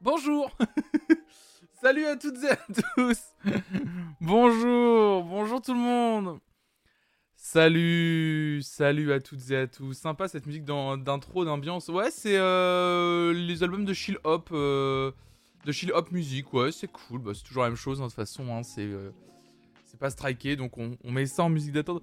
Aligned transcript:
Bonjour 0.00 0.50
Salut 1.82 2.06
à 2.06 2.16
toutes 2.16 2.42
et 2.44 2.50
à 2.50 2.56
tous 2.56 3.18
Bonjour 4.20 5.24
Bonjour 5.24 5.60
tout 5.60 5.74
le 5.74 5.80
monde 5.80 6.38
Salut 7.36 8.60
Salut 8.62 9.12
à 9.12 9.20
toutes 9.20 9.50
et 9.50 9.56
à 9.56 9.66
tous 9.66 9.92
Sympa 9.92 10.28
cette 10.28 10.46
musique 10.46 10.64
d'in- 10.64 10.96
d'intro, 10.96 11.44
d'ambiance. 11.44 11.88
Ouais, 11.88 12.10
c'est 12.10 12.36
euh, 12.38 13.34
les 13.34 13.62
albums 13.62 13.84
de 13.84 13.92
Chill 13.92 14.16
Hop. 14.24 14.48
euh, 14.52 15.12
de 15.66 15.72
Chill 15.72 15.92
Hop 15.92 16.10
Music, 16.10 16.52
ouais, 16.54 16.72
c'est 16.72 16.90
cool. 16.90 17.20
Bah, 17.20 17.32
c'est 17.34 17.42
toujours 17.44 17.64
la 17.64 17.68
même 17.68 17.76
chose, 17.76 18.00
hein, 18.00 18.08
façon. 18.08 18.46
hein, 18.54 18.62
c'est 18.62 18.80
euh, 18.86 19.10
c'est 19.84 19.98
pas 20.00 20.08
striké, 20.10 20.56
donc 20.56 20.78
on, 20.78 20.96
on 21.04 21.12
met 21.12 21.26
ça 21.26 21.42
en 21.44 21.50
musique 21.50 21.72
d'attente. 21.72 22.02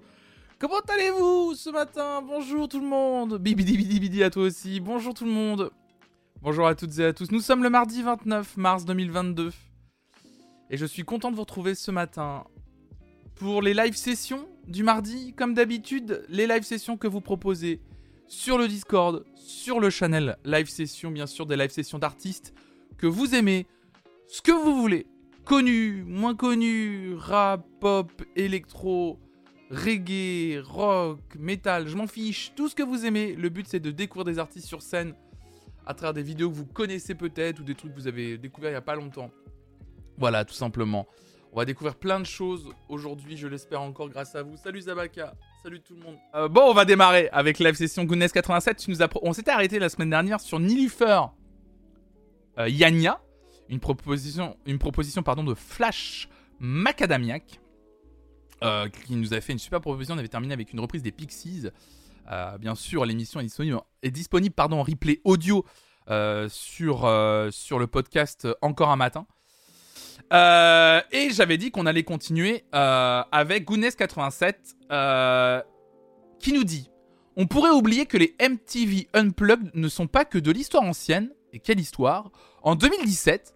Comment 0.62 0.78
allez-vous 0.94 1.56
ce 1.56 1.70
matin? 1.70 2.22
Bonjour 2.22 2.68
tout 2.68 2.78
le 2.78 2.86
monde 2.86 3.36
Bibidi 3.36 3.76
bidi 3.76 3.98
bidi 3.98 4.22
à 4.22 4.30
toi 4.30 4.44
aussi. 4.44 4.78
Bonjour 4.78 5.12
tout 5.12 5.24
le 5.24 5.32
monde 5.32 5.72
Bonjour 6.40 6.68
à 6.68 6.76
toutes 6.76 6.96
et 7.00 7.04
à 7.04 7.12
tous. 7.12 7.32
Nous 7.32 7.40
sommes 7.40 7.64
le 7.64 7.68
mardi 7.68 8.00
29 8.00 8.56
mars 8.58 8.84
2022. 8.84 9.50
Et 10.70 10.76
je 10.76 10.86
suis 10.86 11.02
content 11.02 11.32
de 11.32 11.34
vous 11.34 11.42
retrouver 11.42 11.74
ce 11.74 11.90
matin 11.90 12.44
pour 13.34 13.60
les 13.60 13.74
live 13.74 13.96
sessions 13.96 14.46
du 14.68 14.84
mardi. 14.84 15.34
Comme 15.36 15.52
d'habitude, 15.52 16.24
les 16.28 16.46
live 16.46 16.62
sessions 16.62 16.96
que 16.96 17.08
vous 17.08 17.20
proposez 17.20 17.80
sur 18.28 18.56
le 18.56 18.68
Discord, 18.68 19.24
sur 19.34 19.80
le 19.80 19.90
channel 19.90 20.36
live 20.44 20.68
session, 20.68 21.10
bien 21.10 21.26
sûr, 21.26 21.44
des 21.44 21.56
live 21.56 21.70
sessions 21.70 21.98
d'artistes 21.98 22.54
que 22.98 23.08
vous 23.08 23.34
aimez, 23.34 23.66
ce 24.28 24.40
que 24.40 24.52
vous 24.52 24.80
voulez. 24.80 25.08
Connu, 25.44 26.04
moins 26.06 26.36
connu, 26.36 27.16
rap, 27.16 27.66
pop, 27.80 28.12
électro, 28.36 29.18
reggae, 29.72 30.60
rock, 30.64 31.18
metal, 31.38 31.88
je 31.88 31.96
m'en 31.96 32.06
fiche, 32.06 32.52
tout 32.54 32.68
ce 32.68 32.74
que 32.74 32.82
vous 32.82 33.04
aimez. 33.06 33.34
Le 33.34 33.48
but 33.48 33.66
c'est 33.66 33.80
de 33.80 33.90
découvrir 33.90 34.24
des 34.26 34.38
artistes 34.38 34.66
sur 34.68 34.82
scène 34.82 35.14
à 35.86 35.94
travers 35.94 36.12
des 36.14 36.22
vidéos 36.22 36.50
que 36.50 36.54
vous 36.54 36.66
connaissez 36.66 37.14
peut-être 37.14 37.58
ou 37.60 37.64
des 37.64 37.74
trucs 37.74 37.92
que 37.92 37.96
vous 37.98 38.06
avez 38.06 38.38
découverts 38.38 38.70
il 38.70 38.74
y 38.74 38.76
a 38.76 38.80
pas 38.82 38.94
longtemps. 38.94 39.30
Voilà, 40.18 40.44
tout 40.44 40.54
simplement. 40.54 41.06
On 41.54 41.56
va 41.56 41.64
découvrir 41.64 41.96
plein 41.96 42.20
de 42.20 42.24
choses 42.24 42.70
aujourd'hui, 42.88 43.36
je 43.36 43.46
l'espère 43.46 43.80
encore 43.82 44.08
grâce 44.08 44.34
à 44.34 44.42
vous. 44.42 44.56
Salut 44.56 44.80
Zabaka, 44.82 45.34
salut 45.62 45.80
tout 45.80 45.94
le 45.94 46.00
monde. 46.02 46.16
Euh, 46.34 46.48
bon, 46.48 46.62
on 46.70 46.72
va 46.74 46.84
démarrer 46.84 47.28
avec 47.32 47.58
live 47.58 47.74
session 47.74 48.04
Goodness 48.04 48.32
87. 48.32 48.76
Tu 48.78 48.90
nous 48.90 49.02
as 49.02 49.08
pro- 49.08 49.20
On 49.22 49.32
s'était 49.32 49.50
arrêté 49.50 49.78
la 49.78 49.88
semaine 49.88 50.10
dernière 50.10 50.40
sur 50.40 50.60
Nilifer 50.60 51.20
euh, 52.58 52.68
Yania, 52.68 53.20
une 53.68 53.80
proposition, 53.80 54.56
une 54.66 54.78
proposition 54.78 55.22
pardon, 55.22 55.44
de 55.44 55.54
Flash 55.54 56.28
Macadamiac, 56.58 57.60
euh, 58.62 58.88
qui 58.88 59.14
nous 59.16 59.34
a 59.34 59.40
fait 59.40 59.52
une 59.52 59.58
super 59.58 59.80
proposition. 59.80 60.14
On 60.14 60.18
avait 60.18 60.28
terminé 60.28 60.54
avec 60.54 60.72
une 60.72 60.80
reprise 60.80 61.02
des 61.02 61.12
Pixies. 61.12 61.68
Euh, 62.30 62.58
bien 62.58 62.74
sûr, 62.74 63.04
l'émission 63.04 63.40
est 63.40 64.10
disponible, 64.10 64.54
pardon, 64.54 64.80
en 64.80 64.82
replay 64.82 65.20
audio 65.24 65.64
euh, 66.10 66.48
sur, 66.50 67.00
sur 67.50 67.78
le 67.78 67.86
podcast 67.86 68.48
Encore 68.60 68.90
un 68.90 68.96
matin. 68.96 69.26
Et 70.30 71.28
j'avais 71.30 71.58
dit 71.58 71.70
qu'on 71.70 71.86
allait 71.86 72.04
continuer 72.04 72.64
avec 72.72 73.68
Goodness87 73.68 74.54
euh, 74.92 75.62
qui 76.38 76.52
nous 76.52 76.64
dit 76.64 76.90
On 77.36 77.46
pourrait 77.46 77.70
oublier 77.70 78.04
que 78.04 78.18
les 78.18 78.36
MTV 78.40 79.08
Unplugged 79.14 79.70
ne 79.74 79.88
sont 79.88 80.06
pas 80.06 80.26
que 80.26 80.38
de 80.38 80.50
l'histoire 80.50 80.82
ancienne. 80.82 81.30
Et 81.54 81.60
quelle 81.60 81.80
histoire 81.80 82.30
En 82.62 82.74
2017, 82.74 83.54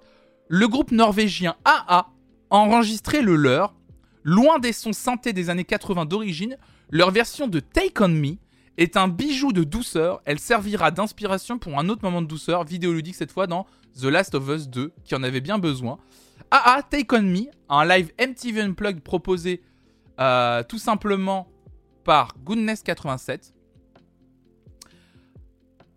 le 0.49 0.69
groupe 0.69 0.93
norvégien 0.93 1.57
AA 1.65 1.79
a 1.89 2.13
enregistré 2.51 3.21
le 3.21 3.37
leur. 3.37 3.75
Loin 4.29 4.59
des 4.59 4.73
sons 4.73 4.93
synthés 4.93 5.33
des 5.33 5.51
années 5.51 5.65
80 5.65 6.05
d'origine, 6.05 6.59
leur 6.91 7.13
version 7.13 7.47
de 7.47 7.61
Take 7.61 8.03
On 8.03 8.09
Me 8.09 8.35
est 8.77 8.97
un 8.97 9.07
bijou 9.07 9.53
de 9.53 9.63
douceur. 9.63 10.21
Elle 10.25 10.41
servira 10.41 10.91
d'inspiration 10.91 11.59
pour 11.61 11.79
un 11.79 11.89
autre 11.89 12.03
moment 12.03 12.23
de 12.23 12.27
douceur, 12.27 12.65
vidéoludique 12.65 13.15
cette 13.15 13.31
fois 13.31 13.47
dans 13.47 13.67
The 14.01 14.07
Last 14.07 14.35
of 14.35 14.49
Us 14.49 14.69
2, 14.69 14.93
qui 15.05 15.15
en 15.15 15.23
avait 15.23 15.41
bien 15.41 15.59
besoin. 15.59 15.99
AA 16.51 16.83
Take 16.83 17.15
On 17.17 17.23
Me, 17.23 17.45
un 17.69 17.85
live 17.87 18.11
MTV 18.21 18.63
Unplugged 18.63 19.01
proposé 19.01 19.63
euh, 20.19 20.65
tout 20.65 20.79
simplement 20.79 21.47
par 22.03 22.35
Goodness87. 22.45 23.53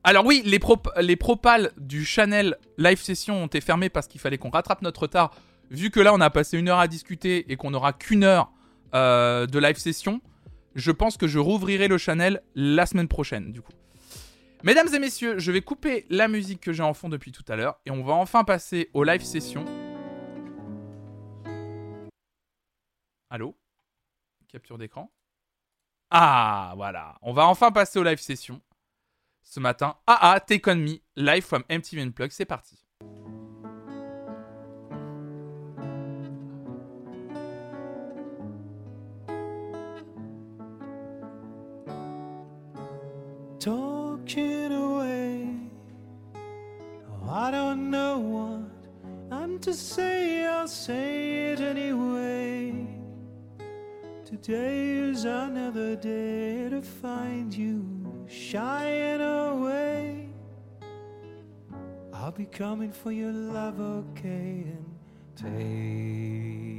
Alors 0.03 0.23
oui, 0.25 0.44
les, 0.45 0.59
prop- 0.59 0.91
les 1.01 1.16
propals 1.16 1.72
du 1.78 2.06
channel 2.06 2.57
live 2.78 3.00
session 3.01 3.41
ont 3.44 3.47
été 3.47 3.59
fermés 3.59 3.89
parce 3.89 4.07
qu'il 4.07 4.22
fallait 4.22 4.38
qu'on 4.38 4.51
rattrape 4.51 4.84
notre 4.84 5.01
retard. 5.01 5.31
Vu 5.69 5.91
que 5.91 6.00
là 6.00 6.13
on 6.13 6.22
a 6.22 6.30
passé 6.30 6.57
une 6.57 6.68
heure 6.68 6.80
à 6.80 6.88
discuter 6.88 7.52
et 7.52 7.56
qu'on 7.56 7.72
n'aura 7.72 7.94
qu'une 7.94 8.24
heure 8.24 8.52
euh, 8.96 9.46
de 9.46 9.59
live 9.59 9.78
session, 9.78 10.22
je 10.75 10.91
pense 10.91 11.18
que 11.18 11.28
je 11.28 11.38
rouvrirai 11.38 11.88
le 11.88 11.97
channel 11.97 12.41
la 12.56 12.85
semaine 12.85 13.07
prochaine 13.07 13.52
du 13.52 13.62
coup. 13.62 13.72
Mesdames 14.63 14.94
et 14.94 15.00
messieurs, 15.00 15.40
je 15.40 15.52
vais 15.52 15.62
couper 15.62 16.06
la 16.09 16.28
musique 16.28 16.59
que 16.59 16.74
j'ai 16.74 16.84
en 16.84 16.94
fond 16.94 17.07
depuis 17.07 17.31
tout 17.31 17.46
à 17.47 17.56
l'heure 17.56 17.80
et 17.85 17.91
on 17.91 18.03
va 18.03 18.13
enfin 18.13 18.44
passer 18.44 18.90
aux 18.94 19.03
live 19.03 19.24
sessions. 19.24 19.63
Allô? 23.30 23.56
Capture 24.47 24.80
d'écran 24.80 25.12
Ah, 26.09 26.74
voilà. 26.75 27.16
On 27.22 27.31
va 27.31 27.46
enfin 27.46 27.72
passer 27.72 28.00
aux 28.00 28.03
live 28.03 28.19
sessions. 28.19 28.59
Ce 29.44 29.59
matin, 29.59 29.96
AA, 30.07 30.40
Take 30.41 30.69
On 30.72 30.75
Me, 30.75 31.00
live 31.16 31.44
from 31.44 31.63
MTV 31.69 32.01
Unplugged, 32.01 32.31
c'est 32.31 32.46
parti. 32.46 32.84
Talking 43.59 44.72
away. 44.72 45.50
Oh, 46.36 47.30
I 47.30 47.52
don't 47.52 47.92
know 47.92 48.18
what 48.18 48.72
I'm 49.31 49.59
to 49.59 49.74
say, 49.74 50.46
I'll 50.46 50.68
say 50.68 51.52
it 51.52 51.59
anyway. 51.59 52.88
Today 54.25 54.92
is 54.92 55.25
another 55.25 55.96
day 55.96 56.69
to 56.69 56.81
find 56.81 57.53
you 57.53 57.86
shying 58.28 59.22
away. 59.22 60.30
I'll 62.14 62.31
be 62.31 62.46
coming 62.46 62.92
for 62.92 63.12
your 63.12 63.34
love, 63.34 63.80
okay, 63.81 64.64
and 64.74 64.86
take 65.36 66.78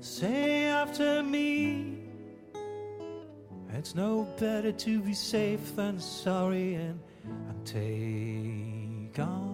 say 0.00 0.64
after 0.64 1.22
me, 1.22 1.98
it's 3.72 3.94
no 3.94 4.26
better 4.38 4.72
to 4.72 5.00
be 5.00 5.14
safe 5.14 5.76
than 5.76 6.00
sorry, 6.00 6.74
and, 6.74 6.98
and 7.24 7.66
take 7.66 9.18
on 9.18 9.53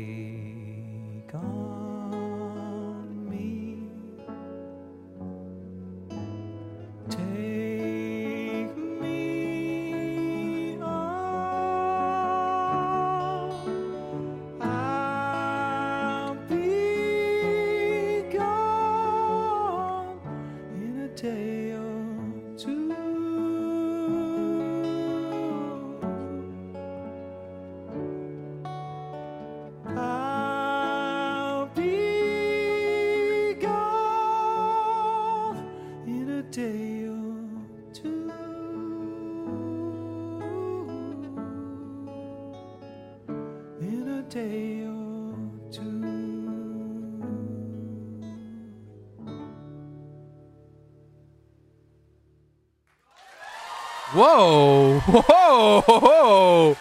Wow 54.13 55.01
oh, 55.07 55.83
oh 55.87 56.75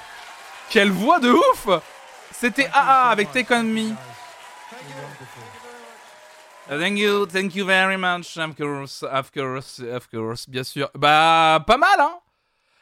Quelle 0.69 0.91
voix 0.91 1.21
de 1.21 1.31
ouf 1.31 1.69
C'était 2.33 2.67
AA 2.73 3.11
avec 3.11 3.31
Take 3.31 3.55
On 3.55 3.63
Me. 3.63 3.95
Thank 6.69 6.99
you, 6.99 7.27
thank 7.27 7.55
you 7.55 7.67
very 7.67 7.97
much, 7.97 8.37
of 8.37 8.55
course, 8.57 9.03
of 9.03 9.31
course, 9.33 9.81
of 9.81 10.09
course, 10.09 10.49
bien 10.49 10.63
sûr. 10.65 10.89
Bah, 10.95 11.65
pas 11.67 11.77
mal, 11.77 11.99
hein 11.99 12.19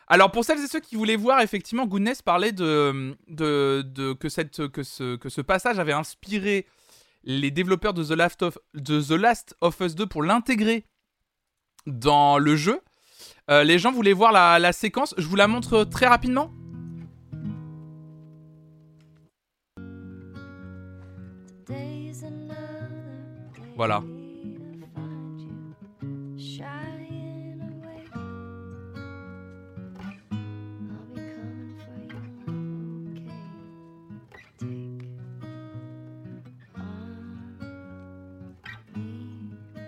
Alors, 0.07 0.31
pour 0.31 0.45
celles 0.45 0.63
et 0.63 0.67
ceux 0.67 0.81
qui 0.81 0.95
voulaient 0.97 1.17
voir, 1.17 1.41
effectivement, 1.41 1.87
Goodness 1.87 2.21
parlait 2.21 2.53
de, 2.53 3.17
de, 3.29 3.83
de- 3.87 4.13
que, 4.13 4.29
cette, 4.29 4.69
que, 4.69 4.83
ce, 4.83 5.17
que 5.17 5.31
ce 5.31 5.41
passage 5.41 5.79
avait 5.79 5.95
inspiré 5.95 6.67
les 7.25 7.51
développeurs 7.51 7.95
de 7.95 8.05
The 8.05 8.17
Last 8.17 8.43
of, 8.43 8.59
de 8.75 9.01
The 9.01 9.19
Last 9.19 9.57
of 9.63 9.81
Us 9.81 9.95
2 9.95 10.07
pour 10.07 10.23
l'intégrer 10.23 10.85
dans 11.87 12.39
le 12.39 12.57
jeu. 12.57 12.81
Euh, 13.51 13.65
les 13.65 13.79
gens 13.79 13.93
voulaient 13.93 14.13
voir 14.13 14.33
la, 14.33 14.59
la 14.59 14.73
séquence. 14.73 15.15
Je 15.17 15.27
vous 15.27 15.37
la 15.37 15.49
montre 15.49 15.85
très 15.85 16.07
rapidement. 16.07 16.51
Voilà. 23.77 24.03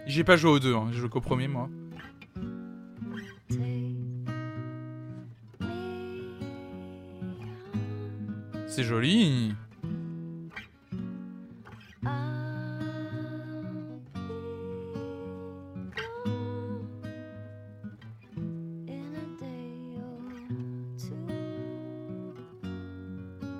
J'ai 0.07 0.25
pas 0.25 0.37
joué 0.37 0.51
aux 0.51 0.59
deux, 0.59 0.75
hein. 0.75 0.89
j'ai 0.93 0.99
joué 0.99 1.09
qu'au 1.09 1.21
premier 1.21 1.49
moi. 1.49 1.69
C'est 8.71 8.85
joli. 8.85 9.53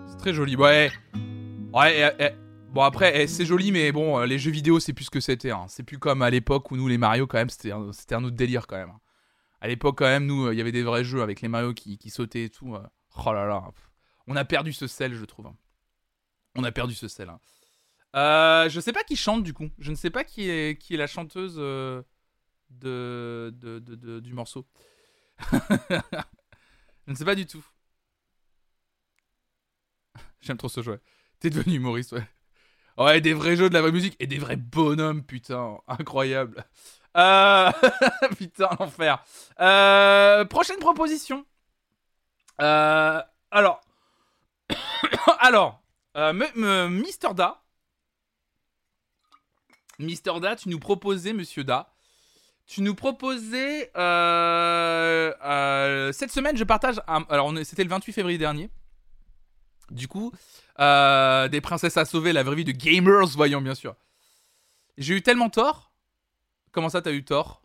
C'est 0.09 0.17
très 0.19 0.33
joli. 0.33 0.57
Ouais. 0.57 0.91
Ouais, 1.73 2.13
eh, 2.19 2.25
eh. 2.25 2.29
Bon 2.73 2.83
après, 2.83 3.23
eh, 3.23 3.27
c'est 3.27 3.45
joli, 3.45 3.73
mais 3.73 3.91
bon, 3.93 4.19
euh, 4.21 4.27
les 4.27 4.39
jeux 4.39 4.51
vidéo, 4.51 4.79
c'est 4.79 4.93
plus 4.93 5.05
ce 5.07 5.11
que 5.11 5.21
c'était. 5.21 5.51
hein. 5.51 5.65
C'est 5.69 5.83
plus 5.83 5.99
comme 5.99 6.23
à 6.23 6.31
l'époque 6.31 6.71
où 6.71 6.77
nous, 6.77 6.87
les 6.89 6.99
Mario, 6.99 7.27
quand 7.27 7.39
même, 7.39 7.51
c'était 7.51 7.73
un, 7.73 7.91
un 8.13 8.25
autre 8.25 8.37
délire 8.37 8.67
quand 8.67 8.77
même. 8.77 8.93
À 9.61 9.69
l'époque, 9.69 9.99
quand 9.99 10.07
même, 10.07 10.27
nous, 10.27 10.47
euh, 10.47 10.55
il 10.55 10.59
y 10.59 10.61
avait 10.61 10.73
des 10.73 10.83
vrais 10.83 11.05
jeux 11.05 11.23
avec 11.23 11.41
les 11.41 11.49
Mario 11.49 11.75
qui, 11.75 11.99
qui 11.99 12.11
sautaient 12.11 12.45
et 12.45 12.51
tout. 12.51 12.75
euh. 12.75 12.83
Oh 13.27 13.33
là 13.33 13.45
là. 13.47 13.63
On 14.31 14.37
a 14.37 14.45
perdu 14.45 14.73
ce 14.73 14.87
sel, 14.87 15.13
je 15.13 15.25
trouve. 15.25 15.49
hein. 15.49 15.57
On 16.55 16.63
a 16.63 16.71
perdu 16.71 16.95
ce 16.95 17.09
sel. 17.09 17.29
hein. 17.29 17.41
Euh, 18.15 18.69
je 18.69 18.79
sais 18.79 18.93
pas 18.93 19.03
qui 19.03 19.17
chante 19.17 19.43
du 19.43 19.53
coup. 19.53 19.71
Je 19.81 19.91
ne 19.91 19.97
sais 19.97 20.11
pas 20.11 20.23
qui 20.23 20.49
est, 20.49 20.79
la 20.91 21.09
chanteuse 21.09 21.57
euh, 21.59 22.01
de, 22.71 23.51
du 24.23 24.33
morceau. 24.33 24.69
je 25.51 25.97
ne 27.09 27.15
sais 27.17 27.25
pas 27.25 27.35
du 27.35 27.45
tout. 27.45 27.65
J'aime 30.41 30.59
trop 30.59 30.69
ce 30.69 30.81
jeu. 30.81 31.01
T'es 31.41 31.51
devenu 31.51 31.75
humoriste, 31.75 32.13
ouais. 32.13 32.29
Ouais, 32.99 33.21
des 33.21 33.35
vrais 33.35 33.57
jeux, 33.57 33.69
de 33.69 33.75
la 33.75 33.81
vraie 33.83 33.91
musique 33.91 34.15
et 34.21 34.29
des 34.29 34.39
vrais 34.39 34.55
bonhommes, 34.55 35.25
putain. 35.25 35.79
Incroyable. 35.89 36.65
Euh... 37.17 37.73
putain, 38.39 38.69
l'enfer. 38.79 39.25
Euh, 39.59 40.45
Prochaine 40.45 40.79
proposition. 40.79 41.45
Alors. 42.59 43.81
alors. 45.41 45.83
euh, 46.17 46.89
Mister 46.89 47.29
Da. 47.35 47.63
Mister 49.99 50.33
Da, 50.41 50.57
tu 50.57 50.69
nous 50.69 50.79
proposais, 50.79 51.33
monsieur 51.33 51.65
Da. 51.65 51.93
Tu 52.67 52.83
nous 52.83 52.95
proposais. 52.95 53.91
euh, 53.97 55.33
euh, 55.45 56.13
cette 56.13 56.31
semaine, 56.31 56.57
je 56.57 56.65
partage. 56.65 57.01
alors, 57.07 57.53
c'était 57.65 57.85
le 57.85 57.91
28 57.91 58.13
février 58.13 58.39
dernier. 58.39 58.71
Du 59.91 60.07
coup, 60.09 60.31
des 60.79 61.61
princesses 61.63 61.97
à 61.97 62.05
sauver, 62.05 62.33
la 62.33 62.43
vraie 62.45 62.57
vie 62.57 62.65
de 62.65 62.73
gamers, 62.73 63.27
voyons 63.29 63.61
bien 63.61 63.75
sûr. 63.75 63.95
J'ai 64.99 65.15
eu 65.15 65.23
tellement 65.23 65.51
tort. 65.51 65.91
Comment 66.73 66.89
ça, 66.89 67.03
t'as 67.03 67.13
eu 67.13 67.25
tort? 67.25 67.63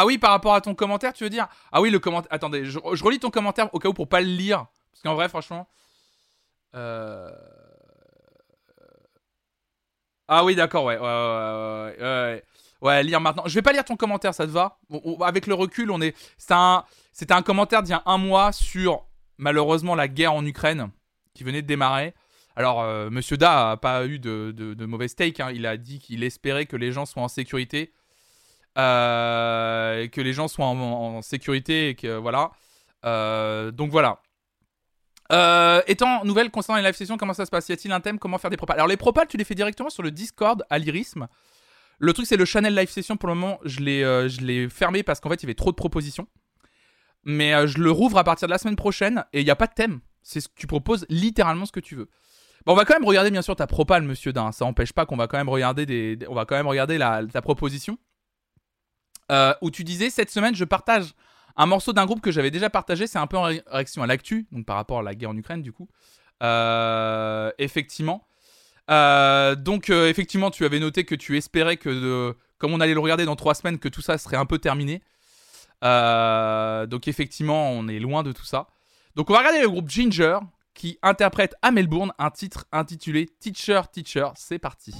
Ah 0.00 0.06
oui, 0.06 0.16
par 0.16 0.30
rapport 0.30 0.54
à 0.54 0.60
ton 0.60 0.76
commentaire, 0.76 1.12
tu 1.12 1.24
veux 1.24 1.30
dire? 1.30 1.48
Ah 1.72 1.80
oui, 1.80 1.90
le 1.90 1.98
commentaire. 1.98 2.32
Attendez, 2.32 2.64
je, 2.64 2.78
relis 2.78 3.18
ton 3.18 3.30
commentaire 3.30 3.68
au 3.74 3.80
cas 3.80 3.88
où 3.88 3.92
pour 3.92 4.08
pas 4.08 4.20
le 4.20 4.28
lire. 4.28 4.66
Parce 4.92 5.02
qu'en 5.02 5.14
vrai, 5.16 5.28
franchement. 5.28 5.66
Euh... 6.76 7.32
Ah 10.28 10.44
oui, 10.44 10.54
d'accord, 10.54 10.84
ouais. 10.84 10.96
Ouais, 10.98 11.02
ouais, 11.02 11.96
ouais, 12.00 12.44
ouais, 12.80 13.02
lire 13.02 13.20
maintenant. 13.20 13.42
Je 13.46 13.54
vais 13.56 13.62
pas 13.62 13.72
lire 13.72 13.84
ton 13.84 13.96
commentaire, 13.96 14.32
ça 14.34 14.46
te 14.46 14.52
va? 14.52 14.78
Avec 15.20 15.48
le 15.48 15.54
recul, 15.54 15.90
on 15.90 16.00
est. 16.00 16.16
C'était 16.38 16.54
un, 16.54 16.84
un 17.30 17.42
commentaire 17.42 17.82
d'il 17.82 17.90
y 17.90 17.94
a 17.94 18.02
un 18.06 18.18
mois 18.18 18.52
sur 18.52 19.04
malheureusement 19.36 19.96
la 19.96 20.06
guerre 20.06 20.32
en 20.32 20.46
Ukraine 20.46 20.92
qui 21.34 21.42
venait 21.42 21.62
de 21.62 21.66
démarrer. 21.66 22.14
Alors, 22.54 22.82
euh, 22.82 23.10
Monsieur 23.10 23.36
Da 23.36 23.72
a 23.72 23.76
pas 23.76 24.06
eu 24.06 24.20
de, 24.20 24.54
de, 24.56 24.74
de 24.74 24.86
mauvais 24.86 25.08
take. 25.08 25.42
hein. 25.42 25.50
Il 25.52 25.66
a 25.66 25.76
dit 25.76 25.98
qu'il 25.98 26.22
espérait 26.22 26.66
que 26.66 26.76
les 26.76 26.92
gens 26.92 27.04
soient 27.04 27.24
en 27.24 27.28
sécurité, 27.28 27.92
que 28.76 30.20
les 30.20 30.32
gens 30.32 30.48
soient 30.48 30.66
en, 30.66 31.22
sécurité 31.22 31.90
et 31.90 31.94
que 31.94 32.16
voilà. 32.16 32.52
Euh, 33.04 33.70
donc 33.70 33.90
voilà. 33.90 34.20
Euh, 35.30 35.82
étant 35.86 36.24
nouvelle 36.24 36.50
concernant 36.50 36.78
les 36.78 36.84
live 36.86 36.96
sessions, 36.96 37.18
comment 37.18 37.34
ça 37.34 37.44
se 37.44 37.50
passe? 37.50 37.68
Y 37.68 37.72
a-t-il 37.72 37.92
un 37.92 38.00
thème? 38.00 38.18
Comment 38.18 38.38
faire 38.38 38.50
des 38.50 38.56
propals 38.56 38.76
Alors 38.76 38.88
les 38.88 38.96
propals, 38.96 39.28
tu 39.28 39.36
les 39.36 39.44
fais 39.44 39.54
directement 39.54 39.90
sur 39.90 40.02
le 40.02 40.10
Discord 40.10 40.64
à 40.70 40.78
l'Irisme. 40.78 41.28
Le 41.98 42.12
truc, 42.12 42.26
c'est 42.26 42.36
le 42.36 42.44
channel 42.44 42.74
live 42.74 42.88
session. 42.88 43.16
Pour 43.16 43.28
le 43.28 43.34
moment, 43.34 43.58
je 43.64 43.80
l'ai, 43.80 44.02
euh, 44.04 44.28
je 44.28 44.40
l'ai 44.40 44.68
fermé 44.68 45.02
parce 45.02 45.20
qu'en 45.20 45.28
fait, 45.28 45.42
il 45.42 45.44
y 45.44 45.46
avait 45.46 45.54
trop 45.54 45.70
de 45.70 45.76
propositions. 45.76 46.28
Mais 47.24 47.52
euh, 47.54 47.66
je 47.66 47.78
le 47.78 47.90
rouvre 47.90 48.18
à 48.18 48.24
partir 48.24 48.48
de 48.48 48.52
la 48.52 48.58
semaine 48.58 48.76
prochaine 48.76 49.24
et 49.32 49.40
il 49.40 49.44
n'y 49.44 49.50
a 49.50 49.56
pas 49.56 49.66
de 49.66 49.74
thème. 49.74 50.00
C'est 50.22 50.40
ce 50.40 50.48
que 50.48 50.54
tu 50.56 50.66
proposes 50.66 51.04
littéralement 51.08 51.66
ce 51.66 51.72
que 51.72 51.80
tu 51.80 51.96
veux. 51.96 52.08
Bon, 52.64 52.72
on 52.72 52.76
va 52.76 52.84
quand 52.84 52.94
même 52.94 53.04
regarder 53.04 53.30
bien 53.30 53.42
sûr 53.42 53.56
ta 53.56 53.66
propale, 53.66 54.02
monsieur 54.02 54.32
Dain. 54.32 54.52
Ça 54.52 54.64
n'empêche 54.64 54.92
pas 54.92 55.06
qu'on 55.06 55.16
va 55.16 55.26
quand 55.26 55.38
même 55.38 55.48
regarder 55.48 55.86
des- 55.86 56.18
on 56.28 56.34
va 56.34 56.44
quand 56.44 56.56
même 56.56 56.66
regarder 56.66 56.98
la, 56.98 57.22
ta 57.26 57.42
proposition. 57.42 57.98
Euh, 59.30 59.52
où 59.60 59.70
tu 59.70 59.84
disais 59.84 60.10
cette 60.10 60.30
semaine, 60.30 60.54
je 60.54 60.64
partage 60.64 61.14
un 61.56 61.66
morceau 61.66 61.92
d'un 61.92 62.06
groupe 62.06 62.20
que 62.20 62.30
j'avais 62.30 62.50
déjà 62.50 62.70
partagé. 62.70 63.06
C'est 63.06 63.18
un 63.18 63.26
peu 63.26 63.36
en 63.36 63.42
ré- 63.42 63.62
réaction 63.66 64.02
à 64.02 64.06
l'actu, 64.06 64.46
donc 64.52 64.64
par 64.64 64.76
rapport 64.76 65.00
à 65.00 65.02
la 65.02 65.14
guerre 65.14 65.30
en 65.30 65.36
Ukraine, 65.36 65.62
du 65.62 65.72
coup. 65.72 65.88
Euh, 66.42 67.50
effectivement. 67.58 68.26
Euh, 68.90 69.54
donc 69.54 69.90
effectivement, 69.90 70.50
tu 70.50 70.64
avais 70.64 70.78
noté 70.80 71.04
que 71.04 71.14
tu 71.14 71.36
espérais 71.36 71.76
que, 71.76 72.34
comme 72.58 72.72
on 72.72 72.80
allait 72.80 72.94
le 72.94 73.00
regarder 73.00 73.24
dans 73.26 73.36
trois 73.36 73.54
semaines, 73.54 73.78
que 73.78 73.88
tout 73.88 74.00
ça 74.00 74.16
serait 74.18 74.36
un 74.38 74.46
peu 74.46 74.58
terminé. 74.58 75.02
Donc 75.82 77.06
effectivement, 77.08 77.70
on 77.70 77.86
est 77.88 77.98
loin 77.98 78.22
de 78.22 78.32
tout 78.32 78.44
ça. 78.46 78.68
Donc 79.14 79.28
on 79.30 79.32
va 79.34 79.40
regarder 79.40 79.60
le 79.60 79.68
groupe 79.68 79.90
Ginger 79.90 80.38
qui 80.74 80.98
interprète 81.02 81.54
à 81.60 81.70
Melbourne 81.72 82.12
un 82.18 82.30
titre 82.30 82.66
intitulé 82.72 83.28
Teacher 83.40 83.82
Teacher. 83.92 84.28
C'est 84.36 84.60
parti. 84.60 84.94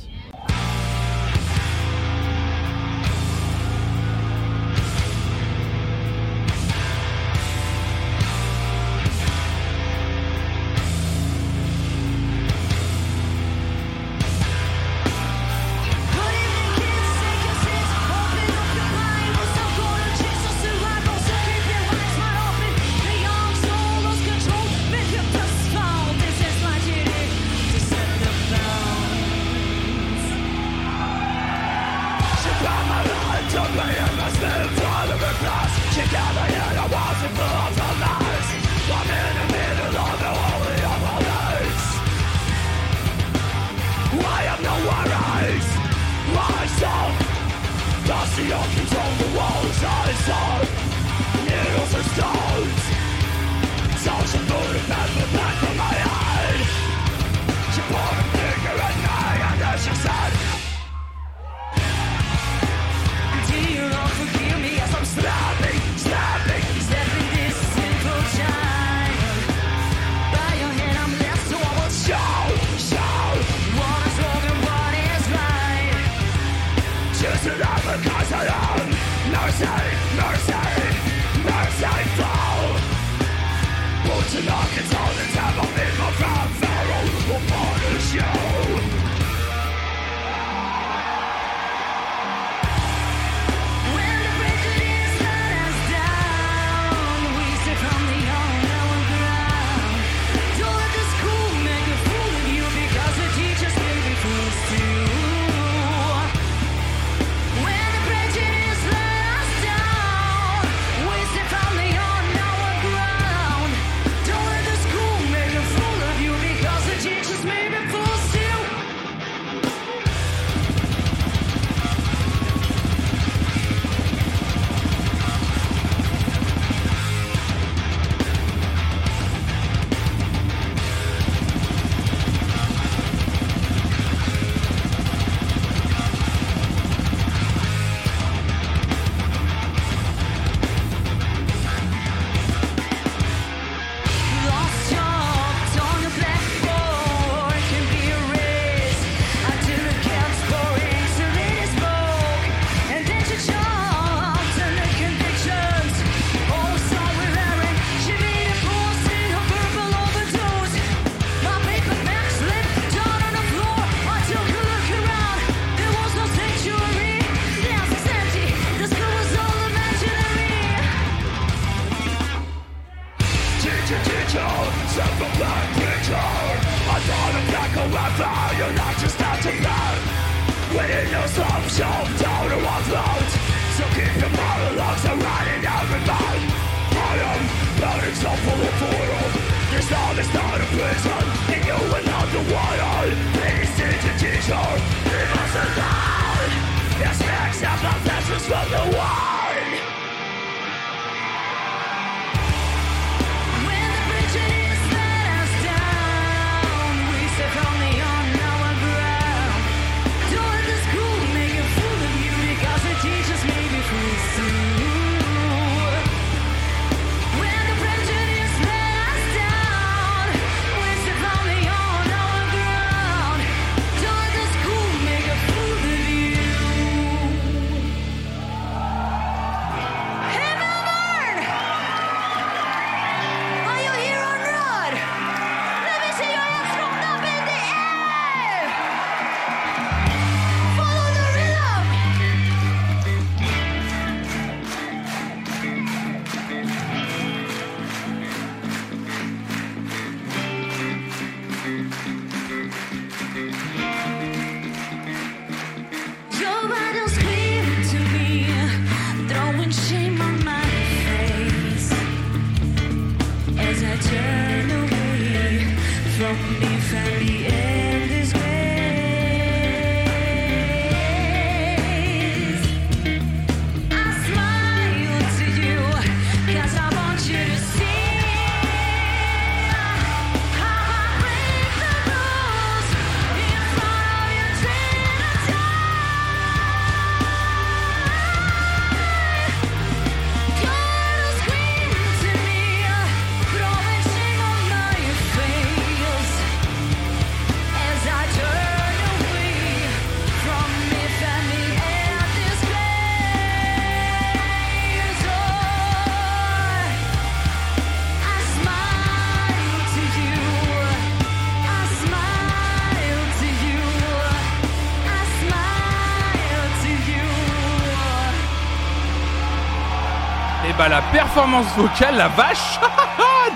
Performance 321.39 321.73
vocale, 321.77 322.17
la 322.17 322.27
vache 322.27 322.81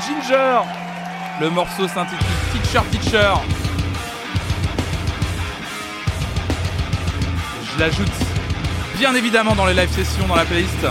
Ginger 0.06 0.60
Le 1.40 1.50
morceau 1.50 1.88
s'intitule 1.88 2.18
Teacher 2.52 2.80
Teacher. 2.92 3.32
Je 7.64 7.80
l'ajoute 7.80 8.06
bien 8.98 9.12
évidemment 9.16 9.56
dans 9.56 9.66
les 9.66 9.74
live 9.74 9.90
sessions, 9.90 10.28
dans 10.28 10.36
la 10.36 10.44
playlist. 10.44 10.86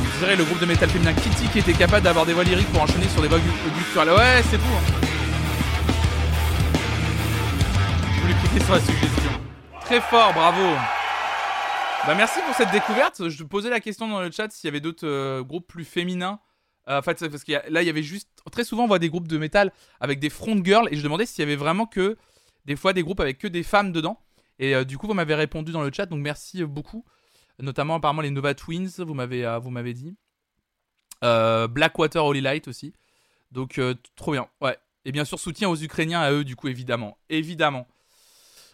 On 0.00 0.18
dirait 0.18 0.34
le 0.34 0.42
groupe 0.42 0.58
de 0.58 0.66
métal 0.66 0.90
féminin 0.90 1.12
Kitty 1.12 1.46
qui 1.46 1.60
était 1.60 1.74
capable 1.74 2.02
d'avoir 2.02 2.26
des 2.26 2.32
voix 2.32 2.42
lyriques 2.42 2.72
pour 2.72 2.82
enchaîner 2.82 3.06
sur 3.08 3.22
des 3.22 3.28
voix 3.28 3.38
gutturales. 3.38 4.10
Ouais, 4.10 4.42
c'est 4.50 4.58
fou. 4.58 4.72
Hein. 4.74 4.94
Je 8.16 8.20
voulais 8.20 8.34
cliquer 8.34 8.64
sur 8.64 8.74
la 8.74 8.80
suggestion. 8.80 9.30
Très 9.84 10.00
fort, 10.00 10.32
bravo. 10.34 10.74
Bah 12.08 12.14
merci 12.14 12.40
pour 12.46 12.54
cette 12.54 12.70
découverte. 12.70 13.28
Je 13.28 13.44
posais 13.44 13.68
la 13.68 13.80
question 13.80 14.08
dans 14.08 14.22
le 14.22 14.30
chat 14.30 14.50
s'il 14.50 14.66
y 14.66 14.70
avait 14.70 14.80
d'autres 14.80 15.06
euh, 15.06 15.42
groupes 15.42 15.66
plus 15.66 15.84
féminins. 15.84 16.40
Euh, 16.88 17.00
en 17.00 17.02
fait, 17.02 17.28
parce 17.28 17.44
que 17.44 17.52
là, 17.70 17.82
il 17.82 17.86
y 17.86 17.90
avait 17.90 18.02
juste. 18.02 18.30
Très 18.50 18.64
souvent, 18.64 18.84
on 18.84 18.86
voit 18.86 18.98
des 18.98 19.10
groupes 19.10 19.28
de 19.28 19.36
métal 19.36 19.74
avec 20.00 20.18
des 20.18 20.30
front 20.30 20.58
girls 20.64 20.88
et 20.90 20.96
je 20.96 21.02
demandais 21.02 21.26
s'il 21.26 21.40
y 21.40 21.46
avait 21.46 21.54
vraiment 21.54 21.84
que. 21.84 22.16
Des 22.64 22.76
fois, 22.76 22.94
des 22.94 23.02
groupes 23.02 23.20
avec 23.20 23.36
que 23.36 23.46
des 23.46 23.62
femmes 23.62 23.92
dedans. 23.92 24.22
Et 24.58 24.74
euh, 24.74 24.84
du 24.84 24.96
coup, 24.96 25.06
vous 25.06 25.12
m'avez 25.12 25.34
répondu 25.34 25.70
dans 25.70 25.82
le 25.82 25.90
chat, 25.94 26.06
donc 26.06 26.20
merci 26.20 26.64
beaucoup. 26.64 27.04
Notamment, 27.58 27.96
apparemment, 27.96 28.22
les 28.22 28.30
Nova 28.30 28.54
Twins, 28.54 28.88
vous 29.00 29.12
m'avez, 29.12 29.58
vous 29.60 29.68
m'avez 29.68 29.92
dit. 29.92 30.16
Blackwater 31.20 32.24
Holy 32.24 32.40
Light 32.40 32.68
aussi. 32.68 32.94
Donc, 33.52 33.78
trop 34.16 34.32
bien. 34.32 34.48
Ouais. 34.62 34.78
Et 35.04 35.12
bien 35.12 35.26
sûr, 35.26 35.38
soutien 35.38 35.68
aux 35.68 35.76
Ukrainiens 35.76 36.22
à 36.22 36.32
eux, 36.32 36.44
du 36.44 36.56
coup, 36.56 36.68
évidemment. 36.68 37.18
Évidemment. 37.28 37.86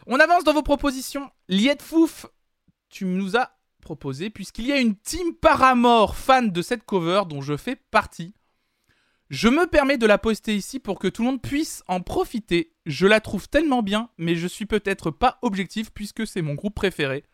On 0.07 0.21
avance 0.21 0.45
dans 0.45 0.53
vos 0.53 0.62
propositions. 0.62 1.33
Liette 1.49 1.83
Fouf 1.83 2.26
tu 2.94 3.06
nous 3.06 3.36
as 3.36 3.50
proposé, 3.80 4.30
puisqu'il 4.30 4.66
y 4.66 4.72
a 4.72 4.78
une 4.78 4.94
team 4.94 5.34
Paramore 5.34 6.16
fan 6.16 6.52
de 6.52 6.62
cette 6.62 6.84
cover 6.84 7.22
dont 7.28 7.42
je 7.42 7.56
fais 7.56 7.74
partie. 7.90 8.34
Je 9.30 9.48
me 9.48 9.66
permets 9.66 9.98
de 9.98 10.06
la 10.06 10.16
poster 10.16 10.54
ici 10.54 10.78
pour 10.78 11.00
que 11.00 11.08
tout 11.08 11.22
le 11.22 11.30
monde 11.30 11.42
puisse 11.42 11.82
en 11.88 12.00
profiter. 12.00 12.72
Je 12.86 13.08
la 13.08 13.20
trouve 13.20 13.48
tellement 13.48 13.82
bien, 13.82 14.10
mais 14.16 14.36
je 14.36 14.46
suis 14.46 14.64
peut-être 14.64 15.10
pas 15.10 15.38
objectif 15.42 15.90
puisque 15.90 16.24
c'est 16.24 16.40
mon 16.40 16.54
groupe 16.54 16.76
préféré. 16.76 17.24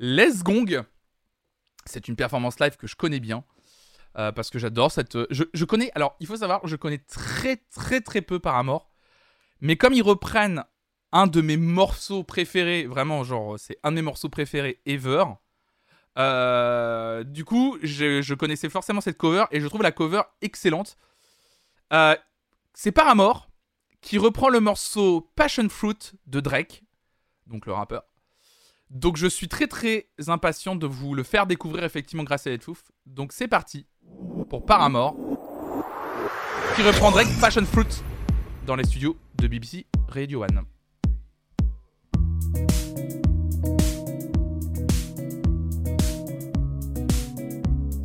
Les 0.00 0.42
Gong. 0.42 0.82
C'est 1.84 2.08
une 2.08 2.16
performance 2.16 2.58
live 2.58 2.76
que 2.76 2.88
je 2.88 2.96
connais 2.96 3.20
bien. 3.20 3.44
Euh, 4.16 4.32
parce 4.32 4.50
que 4.50 4.58
j'adore 4.58 4.90
cette. 4.90 5.16
Je, 5.30 5.44
je, 5.54 5.64
connais. 5.64 5.92
Alors, 5.94 6.16
il 6.18 6.26
faut 6.26 6.38
savoir, 6.38 6.66
je 6.66 6.74
connais 6.74 6.98
très 6.98 7.56
très 7.56 8.00
très 8.00 8.20
peu 8.20 8.40
Paramore. 8.40 8.90
Mais 9.60 9.76
comme 9.76 9.92
ils 9.92 10.02
reprennent 10.02 10.64
un 11.12 11.26
de 11.26 11.40
mes 11.40 11.56
morceaux 11.56 12.22
préférés, 12.22 12.84
vraiment, 12.86 13.24
genre, 13.24 13.58
c'est 13.58 13.78
un 13.82 13.90
de 13.90 13.96
mes 13.96 14.02
morceaux 14.02 14.28
préférés 14.28 14.80
ever. 14.86 15.24
Euh, 16.18 17.24
du 17.24 17.44
coup, 17.44 17.78
je, 17.82 18.34
connaissais 18.34 18.68
forcément 18.68 19.00
cette 19.00 19.16
cover 19.16 19.44
et 19.50 19.60
je 19.60 19.66
trouve 19.66 19.82
la 19.82 19.92
cover 19.92 20.22
excellente. 20.42 20.96
Euh, 21.92 22.16
c'est 22.74 22.92
Paramore 22.92 23.48
qui 24.00 24.18
reprend 24.18 24.48
le 24.48 24.60
morceau 24.60 25.30
Passion 25.34 25.68
Fruit 25.68 26.12
de 26.26 26.40
Drake, 26.40 26.84
donc 27.46 27.66
le 27.66 27.72
rappeur. 27.72 28.02
Donc 28.90 29.16
je 29.16 29.26
suis 29.26 29.48
très 29.48 29.66
très 29.66 30.08
impatient 30.28 30.74
de 30.74 30.86
vous 30.86 31.14
le 31.14 31.22
faire 31.22 31.46
découvrir 31.46 31.84
effectivement 31.84 32.24
grâce 32.24 32.46
à 32.46 32.58
Fouf. 32.58 32.84
Donc 33.06 33.32
c'est 33.32 33.48
parti 33.48 33.86
pour 34.48 34.64
Paramore 34.64 35.14
qui 36.74 36.82
reprend 36.82 37.10
Drake 37.10 37.28
Passion 37.40 37.64
Fruit 37.64 38.02
dans 38.66 38.76
les 38.76 38.84
studios 38.84 39.16
de 39.36 39.46
BBC 39.46 39.86
Radio 40.08 40.42
1. 40.42 40.46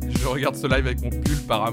Je 0.08 0.26
regarde 0.26 0.56
ce 0.56 0.66
live 0.66 0.86
avec 0.86 1.02
mon 1.02 1.10
pull 1.10 1.38
par 1.46 1.64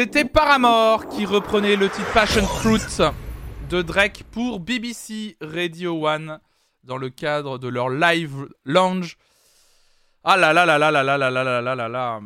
C'était 0.00 0.24
Paramore 0.24 1.08
qui 1.08 1.26
reprenait 1.26 1.76
le 1.76 1.90
titre 1.90 2.10
Passion 2.14 2.46
Fruit 2.46 2.80
de 3.68 3.82
Drake 3.82 4.24
pour 4.30 4.58
BBC 4.58 5.36
Radio 5.42 6.08
One 6.08 6.40
dans 6.84 6.96
le 6.96 7.10
cadre 7.10 7.58
de 7.58 7.68
leur 7.68 7.90
live 7.90 8.48
lounge. 8.64 9.18
Ah 10.24 10.38
là 10.38 10.54
là 10.54 10.64
là 10.64 10.78
là 10.78 10.90
là 10.90 11.02
là 11.02 11.18
là 11.18 11.30
là 11.30 11.60
là 11.60 11.74
là 11.74 11.88
là. 11.90 12.20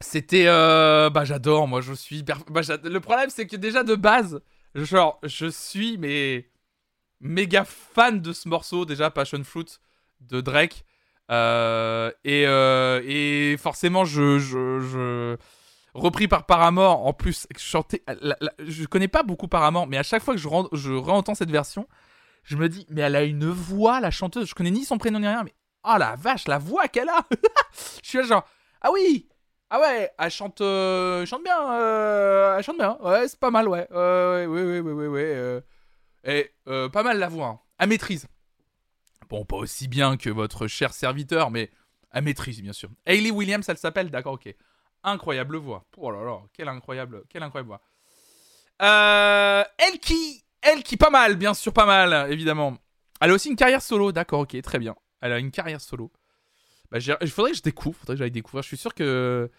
C'était 0.00 0.46
euh, 0.46 1.10
bah 1.10 1.26
j'adore 1.26 1.68
moi 1.68 1.82
je 1.82 1.92
suis 1.92 2.22
bah, 2.22 2.38
le 2.82 2.98
problème 3.00 3.28
c'est 3.28 3.46
que 3.46 3.56
déjà 3.56 3.82
de 3.82 3.94
base 3.94 4.40
genre 4.74 5.20
je 5.22 5.50
suis 5.50 5.98
mais 5.98 6.48
méga 7.20 7.66
fan 7.66 8.22
de 8.22 8.32
ce 8.32 8.48
morceau 8.48 8.86
déjà 8.86 9.10
Passion 9.10 9.44
Fruit 9.44 9.80
de 10.22 10.40
Drake 10.40 10.86
euh, 11.30 12.10
et, 12.24 12.46
euh, 12.46 13.54
forcément 13.58 14.06
je 14.06 15.36
repris 15.94 16.28
par 16.28 16.46
Paramore 16.46 17.06
en 17.06 17.12
plus 17.12 17.46
chanté 17.56 18.02
je 18.58 18.86
connais 18.86 19.08
pas 19.08 19.22
beaucoup 19.22 19.48
Paramore 19.48 19.86
mais 19.86 19.98
à 19.98 20.02
chaque 20.02 20.22
fois 20.22 20.34
que 20.34 20.40
je, 20.40 20.48
je 20.72 20.92
réentends 20.92 21.34
cette 21.34 21.50
version 21.50 21.86
je 22.44 22.56
me 22.56 22.68
dis 22.68 22.86
mais 22.90 23.02
elle 23.02 23.16
a 23.16 23.24
une 23.24 23.48
voix 23.48 24.00
la 24.00 24.10
chanteuse 24.10 24.48
je 24.48 24.54
connais 24.54 24.70
ni 24.70 24.84
son 24.84 24.98
prénom 24.98 25.18
ni 25.18 25.26
rien 25.26 25.42
mais 25.44 25.54
oh 25.84 25.96
la 25.98 26.16
vache 26.16 26.46
la 26.46 26.58
voix 26.58 26.88
qu'elle 26.88 27.08
a 27.08 27.26
je 28.02 28.08
suis 28.08 28.18
là 28.18 28.24
genre 28.24 28.44
ah 28.82 28.90
oui 28.92 29.28
ah 29.72 29.80
ouais, 29.80 30.10
elle 30.18 30.30
chante, 30.32 30.60
euh, 30.62 31.24
chante 31.26 31.44
bien, 31.44 31.72
euh, 31.72 32.56
elle 32.58 32.64
chante 32.64 32.76
bien. 32.76 32.98
Ouais, 33.02 33.28
c'est 33.28 33.38
pas 33.38 33.52
mal, 33.52 33.68
ouais. 33.68 33.86
ouais, 33.88 34.46
ouais, 34.46 34.64
ouais, 34.64 34.80
ouais, 34.80 34.92
ouais, 34.92 35.06
ouais. 35.06 35.32
Euh. 35.32 35.60
et 36.24 36.52
pas 36.64 37.04
mal 37.04 37.20
la 37.20 37.28
voix. 37.28 37.46
Hein. 37.46 37.60
Elle 37.78 37.90
maîtrise. 37.90 38.26
Bon, 39.28 39.44
pas 39.44 39.56
aussi 39.56 39.86
bien 39.86 40.16
que 40.16 40.28
votre 40.28 40.66
cher 40.66 40.92
serviteur, 40.92 41.52
mais 41.52 41.70
elle 42.10 42.24
maîtrise, 42.24 42.60
bien 42.60 42.72
sûr. 42.72 42.90
Hayley 43.06 43.30
Williams, 43.30 43.64
elle 43.68 43.78
s'appelle, 43.78 44.10
d'accord, 44.10 44.32
ok. 44.34 44.52
Incroyable 45.02 45.56
voix. 45.56 45.84
Oh 45.96 46.10
là 46.10 46.22
là, 46.22 46.40
quelle 46.52 46.68
incroyable, 46.68 47.24
quelle 47.28 47.42
incroyable 47.42 47.68
voix. 47.68 47.80
Euh, 48.82 49.64
elle 49.78 49.98
qui, 49.98 50.44
elle 50.62 50.82
qui, 50.82 50.96
pas 50.96 51.10
mal, 51.10 51.36
bien 51.36 51.54
sûr, 51.54 51.72
pas 51.72 51.86
mal, 51.86 52.30
évidemment. 52.32 52.76
Elle 53.20 53.30
a 53.30 53.34
aussi 53.34 53.48
une 53.48 53.56
carrière 53.56 53.82
solo, 53.82 54.12
d'accord, 54.12 54.40
ok, 54.40 54.60
très 54.62 54.78
bien. 54.78 54.94
Elle 55.20 55.32
a 55.32 55.38
une 55.38 55.50
carrière 55.50 55.80
solo. 55.80 56.10
Bah, 56.90 56.98
il 57.20 57.30
faudrait 57.30 57.52
que 57.52 57.56
je 57.56 57.62
découvre, 57.62 57.96
faudrait 57.96 58.14
que 58.14 58.18
j'aille 58.18 58.30
découvrir. 58.30 58.62
Je 58.62 58.68
suis 58.68 58.76
sûr 58.76 58.94
que 58.94 59.50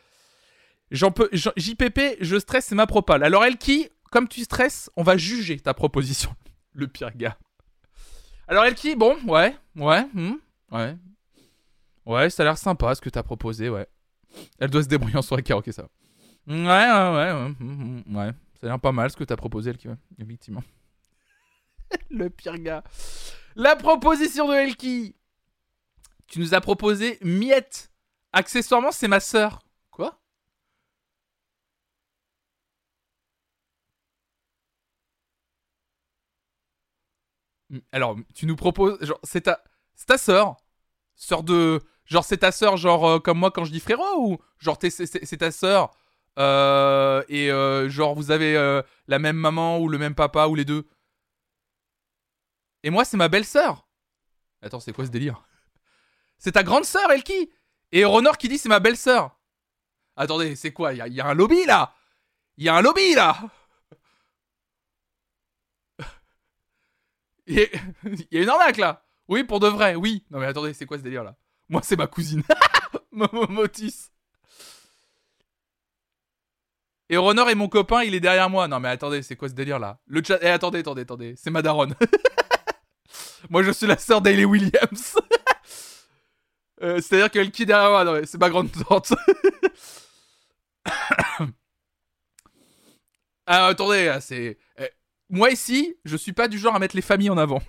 j'en 0.90 1.12
peux. 1.12 1.30
JPP, 1.32 2.18
je 2.20 2.40
stresse, 2.40 2.66
c'est 2.66 2.76
ma 2.76 2.88
propale. 2.88 3.24
Alors 3.24 3.46
Elki, 3.46 3.90
comme 4.12 4.28
tu 4.28 4.42
stresses, 4.42 4.90
on 4.98 5.04
va 5.04 5.18
juger 5.18 5.60
ta 5.60 5.74
proposition. 5.74 6.36
Le 6.74 6.88
pire 6.88 7.16
gars. 7.16 7.38
Alors 8.48 8.66
Elki, 8.66 8.96
bon, 8.96 9.18
ouais, 9.28 9.56
ouais, 9.78 10.06
hmm, 10.14 10.34
ouais, 10.72 10.98
ouais, 12.06 12.30
ça 12.30 12.44
a 12.44 12.46
l'air 12.46 12.58
sympa 12.58 12.94
ce 12.96 13.02
que 13.02 13.10
t'as 13.10 13.24
proposé, 13.24 13.70
ouais. 13.70 13.88
Elle 14.60 14.70
doit 14.70 14.84
se 14.84 14.88
débrouiller 14.88 15.18
en 15.18 15.22
soirée 15.22 15.44
ok 15.54 15.70
ça. 15.72 15.88
Ouais, 16.48 16.56
ouais, 16.56 16.64
ouais, 16.66 17.34
ouais, 17.34 18.16
ouais. 18.16 18.32
Ça 18.60 18.68
a 18.68 18.70
l'air 18.70 18.80
pas 18.80 18.92
mal 18.92 19.10
ce 19.10 19.16
que 19.16 19.24
t'as 19.24 19.36
proposé, 19.36 19.72
Elki, 19.72 19.88
ouais, 19.88 19.96
effectivement. 20.20 20.64
Le 22.10 22.30
pire 22.30 22.58
gars. 22.60 22.84
La 23.56 23.76
proposition 23.76 24.48
de 24.48 24.54
Elki 24.54 25.16
tu 26.32 26.40
nous 26.40 26.54
as 26.54 26.62
proposé 26.62 27.18
Miette. 27.22 27.92
Accessoirement, 28.32 28.94
c'est 28.94 29.10
ma 29.10 29.20
sœur. 29.20 29.66
Quoi? 29.92 30.22
Alors, 37.92 38.16
tu 38.34 38.46
nous 38.46 38.56
proposes. 38.56 38.98
Genre, 39.04 39.20
c'est 39.24 39.42
ta. 39.42 39.62
C'est 39.94 40.06
ta 40.06 40.18
sœur 40.18 40.56
Sœur 41.16 41.44
de. 41.44 41.82
Genre, 42.12 42.26
c'est 42.26 42.40
ta 42.40 42.52
sœur, 42.52 42.76
genre, 42.76 43.08
euh, 43.08 43.20
comme 43.20 43.40
moi 43.40 43.52
quand 43.52 43.64
je 43.64 43.72
dis 43.72 43.80
frérot 43.80 44.18
Ou 44.18 44.38
genre, 44.60 44.78
c'est 44.82 45.38
ta 45.38 45.50
sœur 45.50 45.92
euh, 46.40 47.24
Et 47.30 47.50
euh, 47.50 47.88
genre, 47.90 48.16
vous 48.16 48.32
avez 48.32 48.82
la 49.08 49.18
même 49.18 49.38
maman 49.38 49.80
ou 49.80 49.88
le 49.88 49.98
même 49.98 50.14
papa 50.14 50.48
ou 50.48 50.56
les 50.56 50.66
deux? 50.66 50.86
Et 52.84 52.90
moi, 52.90 53.06
c'est 53.06 53.16
ma 53.16 53.30
belle-sœur. 53.30 53.88
Attends, 54.62 54.82
c'est 54.82 54.92
quoi 54.92 55.06
ce 55.06 55.10
délire? 55.10 55.42
C'est 56.38 56.52
ta 56.52 56.64
grande 56.64 56.84
sœur, 56.84 57.10
Elki 57.12 57.50
Et 57.94 58.04
Ronor 58.04 58.38
qui 58.38 58.50
dit 58.50 58.58
c'est 58.58 58.68
ma 58.68 58.82
belle-sœur. 58.82 59.40
Attendez, 60.18 60.58
c'est 60.58 60.74
quoi? 60.74 60.92
Il 60.94 61.14
y, 61.14 61.22
a 61.22 61.28
un 61.28 61.34
lobby 61.34 61.64
là! 61.66 61.94
Il 62.58 62.66
y 62.66 62.70
a 62.70 62.76
un 62.76 62.82
lobby 62.82 63.16
là! 63.16 63.40
Il 67.48 68.28
y, 68.32 68.38
a 68.38 68.42
une 68.42 68.50
arnaque 68.50 68.78
là! 68.78 69.06
Oui, 69.30 69.46
pour 69.46 69.62
de 69.62 69.70
vrai, 69.70 69.96
oui. 69.96 70.26
Non 70.30 70.40
mais 70.40 70.48
attendez, 70.48 70.74
c'est 70.74 70.86
quoi 70.86 70.98
ce 70.98 71.04
délire 71.04 71.24
là? 71.24 71.38
Moi, 71.72 71.82
c'est 71.84 71.96
ma 71.96 72.06
cousine. 72.06 72.44
Momomotus. 73.12 74.12
Et 77.10 77.16
Ronor 77.18 77.50
est 77.50 77.56
mon 77.56 77.70
copain, 77.70 78.04
il 78.04 78.14
est 78.14 78.20
derrière 78.20 78.50
moi. 78.50 78.68
Non 78.68 78.80
mais 78.80 78.90
attendez, 78.90 79.22
c'est 79.22 79.36
quoi 79.38 79.50
ce 79.50 79.54
délire 79.54 79.80
là? 79.80 80.00
Le 80.06 80.22
chat. 80.24 80.38
Eh 80.42 80.48
attendez, 80.48 80.80
attendez, 80.80 81.02
attendez. 81.02 81.36
C'est 81.38 81.50
ma 81.50 81.62
daronne. 81.62 81.96
moi, 83.50 83.64
je 83.64 83.72
suis 83.72 83.88
la 83.88 83.98
sœur 83.98 84.22
d'Ailey 84.22 84.46
Williams. 84.46 85.18
Euh, 86.84 87.00
c'est-à-dire 87.00 87.30
qu'elle 87.30 87.52
qui 87.52 87.68
derrière 87.68 87.92
moi, 87.92 88.26
c'est 88.26 88.40
ma 88.40 88.50
grande 88.50 88.72
tante. 88.72 89.14
ah, 93.46 93.68
attendez, 93.68 94.18
c'est. 94.20 94.58
Eh, 94.80 94.90
moi 95.30 95.52
ici, 95.52 95.96
je 96.06 96.18
suis 96.18 96.34
pas 96.34 96.48
du 96.48 96.58
genre 96.58 96.74
à 96.74 96.80
mettre 96.80 96.96
les 96.96 97.04
familles 97.04 97.30
en 97.30 97.38
avant. 97.38 97.62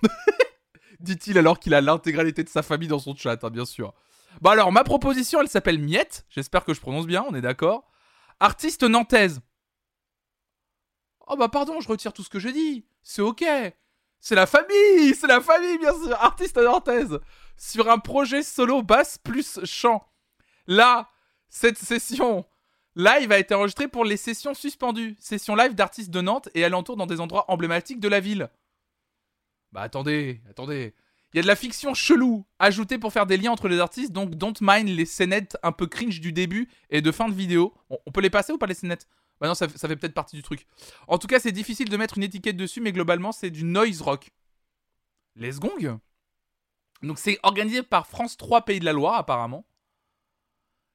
Dit-il 1.03 1.37
alors 1.37 1.59
qu'il 1.59 1.73
a 1.73 1.81
l'intégralité 1.81 2.43
de 2.43 2.49
sa 2.49 2.63
famille 2.63 2.87
dans 2.87 2.97
son 2.97 3.13
chat, 3.13 3.43
hein, 3.43 3.49
bien 3.49 3.65
sûr. 3.65 3.93
Bon 4.41 4.51
alors, 4.51 4.71
ma 4.71 4.85
proposition, 4.85 5.41
elle 5.41 5.49
s'appelle 5.49 5.77
Miette. 5.77 6.25
J'espère 6.29 6.63
que 6.63 6.73
je 6.73 6.79
prononce 6.79 7.05
bien, 7.05 7.25
on 7.29 7.35
est 7.35 7.41
d'accord. 7.41 7.91
Artiste 8.39 8.83
nantaise. 8.83 9.41
Oh 11.27 11.35
bah 11.35 11.49
pardon, 11.49 11.81
je 11.81 11.89
retire 11.89 12.13
tout 12.13 12.23
ce 12.23 12.29
que 12.29 12.39
j'ai 12.39 12.53
dit. 12.53 12.85
C'est 13.03 13.21
ok. 13.21 13.43
C'est 14.21 14.35
la 14.35 14.45
famille, 14.45 15.13
c'est 15.13 15.27
la 15.27 15.41
famille, 15.41 15.77
bien 15.77 15.93
sûr. 15.93 16.13
Artiste 16.13 16.57
nantaise 16.57 17.19
sur 17.57 17.89
un 17.89 17.99
projet 17.99 18.41
solo 18.41 18.81
basse 18.81 19.17
plus 19.17 19.59
chant. 19.65 20.07
Là, 20.67 21.09
cette 21.49 21.77
session 21.77 22.45
live 22.95 23.31
a 23.33 23.39
été 23.39 23.53
enregistrée 23.53 23.89
pour 23.89 24.05
les 24.05 24.17
sessions 24.17 24.53
suspendues. 24.53 25.17
Session 25.19 25.55
live 25.55 25.75
d'artistes 25.75 26.11
de 26.11 26.21
Nantes 26.21 26.47
et 26.55 26.63
alentour 26.63 26.95
dans 26.95 27.07
des 27.07 27.19
endroits 27.19 27.43
emblématiques 27.49 27.99
de 27.99 28.07
la 28.07 28.21
ville. 28.21 28.49
Bah 29.73 29.81
attendez, 29.81 30.41
attendez. 30.49 30.93
Il 31.33 31.37
y 31.37 31.39
a 31.39 31.41
de 31.41 31.47
la 31.47 31.55
fiction 31.55 31.93
chelou 31.93 32.45
ajoutée 32.59 32.99
pour 32.99 33.11
faire 33.11 33.25
des 33.25 33.37
liens 33.37 33.51
entre 33.51 33.67
les 33.67 33.79
artistes, 33.79 34.11
donc 34.11 34.35
don't 34.35 34.53
mind 34.61 34.87
les 34.87 35.05
scénettes 35.05 35.57
un 35.63 35.71
peu 35.71 35.87
cringe 35.87 36.21
du 36.21 36.31
début 36.31 36.69
et 36.91 37.01
de 37.01 37.11
fin 37.11 37.27
de 37.27 37.33
vidéo. 37.33 37.73
On, 37.89 38.11
peut 38.11 38.21
les 38.21 38.29
passer 38.29 38.53
ou 38.53 38.57
pas 38.59 38.67
les 38.67 38.75
scénettes? 38.75 39.07
Bah 39.41 39.47
non, 39.47 39.55
ça, 39.55 39.67
ça 39.67 39.87
fait 39.87 39.95
peut-être 39.95 40.13
partie 40.13 40.35
du 40.35 40.43
truc. 40.43 40.67
En 41.07 41.17
tout 41.17 41.25
cas, 41.25 41.39
c'est 41.39 41.51
difficile 41.51 41.89
de 41.89 41.97
mettre 41.97 42.17
une 42.17 42.23
étiquette 42.23 42.55
dessus, 42.55 42.81
mais 42.81 42.91
globalement, 42.91 43.31
c'est 43.31 43.49
du 43.49 43.63
noise 43.63 44.01
rock. 44.01 44.29
Les 45.35 45.51
gongs 45.53 45.99
donc 47.03 47.19
c'est 47.19 47.37
organisé 47.43 47.83
par 47.83 48.07
France 48.07 48.37
3 48.37 48.63
Pays 48.63 48.79
de 48.79 48.85
la 48.85 48.93
Loire 48.93 49.15
apparemment. 49.15 49.65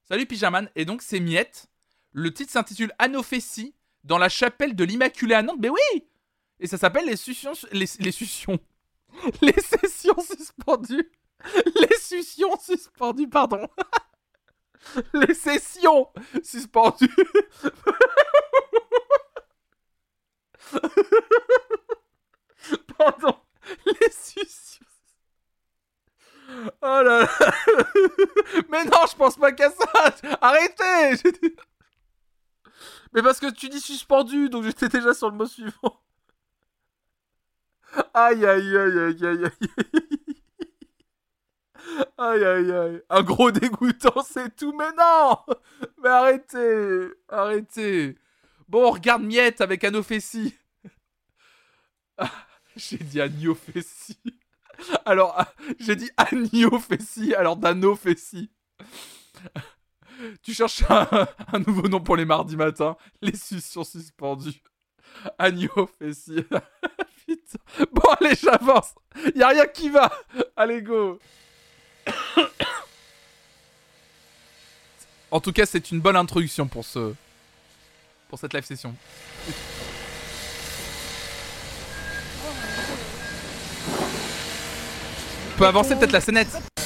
Salut 0.08 0.26
Pyjaman. 0.26 0.70
Et 0.74 0.84
donc 0.84 1.02
c'est 1.02 1.20
Miette. 1.20 1.68
Le 2.12 2.32
titre 2.32 2.50
s'intitule 2.50 2.92
Anophésie 2.98 3.74
dans 4.04 4.18
la 4.18 4.30
chapelle 4.30 4.74
de 4.74 4.84
l'Immaculée 4.84 5.34
à 5.34 5.42
Nantes. 5.42 5.58
Mais 5.60 5.68
oui 5.68 6.08
Et 6.60 6.66
ça 6.66 6.78
s'appelle 6.78 7.06
les 7.06 7.16
suctions... 7.16 7.52
Les, 7.72 7.86
les 7.98 8.12
suctions... 8.12 8.58
Les 9.42 9.60
sessions 9.60 10.20
suspendues. 10.20 11.10
Les 11.76 11.96
suctions 11.98 12.58
suspendues, 12.60 13.28
pardon. 13.28 13.66
les 15.14 15.34
sessions 15.34 16.08
suspendues. 16.42 17.14
pardon. 22.98 23.34
Les 23.86 24.10
suctions 24.10 24.84
Oh 26.80 27.02
là 27.02 27.04
là 27.20 27.28
Mais 28.70 28.84
non, 28.84 29.00
je 29.10 29.16
pense 29.16 29.36
pas 29.36 29.52
qu'à 29.52 29.70
ça 29.70 29.86
Arrêtez 30.40 31.20
Mais 33.12 33.22
parce 33.22 33.38
que 33.38 33.52
tu 33.52 33.68
dis 33.68 33.80
suspendu, 33.80 34.48
donc 34.48 34.64
j'étais 34.64 34.88
déjà 34.88 35.12
sur 35.12 35.30
le 35.30 35.36
mot 35.36 35.46
suivant. 35.46 36.00
Aïe 38.14 38.44
aïe 38.44 38.77
aïe 38.77 38.98
aïe 38.98 39.27
aïe 39.27 39.44
aïe 39.44 39.53
Aïe 42.18 42.44
aïe 42.44 42.72
aïe 42.72 43.03
Un 43.09 43.22
gros 43.22 43.51
dégoûtant, 43.51 44.22
c'est 44.22 44.55
tout, 44.55 44.72
mais 44.72 44.92
non 44.96 45.38
Mais 46.03 46.09
arrêtez 46.09 47.09
Arrêtez 47.29 48.16
Bon, 48.68 48.90
regarde 48.90 49.22
Miette 49.22 49.62
avec 49.62 49.83
Anophésie. 49.85 50.55
J'ai 52.77 52.98
dit 52.98 53.20
Aniophésie. 53.20 54.20
Alors, 55.05 55.42
j'ai 55.79 55.96
dit 55.96 56.11
Agneau 56.16 56.79
Fessi, 56.79 57.35
alors 57.35 57.57
Dano 57.57 57.96
Fessi. 57.96 58.51
Tu 60.42 60.53
cherches 60.53 60.85
un, 60.88 61.59
nouveau 61.66 61.88
nom 61.88 62.01
pour 62.01 62.16
les 62.16 62.24
mardis 62.24 62.57
matins? 62.57 62.96
Les 63.22 63.37
suctions 63.37 63.85
suspendues. 63.85 64.62
Agneau 65.38 65.88
Fessi. 65.98 66.44
Bon, 67.92 68.02
allez, 68.20 68.34
j'avance. 68.34 68.94
Y 69.34 69.42
a 69.42 69.48
rien 69.48 69.66
qui 69.66 69.90
va. 69.90 70.10
Allez, 70.56 70.82
go. 70.82 71.18
en 75.30 75.40
tout 75.40 75.52
cas, 75.52 75.66
c'est 75.66 75.90
une 75.90 76.00
bonne 76.00 76.16
introduction 76.16 76.66
pour 76.66 76.84
ce. 76.84 77.14
pour 78.28 78.38
cette 78.38 78.54
live 78.54 78.64
session. 78.64 78.94
On 85.54 85.58
peut 85.58 85.66
avancer 85.66 85.96
peut-être 85.96 86.12
la 86.12 86.20
scénette. 86.20 86.77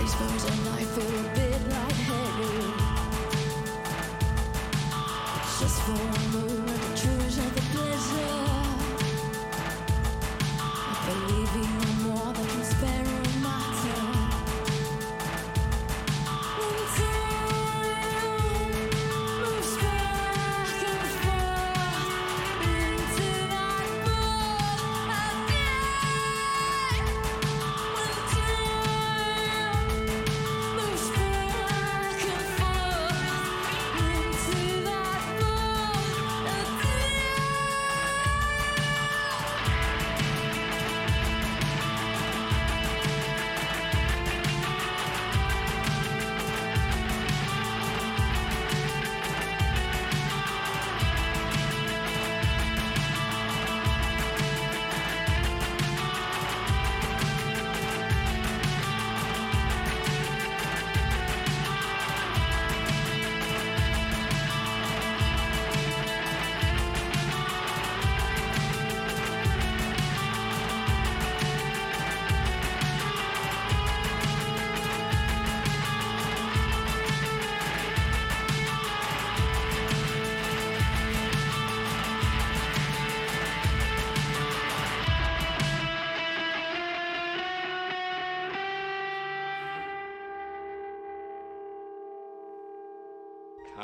Face 0.00 0.14
burns 0.14 0.44
and 0.44 0.68
I 0.70 0.84
feel 0.84 1.26
a 1.26 1.39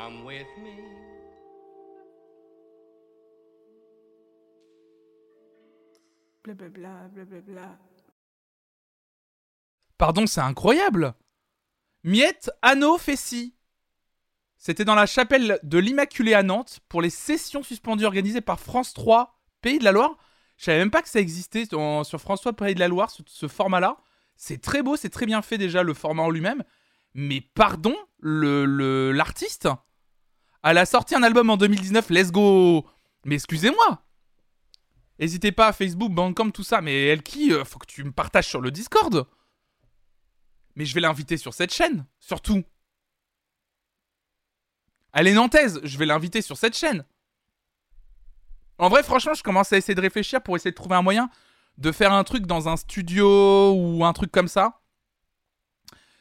Come 0.07 0.25
with 0.25 0.47
me. 0.63 0.71
Blablabla, 6.45 7.09
blablabla. 7.13 7.77
Pardon, 9.99 10.27
c'est 10.27 10.41
incroyable 10.41 11.15
Miette, 12.05 12.53
anneau, 12.63 12.99
fessie. 12.99 13.57
C'était 14.59 14.85
dans 14.85 14.95
la 14.95 15.07
chapelle 15.07 15.59
de 15.65 15.79
l'Immaculée 15.79 16.35
à 16.35 16.45
Nantes 16.45 16.79
pour 16.89 17.03
les 17.03 17.11
sessions 17.11 17.65
suspendues 17.65 18.05
organisées 18.05 18.41
par 18.41 18.61
France 18.61 18.95
3 18.95 19.41
Pays 19.61 19.81
de 19.81 19.85
la 19.85 19.91
Loire. 19.91 20.17
Je 20.57 20.67
savais 20.67 20.79
même 20.79 20.93
pas 20.93 21.03
que 21.03 21.09
ça 21.09 21.19
existait 21.19 21.75
en- 21.75 22.05
sur 22.05 22.21
France 22.21 22.43
3 22.43 22.53
Pays 22.53 22.77
de 22.77 22.81
la 22.81 22.87
Loire, 22.87 23.11
ce, 23.11 23.23
ce 23.27 23.49
format-là. 23.49 23.97
C'est 24.37 24.63
très 24.63 24.83
beau, 24.85 24.95
c'est 24.97 25.11
très 25.11 25.27
bien 25.27 25.43
fait 25.43 25.59
déjà 25.59 25.83
le 25.83 25.95
format 25.95 26.23
en 26.23 26.31
lui-même. 26.31 26.63
Mais 27.15 27.41
pardon, 27.41 27.97
le 28.21 28.67
le- 28.67 29.11
l'artiste, 29.11 29.69
elle 30.63 30.79
a 30.79 30.87
sorti 30.87 31.15
un 31.15 31.23
album 31.23 31.51
en 31.51 31.57
2019, 31.57 32.11
Let's 32.11 32.33
Go. 32.33 32.87
Mais 33.25 33.37
excusez-moi. 33.37 34.03
N'hésitez 35.19 35.53
pas 35.53 35.69
à 35.69 35.73
Facebook, 35.73 36.13
Bandcamp, 36.13 36.51
tout 36.51 36.63
ça. 36.63 36.81
Mais 36.81 37.07
elle 37.07 37.23
qui 37.23 37.53
euh, 37.53 37.65
Faut 37.65 37.79
que 37.79 37.87
tu 37.87 38.05
me 38.05 38.13
partages 38.13 38.49
sur 38.49 38.61
le 38.61 38.71
Discord. 38.71 39.27
Mais 40.75 40.85
je 40.85 40.95
vais 40.95 41.01
l'inviter 41.01 41.37
sur 41.37 41.55
cette 41.55 41.73
chaîne, 41.73 42.07
surtout. 42.19 42.63
Elle 45.15 45.29
est 45.29 45.35
nantaise, 45.35 45.81
je 45.83 45.97
vais 45.97 46.05
l'inviter 46.05 46.43
sur 46.43 46.59
cette 46.59 46.77
chaîne. 46.77 47.05
En 48.77 48.91
vrai, 48.91 49.03
franchement, 49.03 49.33
je 49.33 49.43
commence 49.43 49.73
à 49.73 49.79
essayer 49.79 49.95
de 49.95 50.01
réfléchir 50.03 50.43
pour 50.43 50.55
essayer 50.55 50.71
de 50.71 50.77
trouver 50.77 50.97
un 50.97 51.03
moyen 51.03 51.31
de 51.79 51.93
faire 51.93 52.13
un 52.13 52.25
truc 52.25 52.47
dans 52.47 52.69
un 52.69 52.77
studio 52.77 53.73
ou 53.73 54.05
un 54.05 54.13
truc 54.13 54.33
comme 54.33 54.49
ça. 54.49 54.81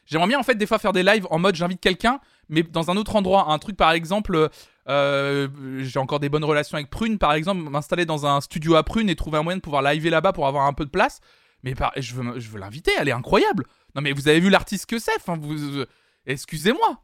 J'aimerais 0.06 0.28
bien 0.28 0.40
en 0.40 0.44
fait 0.44 0.56
des 0.56 0.68
fois 0.68 0.80
faire 0.80 0.94
des 0.94 1.04
lives 1.04 1.26
en 1.30 1.40
mode 1.40 1.56
j'invite 1.56 1.82
quelqu'un, 1.82 2.20
mais 2.50 2.64
dans 2.64 2.92
un 2.92 2.98
autre 2.98 3.16
endroit. 3.16 3.52
Un 3.52 3.60
truc 3.60 3.78
par 3.78 3.92
exemple, 3.92 4.50
euh, 4.88 5.48
j'ai 5.80 6.00
encore 6.00 6.20
des 6.20 6.30
bonnes 6.30 6.44
relations 6.44 6.76
avec 6.76 6.90
Prune 6.90 7.18
par 7.18 7.34
exemple, 7.34 7.62
m'installer 7.70 8.06
dans 8.06 8.26
un 8.26 8.42
studio 8.42 8.76
à 8.76 8.84
Prune 8.84 9.10
et 9.10 9.16
trouver 9.16 9.38
un 9.38 9.44
moyen 9.44 9.58
de 9.58 9.62
pouvoir 9.62 9.82
liver 9.82 10.10
là-bas 10.10 10.34
pour 10.34 10.48
avoir 10.48 10.66
un 10.66 10.74
peu 10.74 10.86
de 10.86 10.90
place. 10.90 11.20
Mais 11.64 11.74
je 11.98 12.14
veux, 12.14 12.40
je 12.40 12.50
veux 12.50 12.60
l'inviter, 12.60 12.92
elle 12.98 13.10
est 13.10 13.14
incroyable. 13.14 13.66
Non 13.96 14.02
mais 14.02 14.12
vous 14.12 14.28
avez 14.28 14.40
vu 14.40 14.50
l'artiste 14.50 14.86
que 14.86 15.00
c'est, 15.00 15.16
enfin 15.18 15.38
vous, 15.38 15.80
euh, 15.80 15.86
excusez-moi. 16.26 17.02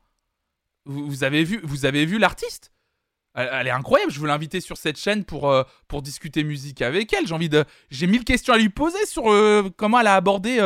Vous, 0.85 1.23
avez 1.23 1.43
vu, 1.43 1.59
vous 1.63 1.85
avez 1.85 2.05
vu 2.05 2.17
l'artiste 2.17 2.71
elle, 3.33 3.67
est 3.67 3.71
incroyable. 3.71 4.11
Je 4.11 4.19
veux 4.19 4.27
l'inviter 4.27 4.59
sur 4.59 4.75
cette 4.75 4.99
chaîne 4.99 5.23
pour 5.23 5.49
euh, 5.49 5.63
pour 5.87 6.01
discuter 6.01 6.43
musique 6.43 6.81
avec 6.81 7.13
elle. 7.13 7.25
J'ai 7.25 7.33
envie 7.33 7.47
de, 7.47 7.63
j'ai 7.89 8.05
mille 8.05 8.25
questions 8.25 8.53
à 8.53 8.57
lui 8.57 8.67
poser 8.67 9.05
sur 9.05 9.23
comment 9.77 10.01
elle 10.01 10.07
a 10.07 10.15
abordé 10.15 10.59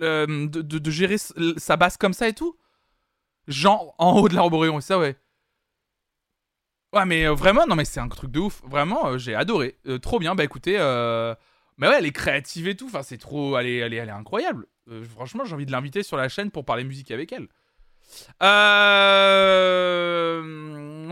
de, 0.00 0.62
de- 0.62 0.90
gérer 0.90 1.16
sa 1.18 1.76
basse 1.76 1.96
comme 1.96 2.14
ça 2.14 2.28
et 2.28 2.32
tout. 2.32 2.56
Genre 3.48 3.94
en 3.98 4.18
haut 4.18 4.28
de 4.28 4.34
l'arboréon, 4.34 4.80
ça 4.80 4.98
ouais. 4.98 5.16
Ouais 6.92 7.04
mais 7.04 7.26
euh, 7.26 7.34
vraiment, 7.34 7.66
non 7.66 7.74
mais 7.76 7.84
c'est 7.84 8.00
un 8.00 8.08
truc 8.08 8.30
de 8.30 8.40
ouf. 8.40 8.62
Vraiment, 8.64 9.08
euh, 9.08 9.18
j'ai 9.18 9.34
adoré. 9.34 9.76
Euh, 9.86 9.98
trop 9.98 10.18
bien. 10.18 10.34
Bah 10.34 10.44
écoutez, 10.44 10.78
mais 11.78 11.88
ouais, 11.88 11.96
elle 11.98 12.06
est 12.06 12.12
créative 12.12 12.68
et 12.68 12.76
tout. 12.76 12.86
Enfin, 12.86 13.02
c'est 13.02 13.18
trop, 13.18 13.58
elle 13.58 13.66
est, 13.66 13.78
elle 13.78 13.92
est, 13.92 14.10
incroyable. 14.10 14.66
Franchement, 15.14 15.44
j'ai 15.44 15.54
envie 15.54 15.66
de 15.66 15.72
l'inviter 15.72 16.02
sur 16.02 16.16
la 16.16 16.28
chaîne 16.28 16.50
pour 16.50 16.64
parler 16.64 16.84
musique 16.84 17.10
avec 17.10 17.32
elle. 17.32 17.48
On 18.40 18.46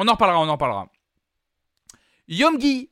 en 0.09 0.13
reparlera, 0.13 0.41
on 0.41 0.49
en 0.49 0.53
reparlera. 0.53 0.89
Yomgi, 2.29 2.91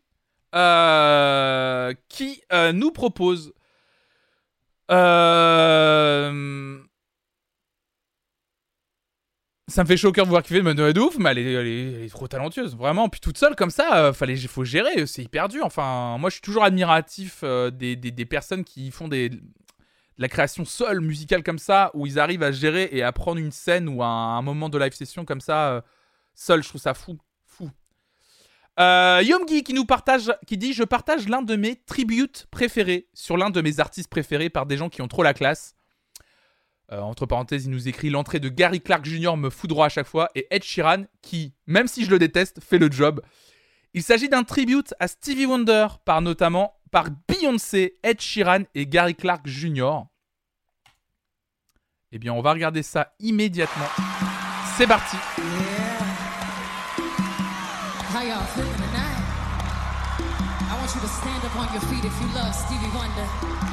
qui 2.08 2.42
nous 2.74 2.90
propose 2.92 3.54
euh, 4.92 6.82
ça 9.72 9.82
me 9.82 9.88
fait 9.88 9.96
chaud 9.96 10.08
au 10.08 10.12
cœur 10.12 10.26
de 10.26 10.30
voir 10.30 10.42
qu'il 10.42 10.62
de 10.62 11.00
ouf, 11.00 11.16
mais 11.18 11.30
elle 11.30 11.38
est, 11.38 11.52
elle, 11.52 11.66
est, 11.66 11.92
elle 11.94 12.02
est 12.02 12.08
trop 12.10 12.28
talentueuse, 12.28 12.76
vraiment. 12.76 13.08
Puis 13.08 13.20
toute 13.20 13.38
seule 13.38 13.56
comme 13.56 13.70
ça, 13.70 13.96
euh, 13.96 14.12
fallait, 14.12 14.36
faut 14.36 14.64
gérer, 14.64 15.06
c'est 15.06 15.22
hyper 15.22 15.48
dur. 15.48 15.64
Enfin, 15.64 16.16
moi 16.18 16.30
je 16.30 16.34
suis 16.34 16.42
toujours 16.42 16.64
admiratif 16.64 17.40
euh, 17.42 17.70
des, 17.70 17.96
des, 17.96 18.10
des 18.10 18.26
personnes 18.26 18.64
qui 18.64 18.90
font 18.90 19.08
des, 19.08 19.30
de 19.30 19.40
la 20.18 20.28
création 20.28 20.64
seule 20.64 21.00
musicale 21.00 21.42
comme 21.42 21.58
ça, 21.58 21.90
où 21.94 22.06
ils 22.06 22.18
arrivent 22.18 22.42
à 22.42 22.52
gérer 22.52 22.88
et 22.92 23.02
à 23.02 23.12
prendre 23.12 23.38
une 23.38 23.50
scène 23.50 23.88
ou 23.88 24.02
un, 24.02 24.38
un 24.38 24.42
moment 24.42 24.68
de 24.68 24.78
live 24.78 24.92
session 24.92 25.24
comme 25.24 25.40
ça, 25.40 25.70
euh, 25.70 25.80
seul. 26.34 26.62
Je 26.62 26.68
trouve 26.68 26.80
ça 26.80 26.92
fou, 26.94 27.18
fou. 27.46 27.70
Euh, 28.78 29.22
Yomgi 29.24 29.64
qui 29.64 29.74
nous 29.74 29.86
partage, 29.86 30.32
qui 30.46 30.58
dit 30.58 30.74
je 30.74 30.84
partage 30.84 31.28
l'un 31.28 31.42
de 31.42 31.56
mes 31.56 31.76
tributes 31.76 32.46
préférés 32.50 33.08
sur 33.14 33.36
l'un 33.36 33.50
de 33.50 33.60
mes 33.60 33.80
artistes 33.80 34.10
préférés 34.10 34.50
par 34.50 34.66
des 34.66 34.76
gens 34.76 34.90
qui 34.90 35.02
ont 35.02 35.08
trop 35.08 35.22
la 35.22 35.34
classe. 35.34 35.74
Euh, 36.92 37.00
entre 37.00 37.24
parenthèses, 37.24 37.64
il 37.64 37.70
nous 37.70 37.88
écrit 37.88 38.10
l'entrée 38.10 38.38
de 38.38 38.50
Gary 38.50 38.82
Clark 38.82 39.06
Jr. 39.06 39.36
me 39.38 39.48
fout 39.48 39.68
droit 39.68 39.86
à 39.86 39.88
chaque 39.88 40.06
fois 40.06 40.28
et 40.34 40.46
Ed 40.50 40.62
Sheeran 40.62 41.04
qui, 41.22 41.54
même 41.66 41.88
si 41.88 42.04
je 42.04 42.10
le 42.10 42.18
déteste, 42.18 42.62
fait 42.62 42.78
le 42.78 42.90
job. 42.90 43.22
Il 43.94 44.02
s'agit 44.02 44.28
d'un 44.28 44.44
tribute 44.44 44.92
à 45.00 45.08
Stevie 45.08 45.46
Wonder 45.46 45.86
par 46.04 46.20
notamment 46.20 46.74
par 46.90 47.06
Beyoncé, 47.28 47.98
Ed 48.02 48.20
Sheeran 48.20 48.64
et 48.74 48.86
Gary 48.86 49.14
Clark 49.14 49.46
Jr. 49.46 50.02
Eh 52.10 52.18
bien, 52.18 52.34
on 52.34 52.42
va 52.42 52.52
regarder 52.52 52.82
ça 52.82 53.14
immédiatement. 53.20 53.88
C'est 54.76 54.86
parti. 54.86 55.16
I 58.14 58.34
want 60.78 60.94
you 60.94 61.00
to 61.00 61.08
stand 61.08 61.42
up 61.42 61.56
on 61.56 61.72
your 61.72 61.82
feet. 61.88 62.04
If 62.04 62.20
you 62.20 62.28
love 62.34 62.52
Stevie 62.52 62.90
Wonder 62.94 63.72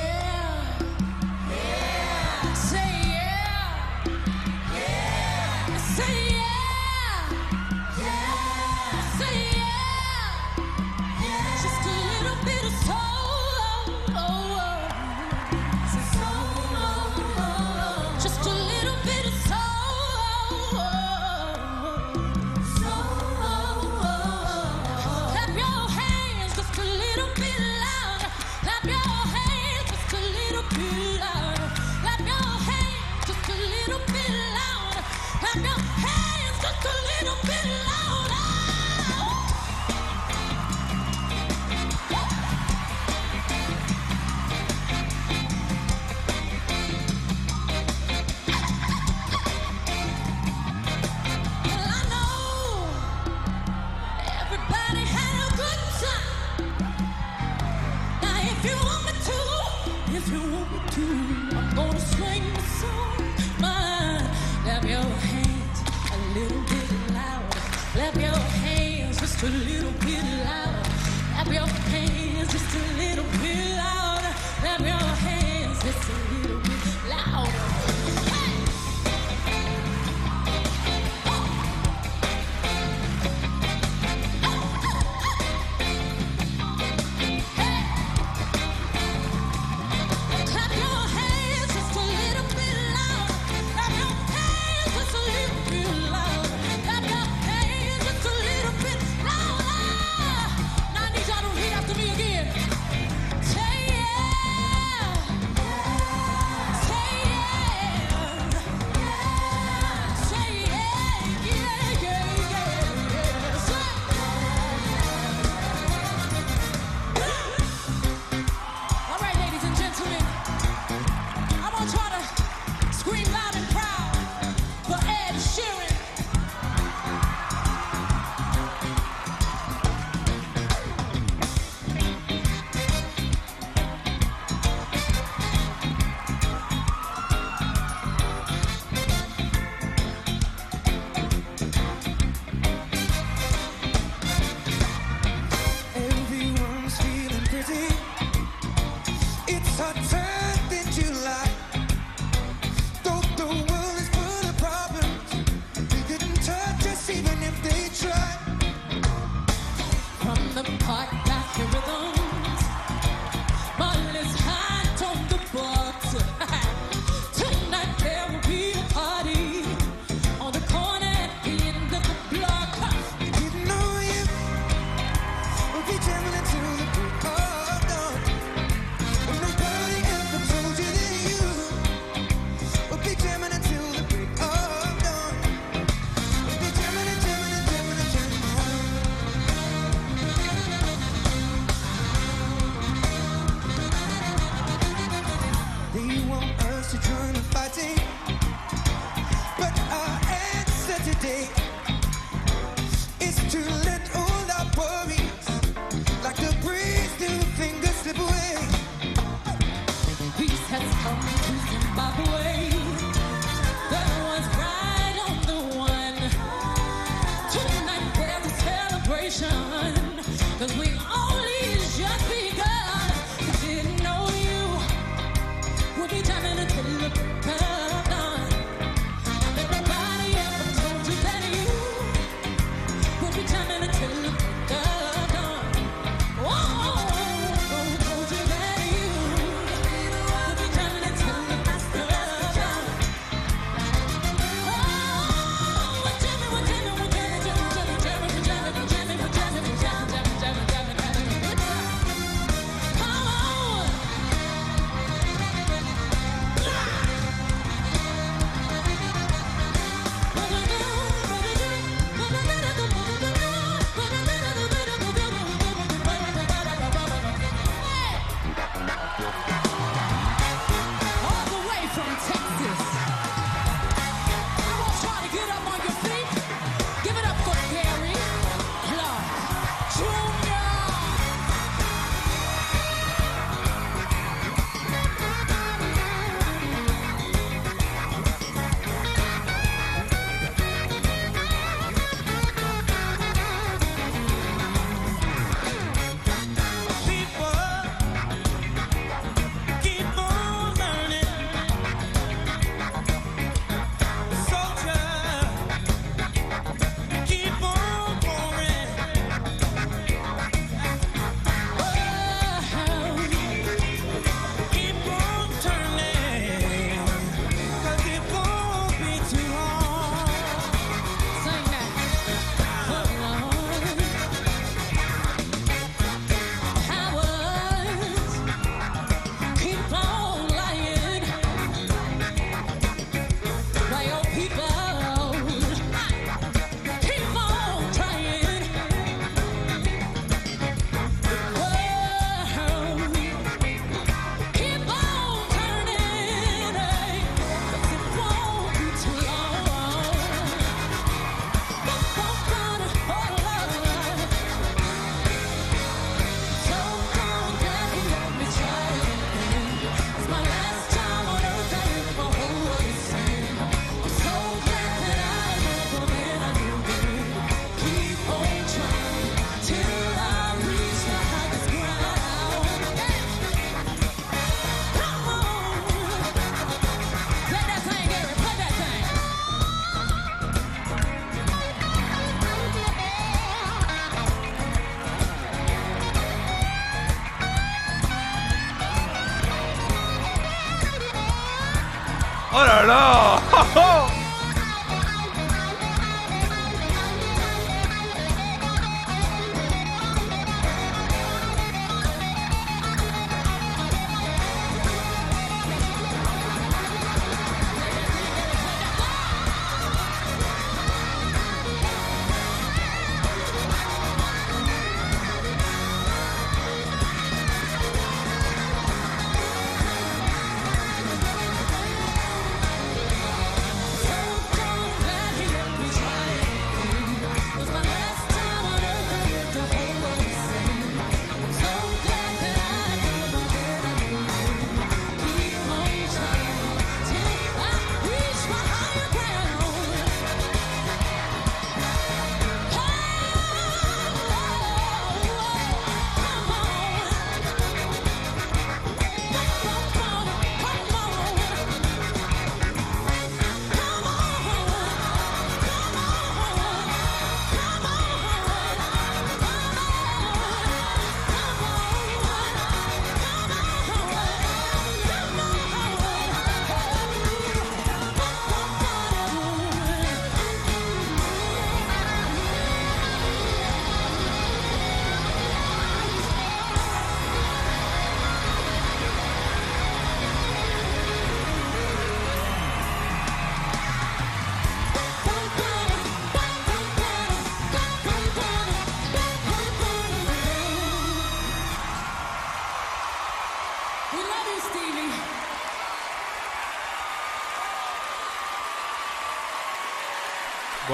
a 69.43 69.47
little 69.47 69.91
bit 69.93 70.23
like. 70.45 70.60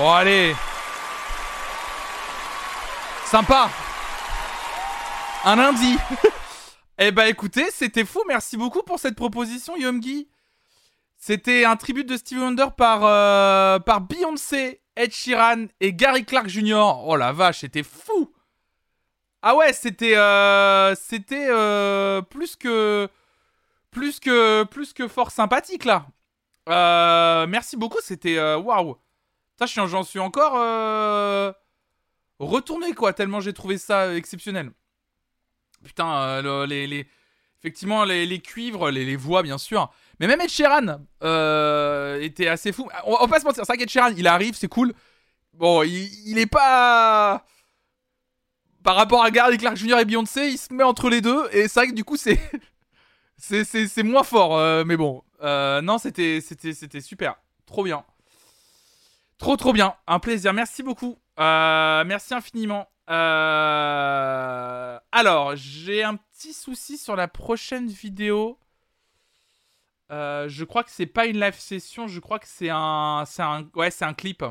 Bon, 0.07 0.13
allez. 0.13 0.55
Sympa. 3.25 3.69
Un 5.43 5.57
lundi. 5.57 5.97
eh 6.97 7.11
bah 7.11 7.27
écoutez, 7.27 7.65
c'était 7.71 8.05
fou. 8.05 8.21
Merci 8.25 8.55
beaucoup 8.55 8.83
pour 8.83 8.99
cette 8.99 9.17
proposition, 9.17 9.75
Yomgi. 9.75 10.29
C'était 11.17 11.65
un 11.65 11.75
tribut 11.75 12.05
de 12.05 12.15
Stevie 12.15 12.39
Wonder 12.39 12.67
par, 12.77 13.01
euh, 13.03 13.79
Beyoncé, 13.79 14.79
Ed 14.95 15.11
Sheeran 15.11 15.65
et 15.81 15.91
Gary 15.93 16.23
Clark 16.23 16.47
Jr. 16.47 17.01
Oh 17.03 17.17
la 17.17 17.33
vache, 17.33 17.59
c'était 17.59 17.83
fou. 17.83 18.33
Ah 19.41 19.57
ouais, 19.57 19.73
c'était 19.73 20.15
euh, 20.15 20.95
c'était 20.95 21.47
euh, 21.49 22.21
plus 22.21 22.55
que 22.55 23.09
plus 23.91 24.21
que 24.21 24.63
plus 24.63 24.93
que 24.93 25.09
fort 25.09 25.31
sympathique 25.31 25.83
là. 25.83 26.05
Merci 27.45 27.75
beaucoup, 27.75 27.99
c'était 28.01 28.39
waouh. 28.55 28.95
Suis- 28.95 29.06
j'en 29.65 30.03
suis 30.03 30.19
encore 30.19 30.53
euh, 30.55 31.51
retourné 32.39 32.93
quoi, 32.93 33.13
tellement 33.13 33.39
j'ai 33.39 33.53
trouvé 33.53 33.77
ça 33.77 34.15
exceptionnel. 34.15 34.71
Putain, 35.83 36.11
euh, 36.11 36.65
le- 36.65 36.85
les, 36.85 37.07
effectivement 37.59 38.03
les, 38.03 38.39
cuivres, 38.39 38.89
les, 38.89 39.15
voix 39.15 39.43
bien 39.43 39.57
sûr, 39.57 39.91
mais 40.19 40.27
même 40.27 40.41
Ed 40.41 40.49
Sheeran 40.49 40.99
euh, 41.23 42.21
était 42.21 42.47
assez 42.47 42.71
fou. 42.71 42.87
On, 43.05 43.17
va 43.17 43.27
pas 43.27 43.39
se 43.39 43.45
mentir, 43.45 43.63
c'est 43.65 43.71
vrai 43.71 43.77
qu'Ed 43.77 43.89
Sheeran, 43.89 44.13
il 44.15 44.27
arrive, 44.27 44.55
c'est 44.55 44.67
cool. 44.67 44.93
Bon, 45.53 45.81
il, 45.83 46.37
est 46.37 46.45
pas 46.45 47.43
par 48.83 48.95
rapport 48.95 49.23
à 49.23 49.31
Gary 49.31 49.57
Clark 49.57 49.75
Jr 49.75 49.99
et 49.99 50.05
Beyoncé, 50.05 50.49
il 50.49 50.57
se 50.57 50.71
met 50.71 50.83
entre 50.83 51.09
les 51.09 51.19
deux 51.19 51.47
et 51.51 51.67
c'est 51.67 51.79
vrai 51.79 51.87
que 51.87 51.93
du 51.93 52.03
coup 52.03 52.15
c'est 52.15 52.39
c'est 53.37 54.03
moins 54.03 54.23
fort, 54.23 54.85
mais 54.85 54.97
bon, 54.97 55.23
non 55.41 55.97
c'était 55.97 56.41
c'était 56.41 56.73
c'était 56.73 57.01
super, 57.01 57.35
trop 57.65 57.83
bien. 57.83 58.05
Trop 59.37 59.55
trop 59.55 59.71
bien, 59.73 59.95
un 60.07 60.19
plaisir, 60.19 60.53
merci 60.53 60.83
beaucoup, 60.83 61.19
Euh, 61.39 62.03
merci 62.05 62.33
infiniment. 62.33 62.89
Euh, 63.09 64.99
Alors, 65.11 65.55
j'ai 65.55 66.03
un 66.03 66.15
petit 66.15 66.51
souci 66.53 66.97
sur 66.97 67.15
la 67.15 67.27
prochaine 67.27 67.87
vidéo. 67.87 68.59
Euh, 70.11 70.47
je 70.49 70.63
crois 70.63 70.83
que 70.83 70.89
c'est 70.89 71.05
pas 71.05 71.27
une 71.27 71.39
live 71.39 71.53
session, 71.59 72.07
je 72.07 72.19
crois 72.19 72.39
que 72.39 72.47
c'est 72.47 72.69
un, 72.71 73.25
ouais, 73.75 73.91
c'est 73.91 74.05
un 74.05 74.13
clip. 74.15 74.43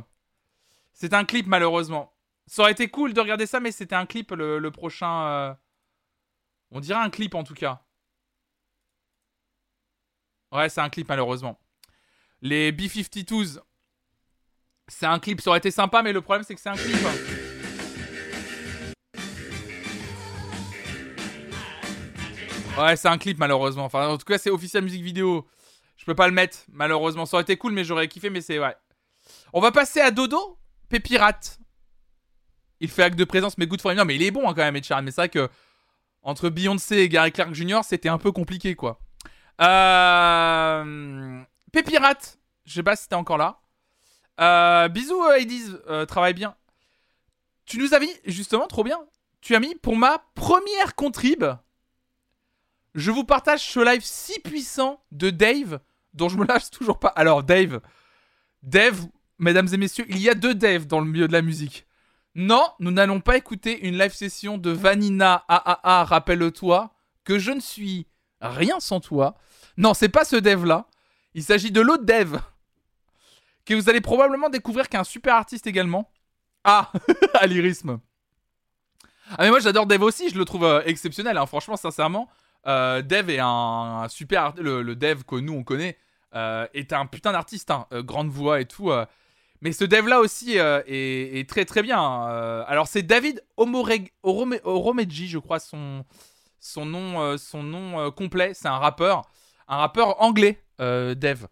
C'est 0.92 1.14
un 1.14 1.24
clip 1.24 1.46
malheureusement. 1.46 2.12
Ça 2.46 2.62
aurait 2.62 2.72
été 2.72 2.88
cool 2.88 3.12
de 3.12 3.20
regarder 3.20 3.46
ça, 3.46 3.58
mais 3.60 3.72
c'était 3.72 3.96
un 3.96 4.06
clip 4.06 4.30
le, 4.30 4.58
le 4.60 4.70
prochain. 4.70 5.56
On 6.70 6.80
dirait 6.80 7.00
un 7.00 7.10
clip 7.10 7.34
en 7.34 7.42
tout 7.44 7.54
cas. 7.54 7.82
Ouais, 10.52 10.68
c'est 10.68 10.80
un 10.80 10.88
clip 10.90 11.08
malheureusement. 11.08 11.58
Les 12.42 12.70
B-52s, 12.72 13.60
c'est 14.88 15.06
un 15.06 15.18
clip, 15.18 15.40
ça 15.40 15.50
aurait 15.50 15.58
été 15.58 15.70
sympa, 15.70 16.02
mais 16.02 16.12
le 16.12 16.20
problème 16.20 16.44
c'est 16.44 16.54
que 16.54 16.60
c'est 16.60 16.68
un 16.68 16.76
clip. 16.76 16.96
Ouais, 22.78 22.94
c'est 22.96 23.08
un 23.08 23.18
clip 23.18 23.38
malheureusement. 23.38 23.84
Enfin, 23.84 24.08
en 24.08 24.18
tout 24.18 24.26
cas, 24.26 24.36
c'est 24.38 24.50
officiel 24.50 24.84
musique 24.84 25.02
vidéo. 25.02 25.46
Je 25.96 26.04
peux 26.04 26.14
pas 26.14 26.28
le 26.28 26.34
mettre, 26.34 26.58
malheureusement. 26.68 27.24
Ça 27.24 27.36
aurait 27.36 27.42
été 27.42 27.56
cool, 27.56 27.72
mais 27.72 27.84
j'aurais 27.84 28.06
kiffé, 28.06 28.28
mais 28.28 28.42
c'est 28.42 28.58
ouais. 28.58 28.76
On 29.52 29.60
va 29.60 29.72
passer 29.72 30.00
à 30.00 30.10
Dodo, 30.10 30.58
Pépirate. 30.88 31.58
Il 32.80 32.90
fait 32.90 33.02
acte 33.02 33.18
de 33.18 33.24
présence, 33.24 33.56
mais 33.56 33.66
good 33.66 33.80
for 33.80 33.92
him. 33.92 33.98
Non, 33.98 34.04
mais 34.04 34.16
il 34.16 34.22
est 34.22 34.30
bon 34.30 34.46
hein, 34.48 34.52
quand 34.54 34.62
même, 34.62 34.76
Ed. 34.76 34.84
Mais 35.02 35.10
c'est 35.10 35.22
vrai 35.22 35.28
que 35.30 35.48
entre 36.22 36.50
Beyoncé 36.50 36.98
et 36.98 37.08
Gary 37.08 37.32
Clark 37.32 37.54
Jr., 37.54 37.80
c'était 37.82 38.10
un 38.10 38.18
peu 38.18 38.30
compliqué, 38.30 38.74
quoi. 38.74 39.00
Euh... 39.62 41.42
Pépirate. 41.72 42.38
Je 42.66 42.74
sais 42.74 42.82
pas 42.82 42.94
si 42.94 43.08
t'es 43.08 43.14
encore 43.14 43.38
là. 43.38 43.60
Euh, 44.40 44.88
bisous, 44.88 45.22
euh, 45.22 45.40
Hades. 45.40 45.82
Euh, 45.88 46.06
travaille 46.06 46.34
bien. 46.34 46.54
Tu 47.64 47.78
nous 47.78 47.94
as 47.94 48.00
mis, 48.00 48.10
justement, 48.24 48.66
trop 48.66 48.84
bien. 48.84 48.98
Tu 49.40 49.54
as 49.54 49.60
mis 49.60 49.74
pour 49.74 49.96
ma 49.96 50.24
première 50.34 50.94
contrib. 50.94 51.44
Je 52.94 53.10
vous 53.10 53.24
partage 53.24 53.60
ce 53.60 53.80
live 53.80 54.02
si 54.04 54.38
puissant 54.40 55.04
de 55.12 55.30
Dave, 55.30 55.80
dont 56.14 56.28
je 56.28 56.38
me 56.38 56.46
lâche 56.46 56.70
toujours 56.70 56.98
pas. 56.98 57.08
Alors, 57.08 57.42
Dave. 57.42 57.80
Dave, 58.62 59.06
mesdames 59.38 59.68
et 59.72 59.76
messieurs, 59.76 60.06
il 60.08 60.18
y 60.18 60.28
a 60.28 60.34
deux 60.34 60.54
Dave 60.54 60.86
dans 60.86 61.00
le 61.00 61.06
milieu 61.06 61.28
de 61.28 61.32
la 61.32 61.42
musique. 61.42 61.86
Non, 62.34 62.66
nous 62.80 62.90
n'allons 62.90 63.20
pas 63.20 63.36
écouter 63.36 63.86
une 63.86 63.98
live 63.98 64.12
session 64.12 64.58
de 64.58 64.70
Vanina 64.70 65.44
AAA, 65.48 66.04
rappelle-toi, 66.04 66.94
que 67.24 67.38
je 67.38 67.50
ne 67.50 67.60
suis 67.60 68.06
rien 68.40 68.78
sans 68.80 69.00
toi. 69.00 69.36
Non, 69.76 69.94
c'est 69.94 70.08
pas 70.08 70.24
ce 70.24 70.36
Dave 70.36 70.64
là. 70.66 70.86
Il 71.34 71.42
s'agit 71.42 71.70
de 71.70 71.80
l'autre 71.80 72.04
Dave. 72.04 72.40
Que 73.66 73.74
vous 73.74 73.90
allez 73.90 74.00
probablement 74.00 74.48
découvrir 74.48 74.88
qu'un 74.88 75.04
super 75.04 75.34
artiste 75.34 75.66
également. 75.66 76.10
Ah, 76.64 76.90
à 77.34 77.46
lyrisme. 77.46 78.00
Ah, 79.30 79.36
mais 79.40 79.50
moi 79.50 79.60
j'adore 79.60 79.86
Dave 79.86 80.02
aussi, 80.02 80.30
je 80.30 80.38
le 80.38 80.44
trouve 80.44 80.64
euh, 80.64 80.82
exceptionnel, 80.84 81.36
hein. 81.36 81.46
franchement, 81.46 81.76
sincèrement. 81.76 82.28
Euh, 82.66 83.02
Dave 83.02 83.30
est 83.30 83.40
un, 83.40 84.06
super 84.08 84.52
le, 84.56 84.94
Dave 84.94 85.24
que 85.24 85.36
nous 85.36 85.52
on 85.52 85.62
connaît 85.62 85.96
euh, 86.34 86.66
est 86.74 86.92
un 86.92 87.06
putain 87.06 87.32
d'artiste, 87.32 87.70
hein. 87.70 87.86
Grande 87.92 88.28
voix 88.28 88.60
et 88.60 88.66
tout. 88.66 88.90
Mais 89.62 89.72
ce 89.72 89.84
Dave 89.84 90.06
là 90.06 90.20
aussi 90.20 90.56
est, 90.58 91.48
très 91.48 91.64
très 91.64 91.82
bien. 91.82 91.98
alors 92.66 92.86
c'est 92.88 93.02
David 93.02 93.42
Omoreg- 93.56 94.10
je 94.24 95.38
crois 95.38 95.58
son 95.58 96.04
son 96.60 96.84
nom 96.84 97.36
son 97.38 97.62
nom 97.62 98.10
complet. 98.10 98.52
C'est 98.54 98.68
un 98.68 98.78
rappeur, 98.78 99.22
un 99.68 99.76
rappeur 99.76 100.20
anglais, 100.22 100.62
Dave. 100.78 101.48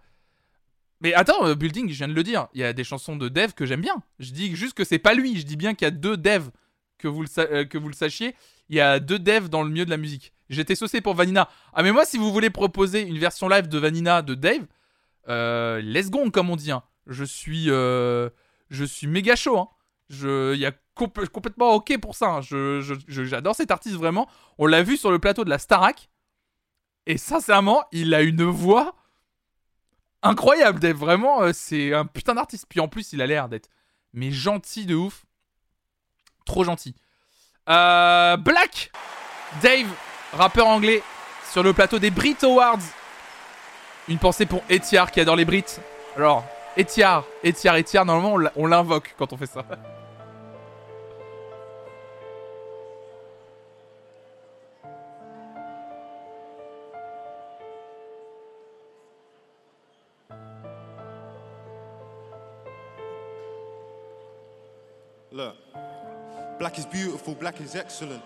Mais 1.05 1.13
attends, 1.13 1.47
euh, 1.47 1.55
Building, 1.55 1.91
je 1.91 1.95
viens 1.99 2.09
de 2.09 2.15
le 2.15 2.23
dire, 2.23 2.49
il 2.55 2.61
y 2.61 2.65
a 2.65 2.73
des 2.73 2.83
chansons 2.83 3.15
de 3.15 3.29
Dev 3.29 3.53
que 3.53 3.67
j'aime 3.67 3.83
bien. 3.83 4.03
Je 4.19 4.33
dis 4.33 4.57
juste 4.57 4.73
que 4.75 4.85
c'est 4.85 4.99
pas 4.99 5.13
lui, 5.13 5.39
je 5.39 5.45
dis 5.45 5.57
bien 5.57 5.75
qu'il 5.75 5.85
y 5.85 5.89
a 5.89 5.91
deux 5.91 6.17
Dev, 6.17 6.49
que 6.97 7.07
vous 7.09 7.23
le, 7.23 7.29
euh, 7.39 7.65
que 7.67 7.77
vous 7.77 7.89
le 7.89 7.95
sachiez. 7.95 8.35
Il 8.71 8.77
y 8.77 8.81
a 8.81 8.99
deux 9.01 9.19
Dev 9.19 9.49
dans 9.51 9.63
le 9.63 9.69
milieu 9.69 9.85
de 9.85 9.91
la 9.91 9.99
musique. 9.99 10.33
J'étais 10.49 10.75
saucé 10.75 11.03
pour 11.03 11.15
Vanina. 11.15 11.51
Ah 11.75 11.83
mais 11.83 11.93
moi, 11.93 12.07
si 12.07 12.17
vous 12.17 12.33
voulez 12.33 12.49
proposer 12.49 13.03
une 13.03 13.19
version 13.19 13.49
live 13.51 13.69
de 13.69 13.79
Vanina 13.79 14.23
de 14.23 14.35
Dave, 14.35 14.67
euh, 15.29 15.83
let's 15.83 16.11
go, 16.11 16.31
comme 16.31 16.49
on 16.49 16.57
dit. 16.57 16.73
hein. 16.73 16.83
Je 17.07 17.25
suis, 17.25 17.67
je 17.67 18.31
suis 18.87 19.07
méga 19.07 19.37
chaud. 19.37 19.59
Hein. 19.59 19.69
Je, 20.09 20.55
y 20.55 20.65
a 20.65 20.73
compl- 20.97 21.29
complètement 21.29 21.75
ok 21.75 21.99
pour 22.01 22.15
ça. 22.15 22.29
hein. 22.29 22.41
J'adore 23.09 23.55
cet 23.55 23.71
artiste 23.71 23.97
vraiment. 23.97 24.27
On 24.57 24.65
l'a 24.65 24.83
vu 24.83 24.97
sur 24.97 25.11
le 25.11 25.19
plateau 25.19 25.45
de 25.45 25.51
la 25.51 25.59
Starac. 25.59 26.09
Et 27.07 27.19
sincèrement, 27.19 27.85
il 27.93 28.15
a 28.15 28.23
une 28.23 28.45
voix 28.45 28.95
incroyable. 30.25 30.81
Dave. 30.81 30.97
Vraiment, 30.97 31.43
euh, 31.43 31.53
c'est 31.55 31.95
un 31.95 32.07
putain 32.07 32.35
d'artiste. 32.35 32.67
Puis 32.69 32.81
en 32.81 32.89
plus, 32.89 33.13
il 33.13 33.23
a 33.23 33.27
l'air 33.27 33.49
d'être 33.49 33.69
mais 34.13 34.31
gentil 34.31 34.87
de 34.87 34.95
ouf. 34.95 35.25
Trop 36.45 36.65
gentil. 36.65 36.95
Euh, 37.69 38.37
Black 38.37 38.91
Dave, 39.63 39.87
rappeur 40.33 40.67
anglais, 40.67 41.03
sur 41.51 41.63
le 41.63 41.73
plateau 41.73 41.99
des 41.99 42.11
Brit 42.11 42.37
Awards. 42.43 42.81
Une 44.09 44.19
pensée 44.19 44.47
pour 44.47 44.63
Etiar 44.71 45.11
qui 45.11 45.21
adore 45.21 45.37
les 45.37 45.45
Brits. 45.45 45.79
Alors, 46.17 46.45
Etiar, 46.79 47.25
Etiar, 47.45 47.77
Etiar, 47.77 48.05
normalement 48.05 48.51
on 48.57 48.67
l'invoque 48.67 49.15
quand 49.17 49.33
on 49.33 49.37
fait 49.37 49.47
ça. 49.47 49.65
Black 66.65 66.79
is 66.79 66.87
beautiful, 66.87 67.35
black 67.35 67.61
is 67.61 67.77
excellent. 67.77 68.23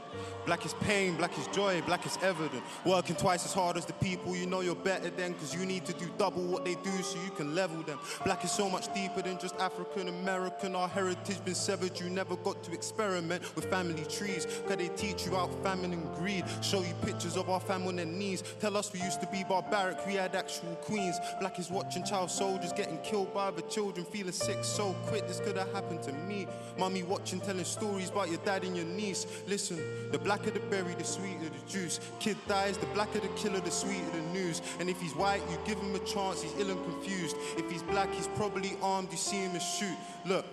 Black 0.46 0.64
is 0.64 0.72
pain, 0.74 1.16
black 1.16 1.36
is 1.36 1.48
joy, 1.48 1.82
black 1.82 2.06
is 2.06 2.16
evident. 2.22 2.62
Working 2.84 3.16
twice 3.16 3.44
as 3.44 3.52
hard 3.52 3.76
as 3.76 3.84
the 3.84 3.92
people 3.94 4.34
you 4.36 4.46
know 4.46 4.60
you're 4.60 4.76
better 4.76 5.10
than, 5.10 5.34
cause 5.34 5.54
you 5.54 5.66
need 5.66 5.84
to 5.86 5.92
do 5.92 6.06
double 6.16 6.44
what 6.44 6.64
they 6.64 6.76
do 6.76 7.02
so 7.02 7.18
you 7.24 7.30
can 7.32 7.54
level 7.54 7.82
them. 7.82 7.98
Black 8.24 8.44
is 8.44 8.52
so 8.52 8.70
much 8.70 8.94
deeper 8.94 9.22
than 9.22 9.38
just 9.38 9.56
African 9.56 10.06
American. 10.08 10.76
Our 10.76 10.88
heritage 10.88 11.44
been 11.44 11.56
severed, 11.56 11.98
you 11.98 12.08
never 12.08 12.36
got 12.36 12.62
to 12.62 12.72
experiment 12.72 13.42
with 13.56 13.66
family 13.66 14.04
trees. 14.04 14.46
Cause 14.68 14.76
they 14.76 14.88
teach 14.88 15.26
you 15.26 15.32
about 15.32 15.62
famine 15.64 15.92
and 15.92 16.14
greed. 16.14 16.44
Show 16.62 16.80
you 16.80 16.94
pictures 17.02 17.36
of 17.36 17.50
our 17.50 17.60
fam 17.60 17.88
on 17.88 17.96
their 17.96 18.06
knees. 18.06 18.44
Tell 18.60 18.76
us 18.76 18.92
we 18.92 19.02
used 19.02 19.20
to 19.20 19.26
be 19.26 19.44
barbaric, 19.44 20.06
we 20.06 20.14
had 20.14 20.36
actual 20.36 20.76
queens. 20.76 21.18
Black 21.40 21.58
is 21.58 21.70
watching 21.70 22.04
child 22.04 22.30
soldiers 22.30 22.72
getting 22.72 22.98
killed 22.98 23.34
by 23.34 23.50
the 23.50 23.62
children, 23.62 24.06
feeling 24.06 24.32
sick 24.32 24.62
so 24.62 24.94
quick. 25.08 25.26
This 25.26 25.40
could 25.40 25.56
have 25.56 25.72
happened 25.72 26.02
to 26.04 26.12
me. 26.12 26.46
Mummy 26.78 27.02
watching, 27.02 27.40
telling 27.40 27.64
stories 27.64 28.08
about 28.08 28.27
your 28.28 28.40
dad 28.44 28.64
and 28.64 28.76
your 28.76 28.86
niece. 28.86 29.26
Listen, 29.46 29.78
the 30.10 30.18
blacker 30.18 30.50
the 30.50 30.60
berry, 30.60 30.94
the 30.94 31.04
sweeter 31.04 31.48
the 31.48 31.70
juice. 31.70 32.00
Kid 32.20 32.36
dies, 32.46 32.76
the 32.78 32.86
blacker 32.86 33.20
the 33.20 33.28
killer, 33.28 33.60
the 33.60 33.70
sweeter 33.70 34.10
the 34.12 34.20
news. 34.32 34.62
And 34.80 34.88
if 34.88 35.00
he's 35.00 35.14
white, 35.14 35.42
you 35.50 35.58
give 35.66 35.78
him 35.78 35.94
a 35.94 36.00
chance, 36.00 36.42
he's 36.42 36.54
ill 36.58 36.70
and 36.70 36.84
confused. 36.84 37.36
If 37.56 37.70
he's 37.70 37.82
black, 37.82 38.12
he's 38.12 38.28
probably 38.28 38.76
armed, 38.82 39.10
you 39.10 39.18
see 39.18 39.36
him 39.36 39.52
and 39.52 39.62
shoot. 39.62 39.96
Look. 40.26 40.46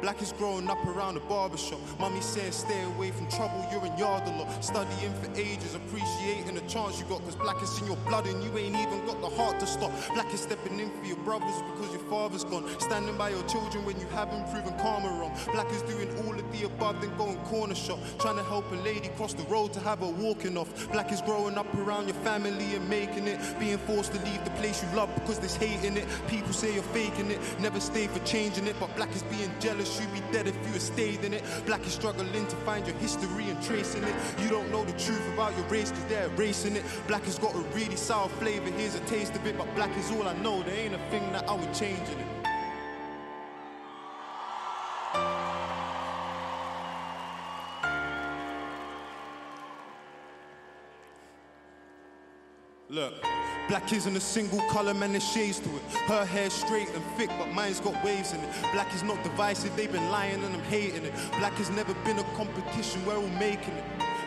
Black 0.00 0.22
is 0.22 0.32
growing 0.32 0.68
up 0.70 0.82
around 0.86 1.14
the 1.14 1.20
barbershop. 1.20 1.78
Mommy 1.98 2.20
saying 2.20 2.52
stay 2.52 2.82
away 2.84 3.10
from 3.10 3.28
trouble, 3.28 3.66
you're 3.70 3.84
in 3.84 3.96
yard 3.98 4.26
a 4.26 4.30
lot. 4.30 4.64
Studying 4.64 5.12
for 5.22 5.30
ages, 5.38 5.74
appreciating 5.74 6.54
the 6.54 6.62
chance 6.62 6.98
you 6.98 7.04
got. 7.06 7.22
Cause 7.24 7.36
black 7.36 7.62
is 7.62 7.78
in 7.80 7.86
your 7.86 7.96
blood 8.08 8.26
and 8.26 8.42
you 8.42 8.56
ain't 8.56 8.76
even 8.76 9.04
got 9.06 9.20
the 9.20 9.28
heart 9.28 9.60
to 9.60 9.66
stop. 9.66 9.92
Black 10.14 10.32
is 10.32 10.40
stepping 10.40 10.80
in 10.80 10.90
for 10.90 11.04
your 11.04 11.18
brothers 11.18 11.62
because 11.72 11.92
your 11.92 12.02
father's 12.08 12.44
gone. 12.44 12.64
Standing 12.80 13.16
by 13.18 13.30
your 13.30 13.42
children 13.44 13.84
when 13.84 13.98
you 14.00 14.06
haven't 14.08 14.50
proven 14.50 14.72
karma 14.78 15.08
wrong. 15.20 15.36
Black 15.52 15.70
is 15.70 15.82
doing 15.82 16.08
all 16.24 16.34
of 16.34 16.52
the 16.52 16.66
above, 16.66 17.00
then 17.00 17.14
going 17.18 17.36
corner 17.44 17.74
shop. 17.74 17.98
Trying 18.18 18.36
to 18.36 18.44
help 18.44 18.70
a 18.72 18.76
lady 18.76 19.08
cross 19.16 19.34
the 19.34 19.44
road 19.44 19.72
to 19.74 19.80
have 19.80 19.98
her 19.98 20.06
walking 20.06 20.56
off. 20.56 20.90
Black 20.92 21.12
is 21.12 21.20
growing 21.20 21.58
up 21.58 21.72
around 21.74 22.08
your 22.08 22.16
family 22.16 22.74
and 22.74 22.88
making 22.88 23.26
it. 23.26 23.38
Being 23.58 23.78
forced 23.78 24.12
to 24.14 24.18
leave 24.24 24.42
the 24.44 24.50
place 24.52 24.82
you 24.82 24.96
love 24.96 25.14
because 25.14 25.38
there's 25.38 25.56
hate 25.56 25.84
in 25.84 25.96
it. 25.96 26.06
People 26.28 26.52
say 26.52 26.72
you're 26.72 26.82
faking 26.94 27.30
it, 27.30 27.38
never 27.60 27.80
stay 27.80 28.06
for 28.06 28.20
changing 28.20 28.66
it. 28.66 28.76
But 28.80 28.94
black 28.96 29.14
is 29.14 29.22
being 29.24 29.52
jealous, 29.60 29.89
you'd 29.98 30.12
be 30.12 30.20
dead 30.32 30.46
if 30.46 30.54
you 30.66 30.72
had 30.72 30.82
stayed 30.82 31.24
in 31.24 31.32
it. 31.32 31.42
Black 31.66 31.84
is 31.86 31.92
struggling 31.92 32.46
to 32.46 32.56
find 32.56 32.86
your 32.86 32.96
history 32.96 33.48
and 33.48 33.62
tracing 33.62 34.04
it. 34.04 34.14
You 34.42 34.48
don't 34.48 34.70
know 34.70 34.84
the 34.84 34.92
truth 34.92 35.26
about 35.32 35.56
your 35.56 35.66
race 35.66 35.90
because 35.90 36.04
they're 36.04 36.26
erasing 36.26 36.76
it. 36.76 36.84
Black 37.08 37.24
has 37.24 37.38
got 37.38 37.54
a 37.54 37.58
really 37.74 37.96
sour 37.96 38.28
flavor, 38.28 38.70
here's 38.70 38.94
a 38.94 39.00
taste 39.00 39.34
of 39.34 39.46
it. 39.46 39.56
But 39.56 39.74
black 39.74 39.96
is 39.96 40.10
all 40.12 40.28
I 40.28 40.34
know, 40.38 40.62
there 40.62 40.76
ain't 40.76 40.94
a 40.94 41.10
thing 41.10 41.32
that 41.32 41.48
I 41.48 41.54
would 41.54 41.72
change 41.74 42.08
in 42.08 42.18
it. 42.20 42.26
Look, 52.90 53.24
black 53.70 53.92
isn't 53.92 54.16
a 54.16 54.20
single 54.20 54.58
color, 54.62 54.92
man, 54.92 55.12
there's 55.12 55.24
shades 55.24 55.60
to 55.60 55.68
it. 55.76 55.82
Her 56.08 56.24
hair's 56.24 56.52
straight 56.52 56.88
and 56.88 57.04
thick, 57.16 57.30
but 57.38 57.52
mine's 57.52 57.78
got 57.78 57.94
waves 58.04 58.32
in 58.32 58.40
it. 58.40 58.50
Black 58.72 58.92
is 58.92 59.04
not 59.04 59.22
divisive, 59.22 59.74
they've 59.76 59.92
been 59.92 60.10
lying 60.10 60.42
and 60.42 60.52
I'm 60.52 60.62
hating 60.62 61.04
it. 61.04 61.14
Black 61.38 61.52
has 61.52 61.70
never 61.70 61.94
been 62.04 62.18
a 62.18 62.24
competition, 62.34 63.06
we're 63.06 63.16
all 63.16 63.28
making 63.38 63.74
it. 63.74 63.84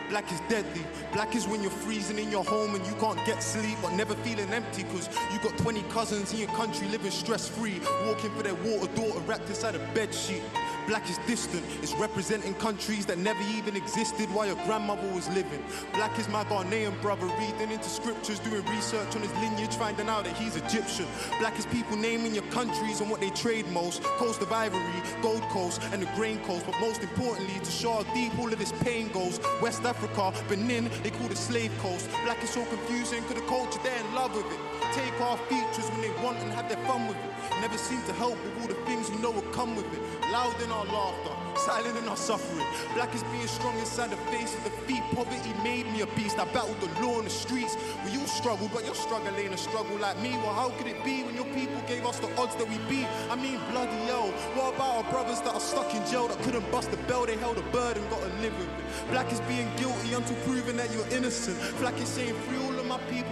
Black 0.08 0.30
is 0.32 0.40
deadly. 0.48 0.82
Black 1.12 1.34
is 1.34 1.46
when 1.46 1.60
you're 1.60 1.70
freezing 1.70 2.18
in 2.18 2.30
your 2.30 2.44
home 2.44 2.74
and 2.74 2.86
you 2.86 2.94
can't 2.94 3.18
get 3.26 3.42
sleep, 3.42 3.76
but 3.82 3.92
never 3.92 4.14
feeling 4.16 4.48
empty 4.50 4.84
because 4.84 5.08
you 5.32 5.38
got 5.40 5.56
20 5.58 5.82
cousins 5.90 6.32
in 6.32 6.38
your 6.38 6.48
country 6.48 6.88
living 6.88 7.10
stress 7.10 7.46
free, 7.46 7.80
walking 8.06 8.30
for 8.30 8.42
their 8.42 8.54
water 8.54 8.90
daughter 8.94 9.18
wrapped 9.20 9.48
inside 9.48 9.74
a 9.74 9.78
bed 9.92 10.14
sheet. 10.14 10.42
Black 10.86 11.08
is 11.08 11.18
distant, 11.26 11.64
it's 11.82 11.94
representing 11.94 12.52
countries 12.54 13.06
that 13.06 13.16
never 13.16 13.40
even 13.56 13.74
existed 13.74 14.28
while 14.34 14.46
your 14.46 14.56
grandmother 14.66 15.08
was 15.14 15.28
living. 15.30 15.64
Black 15.94 16.18
is 16.18 16.28
my 16.28 16.44
Ghanaian 16.44 17.00
brother 17.00 17.26
reading 17.26 17.70
into 17.70 17.88
scriptures, 17.88 18.38
doing 18.38 18.64
research 18.66 19.16
on 19.16 19.22
his 19.22 19.32
lineage, 19.36 19.74
finding 19.76 20.08
out 20.08 20.24
that 20.24 20.36
he's 20.36 20.56
Egyptian. 20.56 21.06
Black 21.38 21.58
is 21.58 21.64
people 21.66 21.96
naming 21.96 22.34
your 22.34 22.44
countries 22.44 23.00
and 23.00 23.10
what 23.10 23.20
they 23.20 23.30
trade 23.30 23.66
most 23.68 24.02
Coast 24.02 24.42
of 24.42 24.52
Ivory, 24.52 24.82
Gold 25.22 25.42
Coast, 25.44 25.80
and 25.92 26.02
the 26.02 26.10
Grain 26.16 26.38
Coast. 26.40 26.66
But 26.66 26.78
most 26.80 27.02
importantly, 27.02 27.58
to 27.58 27.70
show 27.70 28.02
how 28.02 28.14
deep 28.14 28.38
all 28.38 28.52
of 28.52 28.58
this 28.58 28.72
pain 28.82 29.08
goes. 29.08 29.40
West 29.62 29.84
Africa, 29.84 30.34
Benin, 30.48 30.90
they 31.02 31.10
call 31.10 31.28
the 31.28 31.36
Slave 31.36 31.72
Coast. 31.78 32.10
Black 32.24 32.42
is 32.42 32.50
so 32.50 32.64
confusing, 32.66 33.22
cause 33.24 33.34
the 33.34 33.40
culture, 33.42 33.80
they're 33.82 33.98
in 33.98 34.14
love 34.14 34.34
with 34.36 34.46
it. 34.52 34.83
Take 34.94 35.20
our 35.20 35.36
features 35.50 35.90
when 35.90 36.02
they 36.02 36.22
want 36.22 36.38
and 36.38 36.52
have 36.52 36.68
their 36.68 36.78
fun 36.86 37.08
with 37.08 37.16
it. 37.16 37.30
Never 37.60 37.76
seem 37.76 38.00
to 38.04 38.12
help 38.12 38.38
with 38.44 38.60
all 38.60 38.68
the 38.68 38.78
things 38.86 39.10
you 39.10 39.18
know 39.18 39.32
will 39.32 39.50
come 39.50 39.74
with 39.74 39.92
it. 39.92 40.00
Loud 40.30 40.54
in 40.62 40.70
our 40.70 40.84
laughter, 40.84 41.34
silent 41.58 41.98
in 41.98 42.06
our 42.06 42.16
suffering. 42.16 42.64
Black 42.94 43.12
is 43.12 43.24
being 43.24 43.48
strong 43.48 43.76
inside 43.78 44.10
the 44.10 44.16
face 44.30 44.54
of 44.54 44.62
defeat. 44.62 45.02
Poverty 45.12 45.52
made 45.64 45.90
me 45.90 46.02
a 46.02 46.06
beast. 46.14 46.38
I 46.38 46.44
battled 46.54 46.80
the 46.80 46.86
law 47.02 47.18
in 47.18 47.24
the 47.24 47.30
streets. 47.30 47.76
We 48.04 48.16
all 48.18 48.26
struggle, 48.26 48.70
but 48.72 48.84
your 48.84 48.94
struggle 48.94 49.34
ain't 49.36 49.52
a 49.52 49.56
struggle 49.56 49.96
like 49.98 50.16
me. 50.20 50.36
Well, 50.38 50.54
how 50.54 50.70
could 50.78 50.86
it 50.86 51.02
be 51.04 51.24
when 51.24 51.34
your 51.34 51.50
people 51.58 51.80
gave 51.88 52.06
us 52.06 52.20
the 52.20 52.30
odds 52.40 52.54
that 52.56 52.68
we 52.68 52.78
beat? 52.88 53.08
I 53.30 53.34
mean, 53.34 53.58
bloody 53.72 53.98
hell. 54.06 54.30
What 54.54 54.76
about 54.76 55.04
our 55.04 55.10
brothers 55.10 55.40
that 55.40 55.54
are 55.54 55.60
stuck 55.60 55.92
in 55.92 56.06
jail 56.06 56.28
that 56.28 56.38
couldn't 56.42 56.70
bust 56.70 56.92
the 56.92 56.98
bell? 57.08 57.26
They 57.26 57.36
held 57.36 57.58
a 57.58 57.66
bird 57.74 57.96
and 57.96 58.08
got 58.10 58.22
with 58.22 58.44
it. 58.44 59.10
Black 59.10 59.32
is 59.32 59.40
being 59.42 59.68
guilty 59.76 60.14
until 60.14 60.36
proven 60.46 60.76
that 60.76 60.92
you're 60.92 61.08
innocent. 61.08 61.58
Black 61.80 61.98
is 62.00 62.08
saying 62.08 62.34
free 62.46 62.63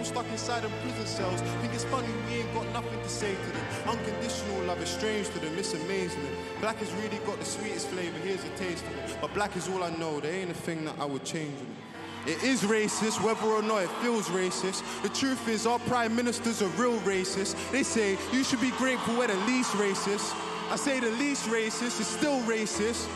people 0.03 0.21
stuck 0.21 0.31
inside 0.31 0.63
them 0.63 0.71
prison 0.81 1.05
cells. 1.05 1.41
Think 1.61 1.73
it's 1.73 1.85
funny 1.85 2.07
we 2.27 2.39
ain't 2.39 2.53
got 2.53 2.67
nothing 2.73 3.01
to 3.01 3.09
say 3.09 3.33
to 3.33 3.51
them. 3.51 3.97
Unconditional 3.97 4.63
love 4.63 4.81
is 4.81 4.89
strange 4.89 5.29
to 5.29 5.39
them. 5.39 5.57
It's 5.57 5.73
amazing. 5.73 6.27
Black 6.59 6.77
has 6.77 6.91
really 6.93 7.17
got 7.25 7.39
the 7.39 7.45
sweetest 7.45 7.87
flavor. 7.87 8.17
Here's 8.19 8.43
a 8.43 8.49
taste 8.57 8.83
of 8.85 8.97
it. 8.97 9.17
But 9.21 9.33
black 9.33 9.55
is 9.55 9.69
all 9.69 9.83
I 9.83 9.91
know. 9.91 10.19
There 10.19 10.33
ain't 10.33 10.51
a 10.51 10.53
thing 10.53 10.85
that 10.85 10.95
I 10.99 11.05
would 11.05 11.23
change 11.23 11.57
in 11.59 11.67
it. 12.27 12.35
It 12.35 12.43
is 12.43 12.63
racist, 12.63 13.21
whether 13.21 13.45
or 13.45 13.61
not 13.61 13.83
it 13.83 13.89
feels 14.01 14.27
racist. 14.29 14.83
The 15.03 15.09
truth 15.09 15.47
is, 15.47 15.65
our 15.65 15.79
prime 15.79 16.15
ministers 16.15 16.61
are 16.61 16.71
real 16.81 16.97
racist. 17.01 17.55
They 17.71 17.83
say 17.83 18.17
you 18.31 18.43
should 18.43 18.61
be 18.61 18.71
grateful 18.71 19.17
we're 19.17 19.27
the 19.27 19.35
least 19.45 19.71
racist. 19.73 20.33
I 20.71 20.77
say 20.77 20.99
the 20.99 21.11
least 21.11 21.47
racist 21.47 21.99
is 21.99 22.07
still 22.07 22.39
racist. 22.41 23.07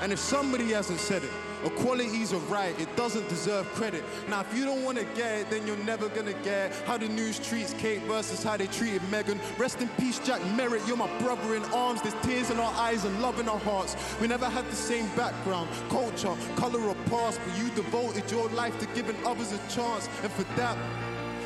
And 0.00 0.12
if 0.12 0.18
somebody 0.18 0.72
hasn't 0.72 0.98
said 0.98 1.22
it, 1.22 1.30
equality's 1.64 2.32
a 2.32 2.38
right, 2.38 2.78
it 2.80 2.94
doesn't 2.96 3.28
deserve 3.28 3.66
credit. 3.74 4.04
Now, 4.28 4.40
if 4.40 4.56
you 4.56 4.64
don't 4.64 4.84
want 4.84 4.98
to 4.98 5.04
get 5.16 5.40
it, 5.40 5.50
then 5.50 5.66
you're 5.66 5.84
never 5.84 6.08
gonna 6.08 6.34
get 6.44 6.72
how 6.86 6.98
the 6.98 7.08
news 7.08 7.38
treats 7.38 7.74
Kate 7.74 8.02
versus 8.02 8.42
how 8.42 8.56
they 8.56 8.66
treated 8.66 9.02
Megan. 9.10 9.40
Rest 9.58 9.80
in 9.80 9.88
peace, 9.98 10.18
Jack 10.18 10.44
Merritt, 10.56 10.86
you're 10.86 10.96
my 10.96 11.10
brother 11.18 11.54
in 11.54 11.64
arms. 11.66 12.02
There's 12.02 12.14
tears 12.22 12.50
in 12.50 12.58
our 12.58 12.72
eyes 12.74 13.04
and 13.04 13.20
love 13.22 13.38
in 13.40 13.48
our 13.48 13.58
hearts. 13.60 13.96
We 14.20 14.26
never 14.26 14.48
had 14.48 14.66
the 14.70 14.76
same 14.76 15.06
background, 15.16 15.68
culture, 15.88 16.34
color, 16.56 16.80
or 16.80 16.94
past, 17.06 17.40
but 17.44 17.58
you 17.58 17.70
devoted 17.70 18.30
your 18.30 18.48
life 18.50 18.78
to 18.80 18.86
giving 18.94 19.16
others 19.26 19.52
a 19.52 19.58
chance. 19.68 20.08
And 20.22 20.32
for 20.32 20.44
that, 20.56 20.76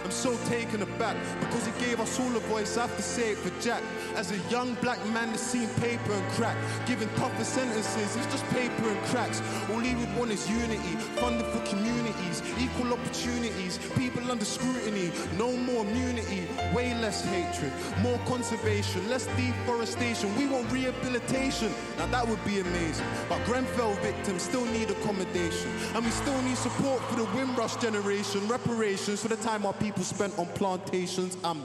I'm 0.06 0.12
so 0.12 0.36
taken 0.46 0.82
aback 0.82 1.16
because 1.40 1.66
he 1.66 1.72
gave 1.84 1.98
us 1.98 2.20
all 2.20 2.36
a 2.36 2.38
voice. 2.38 2.76
I 2.76 2.82
have 2.82 2.96
to 2.96 3.02
say 3.02 3.32
it 3.32 3.38
for 3.38 3.50
Jack. 3.60 3.82
As 4.14 4.30
a 4.30 4.38
young 4.50 4.74
black 4.74 5.04
man 5.06 5.30
that's 5.30 5.42
seen 5.42 5.68
paper 5.80 6.12
and 6.12 6.32
crack, 6.34 6.56
giving 6.86 7.08
tougher 7.16 7.42
sentences, 7.42 8.14
it's 8.14 8.26
just 8.26 8.44
paper 8.50 8.88
and 8.88 9.02
cracks. 9.06 9.42
All 9.68 9.80
he 9.80 9.96
would 9.96 10.16
want 10.16 10.30
is 10.30 10.48
unity, 10.48 10.94
funding 11.18 11.50
for 11.50 11.58
communities, 11.66 12.40
equal 12.60 12.92
opportunities, 12.92 13.80
people 13.96 14.30
under 14.30 14.44
scrutiny, 14.44 15.10
no 15.36 15.50
more 15.56 15.84
immunity, 15.84 16.46
way 16.72 16.94
less 16.94 17.24
hatred, 17.24 17.72
more 18.00 18.18
conservation, 18.26 19.10
less 19.10 19.26
deforestation. 19.36 20.32
We 20.36 20.46
want 20.46 20.70
rehabilitation. 20.70 21.74
Now 21.98 22.06
that 22.06 22.28
would 22.28 22.44
be 22.44 22.60
amazing. 22.60 23.06
But 23.28 23.44
Grenfell 23.44 23.94
victims 23.94 24.42
still 24.42 24.66
need 24.66 24.88
accommodation, 24.88 25.68
and 25.96 26.04
we 26.04 26.12
still 26.12 26.40
need 26.42 26.56
support 26.56 27.02
for 27.10 27.16
the 27.16 27.24
Windrush 27.34 27.74
generation, 27.76 28.46
reparations 28.46 29.20
for 29.20 29.26
the 29.26 29.36
time 29.38 29.66
our 29.66 29.72
people 29.72 29.95
to 29.96 30.04
spend 30.04 30.32
on 30.38 30.46
plantations, 30.46 31.36
I'm. 31.42 31.62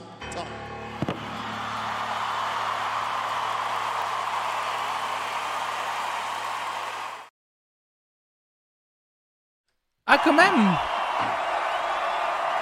Ah 10.04 10.18
quand 10.18 10.32
même 10.32 10.76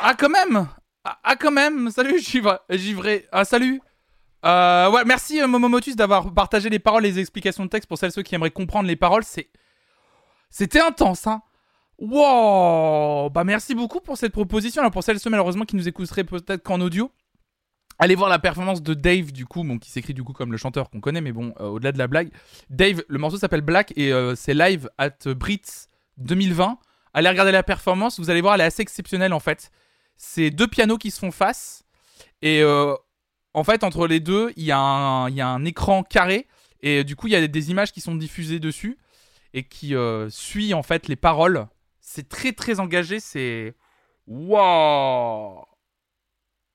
Ah 0.03 0.15
quand 0.17 0.29
même 0.29 0.69
Ah, 1.05 1.19
ah 1.25 1.37
quand 1.37 1.51
même 1.51 1.91
Salut 1.91 2.21
Givré 2.21 3.27
Ah 3.33 3.45
salut 3.45 3.81
euh, 4.45 4.91
ouais, 4.91 5.05
merci 5.05 5.41
euh, 5.41 5.47
Momomotus 5.47 5.97
d'avoir 5.97 6.33
partagé 6.33 6.71
les 6.71 6.79
paroles 6.79 7.05
et 7.05 7.11
les 7.11 7.19
explications 7.19 7.65
de 7.65 7.69
texte 7.71 7.89
pour 7.89 7.99
celles 7.99 8.13
ceux 8.13 8.23
qui 8.23 8.35
aimeraient 8.35 8.51
comprendre 8.51 8.89
les 8.89 8.97
paroles. 8.97 9.23
C'est, 9.23 9.51
c'était 10.49 10.81
intense. 10.81 11.27
Hein. 11.27 11.43
Wow 12.01 13.29
Bah 13.29 13.45
merci 13.45 13.75
beaucoup 13.75 14.01
pour 14.01 14.17
cette 14.17 14.33
proposition. 14.33 14.81
Alors 14.81 14.91
pour 14.91 15.05
celles 15.05 15.21
ceux 15.21 15.29
malheureusement 15.29 15.67
qui 15.67 15.77
nous 15.77 15.87
écouteraient 15.87 16.25
peut-être 16.25 16.63
qu'en 16.63 16.81
audio, 16.81 17.13
allez 17.99 18.15
voir 18.15 18.31
la 18.31 18.39
performance 18.39 18.83
de 18.83 18.95
Dave 18.95 19.33
du 19.33 19.45
coup, 19.45 19.63
bon, 19.65 19.79
qui 19.79 19.91
s'écrit 19.91 20.15
du 20.15 20.25
coup 20.25 20.33
comme 20.33 20.51
le 20.51 20.57
chanteur 20.57 20.89
qu'on 20.89 21.01
connaît, 21.01 21.21
mais 21.21 21.33
bon, 21.33 21.53
euh, 21.61 21.67
au-delà 21.67 21.93
de 21.93 21.99
la 21.99 22.07
blague. 22.07 22.31
Dave, 22.71 23.05
le 23.07 23.19
morceau 23.19 23.37
s'appelle 23.37 23.61
Black 23.61 23.93
et 23.97 24.15
euh, 24.15 24.35
c'est 24.35 24.55
live 24.55 24.89
at 24.97 25.11
Brits 25.37 25.89
2020. 26.17 26.79
Allez 27.13 27.29
regarder 27.29 27.53
la 27.53 27.63
performance, 27.63 28.19
vous 28.19 28.31
allez 28.31 28.41
voir, 28.41 28.55
elle 28.55 28.63
est 28.63 28.65
assez 28.65 28.81
exceptionnelle 28.81 29.35
en 29.35 29.41
fait. 29.41 29.71
C'est 30.17 30.51
deux 30.51 30.69
pianos 30.69 30.97
qui 30.97 31.11
se 31.11 31.19
font 31.19 31.31
face 31.31 31.85
et 32.41 32.63
euh, 32.63 32.95
en 33.53 33.63
fait 33.63 33.85
entre 33.85 34.07
les 34.07 34.21
deux, 34.21 34.55
il 34.57 34.63
y, 34.63 34.69
y 34.69 34.73
a 34.73 34.79
un 34.79 35.65
écran 35.67 36.03
carré 36.03 36.47
et 36.81 37.05
du 37.05 37.15
coup 37.15 37.27
il 37.27 37.35
y 37.35 37.37
a 37.37 37.47
des 37.47 37.71
images 37.71 37.93
qui 37.93 38.01
sont 38.01 38.15
diffusées 38.15 38.59
dessus 38.59 38.97
et 39.53 39.65
qui 39.65 39.95
suit 40.31 40.73
en 40.73 40.83
fait 40.83 41.07
les 41.07 41.17
paroles. 41.17 41.67
C'est 42.13 42.29
très 42.29 42.53
très 42.53 42.81
engagé, 42.81 43.21
c'est 43.21 43.77
waouh. 44.27 45.65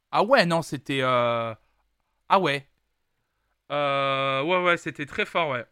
Ah 0.09 0.23
ouais 0.23 0.45
non 0.45 0.61
c'était 0.61 1.01
euh, 1.01 1.53
ah 2.29 2.39
ouais 2.39 2.65
Euh, 3.69 4.41
ouais 4.43 4.63
ouais 4.63 4.77
c'était 4.77 5.05
très 5.05 5.25
fort 5.25 5.49
ouais 5.49 5.65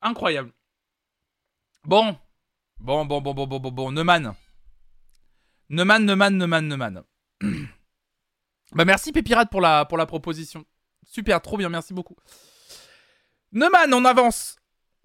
incroyable. 0.00 0.50
Bon 1.84 2.16
bon 2.78 3.04
bon 3.04 3.20
bon 3.20 3.34
bon 3.34 3.46
bon 3.46 3.60
bon 3.60 3.70
bon 3.70 3.92
Neumann 3.92 4.34
Neumann 5.68 6.06
Neumann 6.06 6.38
Neumann 6.38 6.68
Neumann. 6.68 7.04
bah 8.72 8.86
merci 8.86 9.12
Pépirate 9.12 9.50
pour 9.50 9.60
la 9.60 9.84
pour 9.84 9.98
la 9.98 10.06
proposition. 10.06 10.64
Super 11.04 11.42
trop 11.42 11.58
bien 11.58 11.68
merci 11.68 11.92
beaucoup. 11.92 12.16
Neumann 13.52 13.92
on 13.92 14.06
avance 14.06 14.56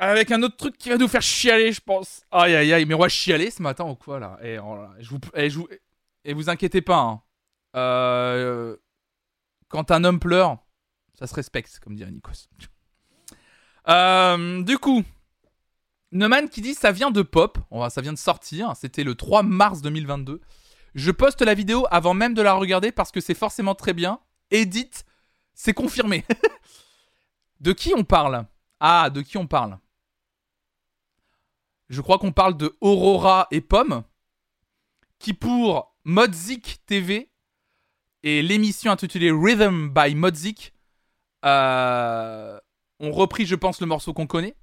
avec 0.02 0.32
un 0.32 0.42
autre 0.42 0.58
truc 0.58 0.78
qui 0.78 0.90
va 0.90 0.98
nous 0.98 1.08
faire 1.08 1.22
chialer, 1.22 1.72
je 1.72 1.80
pense. 1.80 2.24
Aïe 2.32 2.56
aïe 2.56 2.74
aïe, 2.74 2.86
mais 2.86 2.96
on 2.96 3.00
va 3.00 3.08
chialer 3.08 3.52
ce 3.52 3.62
matin 3.62 3.86
ou 3.86 3.94
quoi 3.94 4.20
là? 4.20 4.40
Et, 4.42 4.58
oh 4.58 4.76
là, 4.76 4.92
je 5.00 5.10
vous, 5.10 5.20
et, 5.36 5.50
je 5.52 5.60
vous, 6.34 6.50
inquiétez 6.50 6.82
pas. 6.82 6.98
hein. 6.98 7.22
Euh, 7.76 8.76
quand 9.70 9.92
un 9.92 10.04
homme 10.04 10.20
pleure, 10.20 10.58
ça 11.14 11.28
se 11.28 11.36
respecte, 11.36 11.80
comme 11.80 11.96
dirait 11.96 12.10
Nikos. 12.10 12.50
Euh, 13.90 14.64
du 14.64 14.80
coup, 14.80 15.04
Neumann 16.12 16.50
qui 16.50 16.62
dit 16.62 16.74
ça 16.74 16.92
vient 16.92 17.12
de 17.12 17.22
pop, 17.22 17.60
ça 17.90 18.02
vient 18.02 18.14
de 18.14 18.18
sortir, 18.18 18.74
c'était 18.76 19.04
le 19.04 19.14
3 19.14 19.44
mars 19.44 19.84
2022. 19.84 20.42
Je 20.96 21.12
poste 21.12 21.44
la 21.44 21.54
vidéo 21.54 21.86
avant 21.92 22.16
même 22.16 22.34
de 22.34 22.42
la 22.42 22.54
regarder 22.54 22.92
parce 22.92 23.12
que 23.12 23.22
c'est 23.22 23.36
forcément 23.36 23.76
très 23.76 23.94
bien. 23.94 24.20
Edith, 24.50 25.06
c'est 25.54 25.74
confirmé. 25.74 26.26
de 27.60 27.72
qui 27.72 27.94
on 27.96 28.04
parle? 28.04 28.46
Ah, 28.80 29.12
de 29.12 29.22
qui 29.22 29.38
on 29.38 29.46
parle? 29.46 29.78
Je 31.92 32.00
crois 32.00 32.18
qu'on 32.20 32.32
parle 32.32 32.56
de 32.56 32.74
Aurora 32.80 33.48
et 33.52 33.60
Pomme, 33.60 34.04
qui 35.20 35.34
pour 35.34 35.94
Modzik 36.06 36.80
TV 36.86 37.30
et 38.24 38.42
l'émission 38.42 38.94
intitulée 38.94 39.30
Rhythm 39.30 39.90
by 39.90 40.16
Modzik 40.16 40.74
euh, 41.44 42.58
ont 43.02 43.12
repris, 43.12 43.46
je 43.46 43.56
pense, 43.56 43.82
le 43.82 43.88
morceau 43.88 44.14
qu'on 44.14 44.26
connaît. 44.26 44.56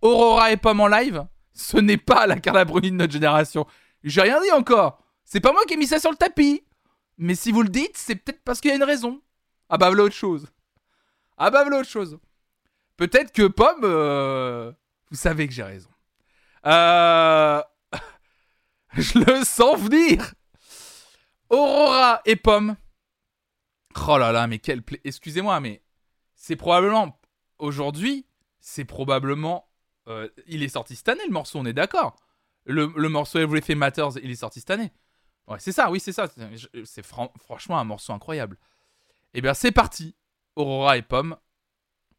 Aurora 0.00 0.52
et 0.52 0.56
Pomme 0.56 0.80
en 0.80 0.86
live, 0.86 1.26
ce 1.52 1.76
n'est 1.76 1.98
pas 1.98 2.26
la 2.26 2.40
Carla 2.40 2.64
Bruni 2.64 2.90
de 2.90 2.96
notre 2.96 3.12
génération. 3.12 3.66
J'ai 4.02 4.22
rien 4.22 4.40
dit 4.40 4.52
encore. 4.52 5.04
C'est 5.26 5.40
pas 5.40 5.52
moi 5.52 5.60
qui 5.68 5.74
ai 5.74 5.76
mis 5.76 5.86
ça 5.86 6.00
sur 6.00 6.10
le 6.10 6.16
tapis. 6.16 6.64
Mais 7.18 7.34
si 7.34 7.52
vous 7.52 7.60
le 7.60 7.68
dites, 7.68 7.98
c'est 7.98 8.14
peut-être 8.14 8.42
parce 8.42 8.58
qu'il 8.58 8.70
y 8.70 8.72
a 8.72 8.76
une 8.76 8.84
raison. 8.84 9.20
Ah 9.68 9.76
bah 9.76 9.88
voilà 9.88 10.04
autre 10.04 10.14
chose. 10.14 10.46
Ah 11.36 11.50
bah 11.50 11.60
voilà 11.60 11.80
autre 11.80 11.90
chose. 11.90 12.18
Peut-être 12.96 13.32
que 13.32 13.48
Pomme, 13.48 13.82
euh, 13.84 14.72
vous 15.10 15.18
savez 15.18 15.46
que 15.46 15.52
j'ai 15.52 15.62
raison. 15.62 15.90
Euh... 16.66 17.62
Je 18.94 19.18
le 19.18 19.44
sens 19.44 19.78
venir. 19.80 20.34
Aurora 21.48 22.20
et 22.24 22.36
Pomme. 22.36 22.76
Oh 24.06 24.18
là 24.18 24.32
là, 24.32 24.46
mais 24.46 24.58
quel 24.58 24.82
pla- 24.82 24.98
Excusez-moi, 25.04 25.58
mais 25.60 25.82
c'est 26.34 26.56
probablement 26.56 27.18
aujourd'hui, 27.58 28.26
c'est 28.60 28.84
probablement. 28.84 29.68
euh, 30.08 30.28
il 30.46 30.62
est 30.62 30.68
sorti 30.68 30.96
cette 30.96 31.08
année 31.08 31.24
le 31.26 31.32
morceau, 31.32 31.58
on 31.58 31.66
est 31.66 31.72
d'accord. 31.72 32.16
Le, 32.64 32.92
le 32.96 33.08
morceau 33.08 33.38
Everything 33.38 33.76
Matters, 33.76 34.18
il 34.22 34.30
est 34.30 34.36
sorti 34.36 34.60
cette 34.60 34.70
année. 34.70 34.92
Ouais, 35.48 35.58
c'est 35.58 35.72
ça, 35.72 35.90
oui, 35.90 35.98
c'est 35.98 36.12
ça. 36.12 36.28
C'est- 36.84 37.02
franchement 37.02 37.78
un 37.78 37.84
morceau 37.84 38.12
incroyable. 38.12 38.58
Eh 39.34 39.40
bien, 39.40 39.54
c'est 39.54 39.72
parti, 39.72 40.14
Aurora 40.56 40.96
et 40.96 41.02
Pomme, 41.02 41.36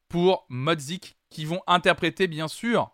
pour 0.10 0.46
Modzik, 0.50 1.18
qui 1.30 1.46
vont 1.46 1.62
interpréter, 1.68 2.28
bien 2.28 2.48
sûr, 2.50 2.92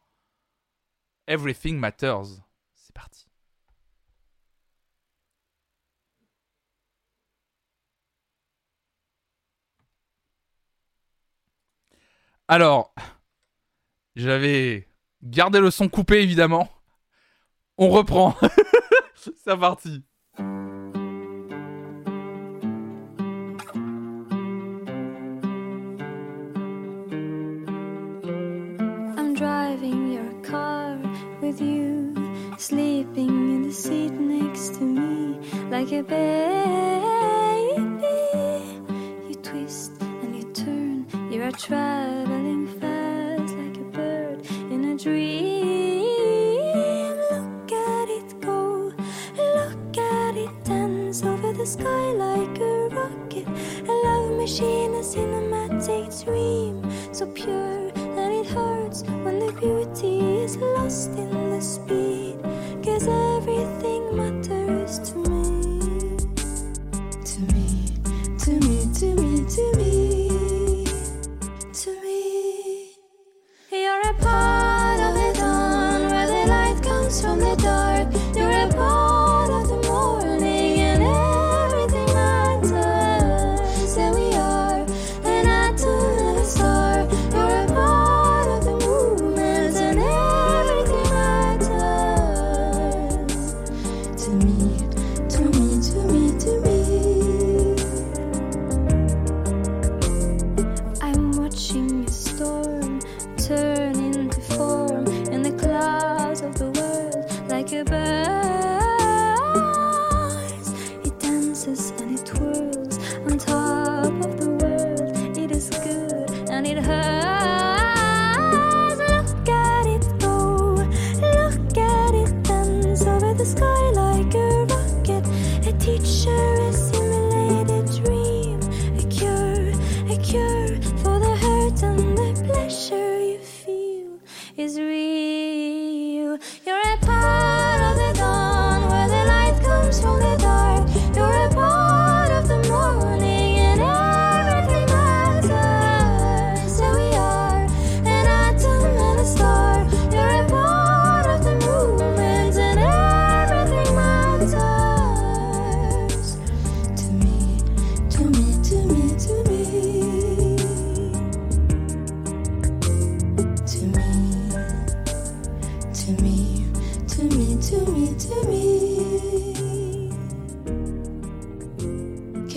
Everything 1.27 1.77
Matters. 1.77 2.41
C'est 2.75 2.93
parti. 2.93 3.27
Alors, 12.47 12.93
j'avais 14.15 14.87
gardé 15.23 15.59
le 15.59 15.71
son 15.71 15.89
coupé, 15.89 16.21
évidemment. 16.21 16.69
On 17.77 17.89
reprend. 17.89 18.35
C'est 19.15 19.57
parti. 19.57 20.03
The 33.67 33.73
seat 33.73 34.13
next 34.13 34.75
to 34.75 34.83
me 34.83 35.37
like 35.69 35.91
a 35.91 36.01
baby. 36.01 36.95
You 39.27 39.35
twist 39.43 39.91
and 40.01 40.33
you 40.37 40.43
turn, 40.53 41.05
you 41.29 41.43
are 41.43 41.51
traveling 41.51 42.67
fast 42.79 43.53
like 43.57 43.75
a 43.75 43.83
bird 43.91 44.45
in 44.71 44.85
a 44.85 44.97
dream. 44.97 46.05
Look 47.29 47.71
at 47.73 48.07
it 48.07 48.39
go, 48.39 48.93
look 49.35 49.97
at 49.97 50.37
it 50.37 50.63
dance 50.63 51.23
over 51.23 51.51
the 51.51 51.65
sky 51.65 52.11
like 52.25 52.57
a 52.59 52.87
rocket. 52.95 53.47
A 53.89 53.91
love 54.05 54.37
machine, 54.37 54.93
a 54.93 55.03
cinematic 55.03 56.23
dream, 56.23 56.89
so 57.13 57.25
pure 57.31 57.76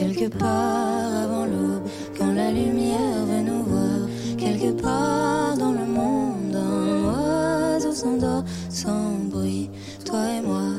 quelque 0.00 0.28
part 0.38 1.14
avant 1.24 1.44
l'aube, 1.44 1.86
quand 2.18 2.32
la 2.32 2.50
lumière 2.50 3.18
veut 3.30 3.42
nous 3.50 3.62
voir, 3.64 4.08
quelque 4.38 4.72
part 4.80 5.58
dans 5.58 5.72
le 5.72 5.84
monde, 5.84 6.56
un 6.56 7.74
oiseau 7.74 7.92
s'endort 7.92 8.44
sans 8.70 9.12
bruit, 9.30 9.68
toi 10.06 10.22
et 10.38 10.46
moi, 10.46 10.70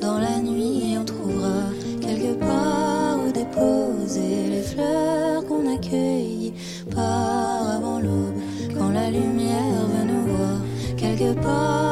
dans 0.00 0.18
la 0.18 0.38
nuit 0.40 0.96
on 0.98 1.04
trouvera 1.04 1.60
quelque 2.00 2.32
part 2.40 3.18
où 3.22 3.30
déposer 3.32 4.48
les 4.52 4.62
fleurs 4.62 5.44
qu'on 5.46 5.70
accueille. 5.76 6.54
Par 6.90 7.68
avant 7.76 7.98
l'aube, 7.98 8.38
quand 8.74 8.90
la 8.90 9.10
lumière 9.10 9.80
veut 9.92 10.06
nous 10.10 10.24
voir, 10.32 10.58
quelque 10.96 11.34
part 11.40 11.83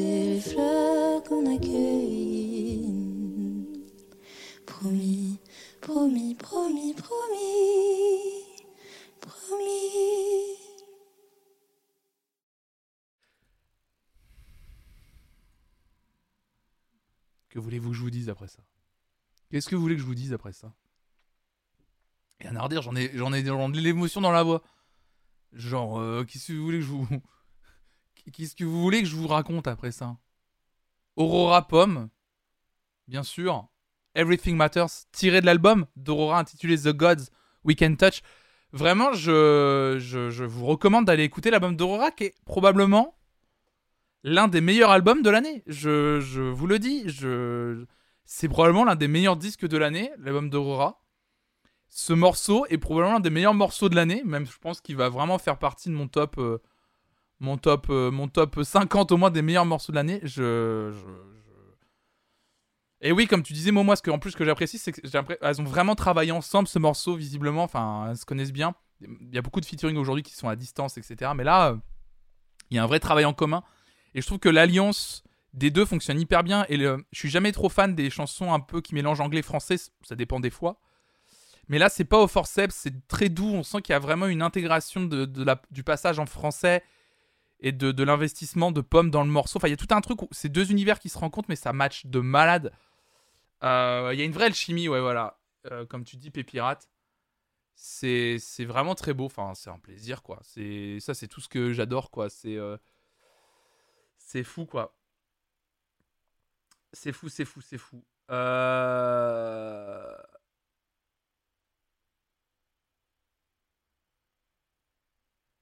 les 0.00 0.40
fleurs 0.40 1.22
qu'on 1.24 1.54
accueille. 1.54 2.86
Promis, 4.66 5.38
promis, 5.80 6.34
promis, 6.34 6.94
promis, 6.94 8.44
promis. 9.20 10.56
Que 17.50 17.58
voulez-vous 17.58 17.90
que 17.90 17.96
je 17.96 18.00
vous 18.00 18.10
dise 18.10 18.28
après 18.28 18.48
ça? 18.48 18.62
Qu'est-ce 19.50 19.68
que 19.68 19.74
vous 19.74 19.82
voulez 19.82 19.96
que 19.96 20.00
je 20.00 20.06
vous 20.06 20.14
dise 20.14 20.32
après 20.32 20.52
ça? 20.52 20.72
Et 22.40 22.46
à 22.46 22.68
dire, 22.68 22.80
j'en 22.80 22.96
ai, 22.96 23.10
j'en 23.14 23.32
ai, 23.32 23.42
ai 23.74 23.80
l'émotion 23.80 24.20
dans 24.20 24.30
la 24.30 24.42
voix. 24.44 24.62
Genre, 25.52 25.98
euh, 25.98 26.24
qu'est-ce 26.24 26.48
que 26.48 26.52
vous 26.52 26.64
voulez 26.64 26.78
que 26.78 26.84
je 26.84 26.90
vous, 26.90 27.06
qu'est-ce 28.32 28.54
que 28.54 28.64
vous 28.64 28.80
voulez 28.82 29.02
que 29.02 29.08
je 29.08 29.16
vous 29.16 29.28
raconte 29.28 29.66
après 29.66 29.92
ça? 29.92 30.16
Aurora 31.16 31.66
Pomme, 31.66 32.08
bien 33.08 33.22
sûr. 33.22 33.68
Everything 34.14 34.56
Matters, 34.56 35.06
tiré 35.12 35.40
de 35.40 35.46
l'album 35.46 35.86
d'Aurora 35.96 36.40
intitulé 36.40 36.76
The 36.76 36.88
Gods 36.88 37.30
We 37.64 37.76
Can 37.76 37.94
Touch. 37.96 38.22
Vraiment, 38.72 39.12
je, 39.12 39.96
je, 40.00 40.30
je 40.30 40.44
vous 40.44 40.66
recommande 40.66 41.04
d'aller 41.04 41.24
écouter 41.24 41.50
l'album 41.50 41.76
d'Aurora 41.76 42.10
qui 42.10 42.24
est 42.24 42.34
probablement 42.44 43.16
l'un 44.22 44.48
des 44.48 44.60
meilleurs 44.60 44.90
albums 44.90 45.22
de 45.22 45.30
l'année. 45.30 45.62
Je, 45.66 46.20
je 46.20 46.42
vous 46.42 46.66
le 46.66 46.78
dis, 46.78 47.08
je... 47.08 47.84
c'est 48.24 48.48
probablement 48.48 48.84
l'un 48.84 48.96
des 48.96 49.08
meilleurs 49.08 49.36
disques 49.36 49.66
de 49.66 49.76
l'année, 49.76 50.10
l'album 50.18 50.50
d'Aurora. 50.50 51.02
Ce 51.88 52.12
morceau 52.12 52.66
est 52.66 52.78
probablement 52.78 53.14
l'un 53.14 53.20
des 53.20 53.30
meilleurs 53.30 53.54
morceaux 53.54 53.88
de 53.88 53.96
l'année, 53.96 54.22
même 54.24 54.46
je 54.46 54.58
pense 54.58 54.80
qu'il 54.80 54.96
va 54.96 55.08
vraiment 55.08 55.38
faire 55.38 55.58
partie 55.58 55.88
de 55.88 55.94
mon 55.94 56.06
top, 56.06 56.38
euh, 56.38 56.62
mon 57.40 57.56
top, 57.56 57.86
euh, 57.90 58.10
mon 58.10 58.28
top 58.28 58.62
50 58.62 59.12
au 59.12 59.16
moins 59.16 59.30
des 59.30 59.42
meilleurs 59.42 59.64
morceaux 59.66 59.92
de 59.92 59.96
l'année. 59.96 60.20
Je, 60.22 60.92
je- 60.92 61.06
Et 63.02 63.12
oui, 63.12 63.26
comme 63.26 63.42
tu 63.42 63.52
disais, 63.54 63.70
moi, 63.70 63.96
ce 63.96 64.10
en 64.10 64.18
plus, 64.18 64.32
ce 64.32 64.36
que 64.36 64.44
j'apprécie, 64.44 64.76
c'est 64.78 64.92
qu'elles 64.92 65.60
ont 65.60 65.64
vraiment 65.64 65.94
travaillé 65.94 66.32
ensemble 66.32 66.68
ce 66.68 66.78
morceau, 66.78 67.16
visiblement. 67.16 67.62
Enfin, 67.64 68.08
elles 68.10 68.16
se 68.18 68.26
connaissent 68.26 68.52
bien. 68.52 68.74
Il 69.00 69.34
y 69.34 69.38
a 69.38 69.42
beaucoup 69.42 69.60
de 69.62 69.66
featuring 69.66 69.96
aujourd'hui 69.96 70.22
qui 70.22 70.34
sont 70.34 70.48
à 70.48 70.56
distance, 70.56 70.98
etc. 70.98 71.30
Mais 71.34 71.44
là, 71.44 71.78
il 72.70 72.76
y 72.76 72.78
a 72.78 72.82
un 72.82 72.86
vrai 72.86 73.00
travail 73.00 73.24
en 73.24 73.32
commun. 73.32 73.62
Et 74.14 74.20
je 74.20 74.26
trouve 74.26 74.38
que 74.38 74.50
l'alliance 74.50 75.24
des 75.54 75.70
deux 75.70 75.86
fonctionne 75.86 76.20
hyper 76.20 76.44
bien. 76.44 76.66
Et 76.68 76.76
le- 76.76 77.02
je 77.10 77.18
suis 77.18 77.30
jamais 77.30 77.52
trop 77.52 77.70
fan 77.70 77.94
des 77.94 78.10
chansons 78.10 78.52
un 78.52 78.60
peu 78.60 78.82
qui 78.82 78.94
mélangent 78.94 79.20
anglais-français. 79.22 79.78
Ça 80.02 80.14
dépend 80.14 80.38
des 80.38 80.50
fois. 80.50 80.78
Mais 81.68 81.78
là, 81.78 81.88
c'est 81.88 82.04
pas 82.04 82.18
au 82.18 82.26
forceps, 82.28 82.74
c'est 82.74 83.06
très 83.08 83.30
doux. 83.30 83.48
On 83.48 83.62
sent 83.62 83.80
qu'il 83.80 83.94
y 83.94 83.96
a 83.96 83.98
vraiment 83.98 84.26
une 84.26 84.42
intégration 84.42 85.04
de 85.04 85.42
la, 85.44 85.62
du 85.70 85.84
passage 85.84 86.18
en 86.18 86.26
français 86.26 86.82
et 87.60 87.72
de, 87.72 87.92
de 87.92 88.02
l'investissement 88.04 88.72
de 88.72 88.80
Pomme 88.80 89.10
dans 89.10 89.22
le 89.22 89.30
morceau. 89.30 89.58
Enfin, 89.58 89.68
il 89.68 89.72
y 89.72 89.74
a 89.74 89.76
tout 89.76 89.94
un 89.94 90.00
truc 90.00 90.22
où 90.22 90.28
c'est 90.32 90.48
deux 90.48 90.70
univers 90.70 90.98
qui 90.98 91.08
se 91.08 91.18
rencontrent, 91.18 91.48
mais 91.48 91.56
ça 91.56 91.72
match 91.72 92.06
de 92.06 92.20
malade. 92.20 92.72
Euh, 93.62 94.10
Il 94.12 94.18
y 94.18 94.22
a 94.22 94.24
une 94.24 94.32
vraie 94.32 94.46
alchimie, 94.46 94.88
ouais, 94.88 95.00
voilà. 95.00 95.38
Euh, 95.70 95.84
comme 95.86 96.04
tu 96.04 96.16
dis, 96.16 96.30
Pépirate. 96.30 96.88
C'est 97.74 98.38
c'est 98.38 98.64
vraiment 98.66 98.94
très 98.94 99.14
beau. 99.14 99.26
Enfin, 99.26 99.54
c'est 99.54 99.70
un 99.70 99.78
plaisir, 99.78 100.22
quoi. 100.22 100.38
C'est 100.42 100.98
Ça, 101.00 101.14
c'est 101.14 101.28
tout 101.28 101.40
ce 101.40 101.48
que 101.48 101.72
j'adore, 101.72 102.10
quoi. 102.10 102.28
C'est 102.30 102.56
euh, 102.56 102.76
c'est 104.18 104.44
fou, 104.44 104.66
quoi. 104.66 104.94
C'est 106.92 107.12
fou, 107.12 107.28
c'est 107.28 107.44
fou, 107.44 107.60
c'est 107.60 107.78
fou. 107.78 108.04
Euh... 108.30 110.16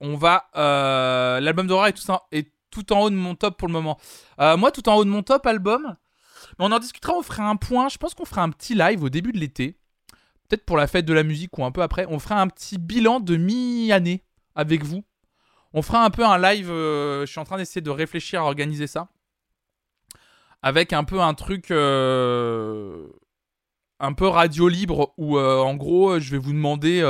On 0.01 0.15
va. 0.15 0.49
euh, 0.55 1.39
L'album 1.39 1.67
d'Aurora 1.67 1.89
est 1.89 1.93
tout, 1.93 2.09
en- 2.11 2.21
est 2.31 2.51
tout 2.71 2.91
en 2.93 3.01
haut 3.01 3.09
de 3.09 3.15
mon 3.15 3.35
top 3.35 3.57
pour 3.57 3.67
le 3.67 3.73
moment. 3.73 3.97
Euh, 4.39 4.57
moi, 4.57 4.71
tout 4.71 4.87
en 4.89 4.95
haut 4.95 5.05
de 5.05 5.09
mon 5.09 5.23
top 5.23 5.45
album. 5.45 5.95
On 6.57 6.71
en 6.71 6.79
discutera, 6.79 7.13
on 7.13 7.21
fera 7.21 7.43
un 7.49 7.55
point. 7.55 7.89
Je 7.89 7.97
pense 7.97 8.13
qu'on 8.13 8.25
fera 8.25 8.41
un 8.43 8.49
petit 8.49 8.75
live 8.75 9.03
au 9.03 9.09
début 9.09 9.31
de 9.31 9.39
l'été. 9.39 9.77
Peut-être 10.47 10.65
pour 10.65 10.77
la 10.77 10.87
fête 10.87 11.05
de 11.05 11.13
la 11.13 11.23
musique 11.23 11.57
ou 11.57 11.65
un 11.65 11.71
peu 11.71 11.81
après. 11.81 12.05
On 12.09 12.19
fera 12.19 12.41
un 12.41 12.47
petit 12.47 12.77
bilan 12.77 13.19
de 13.19 13.35
mi-année 13.37 14.23
avec 14.55 14.83
vous. 14.83 15.03
On 15.73 15.81
fera 15.81 16.03
un 16.03 16.09
peu 16.09 16.25
un 16.25 16.37
live. 16.39 16.69
euh, 16.71 17.25
je 17.25 17.31
suis 17.31 17.39
en 17.39 17.43
train 17.43 17.57
d'essayer 17.57 17.81
de 17.81 17.89
réfléchir 17.91 18.41
à 18.41 18.45
organiser 18.45 18.87
ça. 18.87 19.09
Avec 20.61 20.93
un 20.93 21.03
peu 21.03 21.19
un 21.21 21.33
truc. 21.33 21.71
un 21.71 21.75
peu 24.13 24.27
radio 24.27 24.67
libre 24.69 25.13
où 25.17 25.37
en 25.39 25.75
gros 25.75 26.19
je 26.19 26.31
vais 26.31 26.37
vous 26.37 26.53
demander 26.53 27.01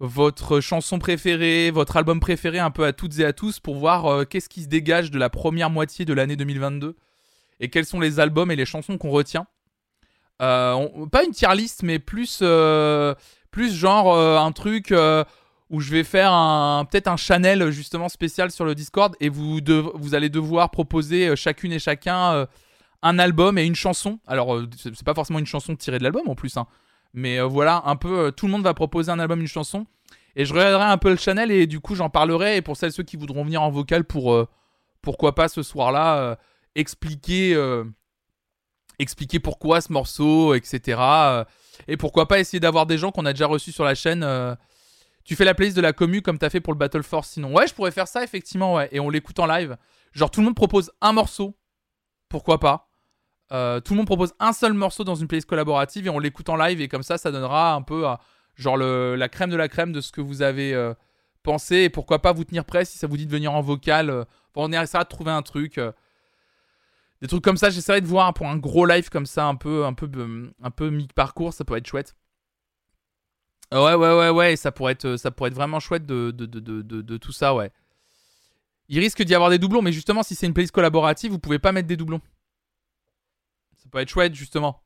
votre 0.00 0.60
chanson 0.60 0.98
préférée, 0.98 1.70
votre 1.70 1.96
album 1.96 2.20
préféré 2.20 2.58
un 2.58 2.70
peu 2.70 2.84
à 2.84 2.92
toutes 2.92 3.18
et 3.18 3.24
à 3.24 3.32
tous 3.32 3.58
pour 3.58 3.76
voir 3.76 4.06
euh, 4.06 4.24
qu'est-ce 4.24 4.48
qui 4.48 4.62
se 4.62 4.68
dégage 4.68 5.10
de 5.10 5.18
la 5.18 5.28
première 5.28 5.70
moitié 5.70 6.04
de 6.04 6.12
l'année 6.12 6.36
2022 6.36 6.96
et 7.60 7.68
quels 7.68 7.86
sont 7.86 7.98
les 7.98 8.20
albums 8.20 8.50
et 8.52 8.56
les 8.56 8.66
chansons 8.66 8.98
qu'on 8.98 9.10
retient. 9.10 9.46
Euh, 10.40 11.06
pas 11.10 11.24
une 11.24 11.32
tier 11.32 11.52
list, 11.56 11.82
mais 11.82 11.98
plus, 11.98 12.38
euh, 12.42 13.16
plus 13.50 13.74
genre 13.74 14.16
un 14.16 14.52
truc 14.52 14.94
où 15.70 15.80
je 15.80 15.90
vais 15.90 16.04
faire 16.04 16.30
peut-être 16.88 17.08
un 17.08 17.16
channel 17.16 17.70
justement 17.70 18.08
spécial 18.08 18.52
sur 18.52 18.64
le 18.64 18.76
Discord 18.76 19.16
et 19.18 19.28
vous, 19.28 19.58
vous 19.94 20.14
allez 20.14 20.28
devoir 20.28 20.70
proposer 20.70 21.34
chacune 21.34 21.72
et 21.72 21.80
chacun 21.80 22.46
un 23.02 23.18
album 23.18 23.58
et 23.58 23.64
une 23.64 23.74
chanson. 23.74 24.20
Alors, 24.28 24.60
c'est 24.76 25.02
pas 25.02 25.14
forcément 25.14 25.40
une 25.40 25.46
chanson 25.46 25.74
tirée 25.74 25.98
de 25.98 26.04
l'album 26.04 26.28
en 26.28 26.36
plus, 26.36 26.56
hein. 26.56 26.68
Mais 27.14 27.38
euh, 27.38 27.44
voilà, 27.44 27.82
un 27.86 27.96
peu, 27.96 28.26
euh, 28.26 28.30
tout 28.30 28.46
le 28.46 28.52
monde 28.52 28.62
va 28.62 28.74
proposer 28.74 29.10
un 29.10 29.18
album, 29.18 29.40
une 29.40 29.48
chanson. 29.48 29.86
Et 30.36 30.44
je 30.44 30.54
regarderai 30.54 30.84
un 30.84 30.98
peu 30.98 31.10
le 31.10 31.16
channel 31.16 31.50
et 31.50 31.66
du 31.66 31.80
coup, 31.80 31.94
j'en 31.94 32.10
parlerai. 32.10 32.56
Et 32.56 32.62
pour 32.62 32.76
celles 32.76 32.92
ceux 32.92 33.02
qui 33.02 33.16
voudront 33.16 33.44
venir 33.44 33.62
en 33.62 33.70
vocal 33.70 34.04
pour, 34.04 34.32
euh, 34.32 34.48
pourquoi 35.02 35.34
pas 35.34 35.48
ce 35.48 35.62
soir-là, 35.62 36.38
expliquer, 36.74 37.56
expliquer 38.98 39.40
pourquoi 39.40 39.80
ce 39.80 39.92
morceau, 39.92 40.54
etc. 40.54 41.00
et 41.86 41.96
pourquoi 41.96 42.28
pas 42.28 42.40
essayer 42.40 42.60
d'avoir 42.60 42.86
des 42.86 42.98
gens 42.98 43.10
qu'on 43.10 43.24
a 43.26 43.32
déjà 43.32 43.46
reçus 43.46 43.72
sur 43.72 43.84
la 43.84 43.94
chaîne. 43.94 44.26
tu 45.24 45.34
fais 45.34 45.44
la 45.44 45.54
playlist 45.54 45.76
de 45.76 45.82
la 45.82 45.92
commu 45.92 46.20
comme 46.20 46.38
t'as 46.38 46.50
fait 46.50 46.60
pour 46.60 46.72
le 46.72 46.78
Battle 46.78 47.02
Force 47.04 47.30
sinon. 47.30 47.54
Ouais, 47.54 47.66
je 47.66 47.74
pourrais 47.74 47.92
faire 47.92 48.08
ça 48.08 48.22
effectivement, 48.22 48.74
ouais. 48.74 48.88
Et 48.92 49.00
on 49.00 49.08
l'écoute 49.08 49.38
en 49.38 49.46
live. 49.46 49.76
Genre 50.12 50.30
tout 50.30 50.40
le 50.40 50.46
monde 50.46 50.56
propose 50.56 50.92
un 51.00 51.12
morceau. 51.12 51.56
Pourquoi 52.28 52.58
pas? 52.60 52.87
Euh, 53.52 53.80
Tout 53.80 53.94
le 53.94 53.98
monde 53.98 54.06
propose 54.06 54.34
un 54.40 54.52
seul 54.52 54.72
morceau 54.74 55.04
dans 55.04 55.14
une 55.14 55.26
playlist 55.26 55.48
collaborative 55.48 56.06
et 56.06 56.10
on 56.10 56.18
l'écoute 56.18 56.48
en 56.48 56.56
live 56.56 56.80
et 56.80 56.88
comme 56.88 57.02
ça, 57.02 57.16
ça 57.18 57.30
donnera 57.30 57.72
un 57.74 57.82
peu 57.82 58.08
euh, 58.08 58.14
genre 58.56 58.76
la 58.76 59.28
crème 59.28 59.50
de 59.50 59.56
la 59.56 59.68
crème 59.68 59.92
de 59.92 60.00
ce 60.00 60.12
que 60.12 60.20
vous 60.20 60.42
avez 60.42 60.74
euh, 60.74 60.92
pensé 61.42 61.76
et 61.76 61.88
pourquoi 61.90 62.20
pas 62.20 62.32
vous 62.32 62.44
tenir 62.44 62.64
prêt 62.64 62.84
si 62.84 62.98
ça 62.98 63.06
vous 63.06 63.16
dit 63.16 63.26
de 63.26 63.32
venir 63.32 63.52
en 63.52 63.60
vocal. 63.62 64.26
on 64.54 64.72
essaiera 64.72 65.04
de 65.04 65.08
trouver 65.08 65.30
un 65.30 65.42
truc. 65.42 65.80
des 67.22 67.28
trucs 67.28 67.42
comme 67.44 67.56
ça, 67.56 67.70
j'essaierai 67.70 68.00
de 68.00 68.06
voir 68.06 68.34
pour 68.34 68.46
un 68.48 68.56
gros 68.58 68.84
live 68.86 69.08
comme 69.08 69.26
ça, 69.26 69.46
un 69.46 69.54
peu, 69.54 69.84
un 69.86 69.94
peu, 69.94 70.08
un 70.62 70.70
peu 70.70 70.90
mi-parcours, 70.90 71.52
ça 71.52 71.64
pourrait 71.64 71.78
être 71.78 71.86
chouette. 71.86 72.14
Ouais, 73.72 73.94
ouais, 73.94 74.14
ouais, 74.18 74.30
ouais, 74.30 74.56
ça 74.56 74.72
pourrait 74.72 74.92
être, 74.92 75.16
ça 75.16 75.30
pourrait 75.30 75.48
être 75.48 75.54
vraiment 75.54 75.78
chouette 75.80 76.06
de, 76.06 76.30
de, 76.30 76.46
de- 76.46 77.02
de 77.02 77.16
tout 77.18 77.32
ça, 77.32 77.54
ouais. 77.54 77.70
Il 78.88 78.98
risque 78.98 79.22
d'y 79.22 79.34
avoir 79.34 79.50
des 79.50 79.58
doublons, 79.58 79.82
mais 79.82 79.92
justement, 79.92 80.22
si 80.22 80.34
c'est 80.34 80.46
une 80.46 80.54
playlist 80.54 80.72
collaborative, 80.74 81.30
vous 81.30 81.38
pouvez 81.38 81.58
pas 81.58 81.72
mettre 81.72 81.86
des 81.88 81.96
doublons. 81.96 82.22
Ça 83.88 83.90
peut 83.90 83.98
être 84.00 84.10
chouette, 84.10 84.34
justement. 84.34 84.82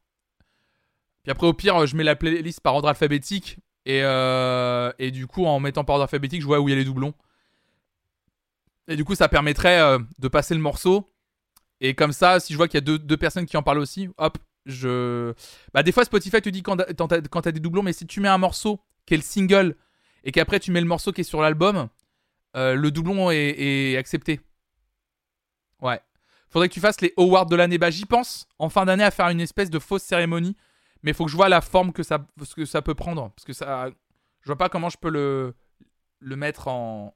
Puis 1.24 1.32
après, 1.32 1.46
au 1.48 1.52
pire, 1.52 1.86
je 1.86 1.96
mets 1.96 2.04
la 2.04 2.14
playlist 2.14 2.60
par 2.60 2.76
ordre 2.76 2.88
alphabétique. 2.88 3.58
Et, 3.84 4.00
euh, 4.04 4.92
et 5.00 5.10
du 5.10 5.26
coup, 5.26 5.44
en 5.44 5.58
mettant 5.58 5.82
par 5.82 5.94
ordre 5.94 6.04
alphabétique, 6.04 6.40
je 6.40 6.46
vois 6.46 6.60
où 6.60 6.68
il 6.68 6.70
y 6.70 6.74
a 6.74 6.78
les 6.78 6.84
doublons. 6.84 7.14
Et 8.86 8.94
du 8.94 9.04
coup, 9.04 9.16
ça 9.16 9.28
permettrait 9.28 9.80
euh, 9.80 9.98
de 10.20 10.28
passer 10.28 10.54
le 10.54 10.60
morceau. 10.60 11.12
Et 11.80 11.94
comme 11.94 12.12
ça, 12.12 12.38
si 12.38 12.52
je 12.52 12.56
vois 12.58 12.68
qu'il 12.68 12.76
y 12.76 12.78
a 12.78 12.82
deux, 12.82 12.98
deux 12.98 13.16
personnes 13.16 13.46
qui 13.46 13.56
en 13.56 13.62
parlent 13.64 13.80
aussi, 13.80 14.08
hop, 14.18 14.38
je. 14.66 15.34
Bah, 15.74 15.82
des 15.82 15.90
fois, 15.90 16.04
Spotify 16.04 16.40
te 16.40 16.48
dit 16.48 16.62
quand 16.62 16.76
t'as- 16.76 17.52
des 17.52 17.60
doublons, 17.60 17.82
mais 17.82 17.92
si 17.92 18.06
tu 18.06 18.20
mets 18.20 18.28
un 18.28 18.38
morceau 18.38 18.80
qui 19.04 19.14
est 19.14 19.16
le 19.16 19.22
single 19.24 19.76
et 20.22 20.30
qu'après 20.30 20.60
tu 20.60 20.70
mets 20.70 20.80
le 20.80 20.86
morceau 20.86 21.10
qui 21.10 21.22
est 21.22 21.24
sur 21.24 21.42
l'album, 21.42 21.88
euh, 22.56 22.76
le 22.76 22.90
doublon 22.92 23.32
est 23.32 23.96
accepté. 23.96 24.40
Ouais. 25.80 26.00
Faudrait 26.52 26.68
que 26.68 26.74
tu 26.74 26.80
fasses 26.80 27.00
les 27.00 27.12
awards 27.16 27.46
de 27.46 27.56
l'année. 27.56 27.78
Bah, 27.78 27.90
j'y 27.90 28.04
pense 28.04 28.46
en 28.58 28.68
fin 28.68 28.84
d'année 28.84 29.04
à 29.04 29.10
faire 29.10 29.28
une 29.28 29.40
espèce 29.40 29.70
de 29.70 29.78
fausse 29.78 30.02
cérémonie. 30.02 30.56
Mais 31.02 31.12
faut 31.12 31.24
que 31.24 31.30
je 31.30 31.36
vois 31.36 31.48
la 31.48 31.60
forme 31.60 31.92
que 31.92 32.02
ça, 32.02 32.24
que 32.54 32.64
ça 32.64 32.82
peut 32.82 32.94
prendre. 32.94 33.30
Parce 33.30 33.44
que 33.44 33.52
ça. 33.52 33.88
Je 34.42 34.46
vois 34.46 34.58
pas 34.58 34.68
comment 34.68 34.88
je 34.88 34.98
peux 34.98 35.10
le, 35.10 35.54
le 36.20 36.36
mettre 36.36 36.68
en 36.68 37.14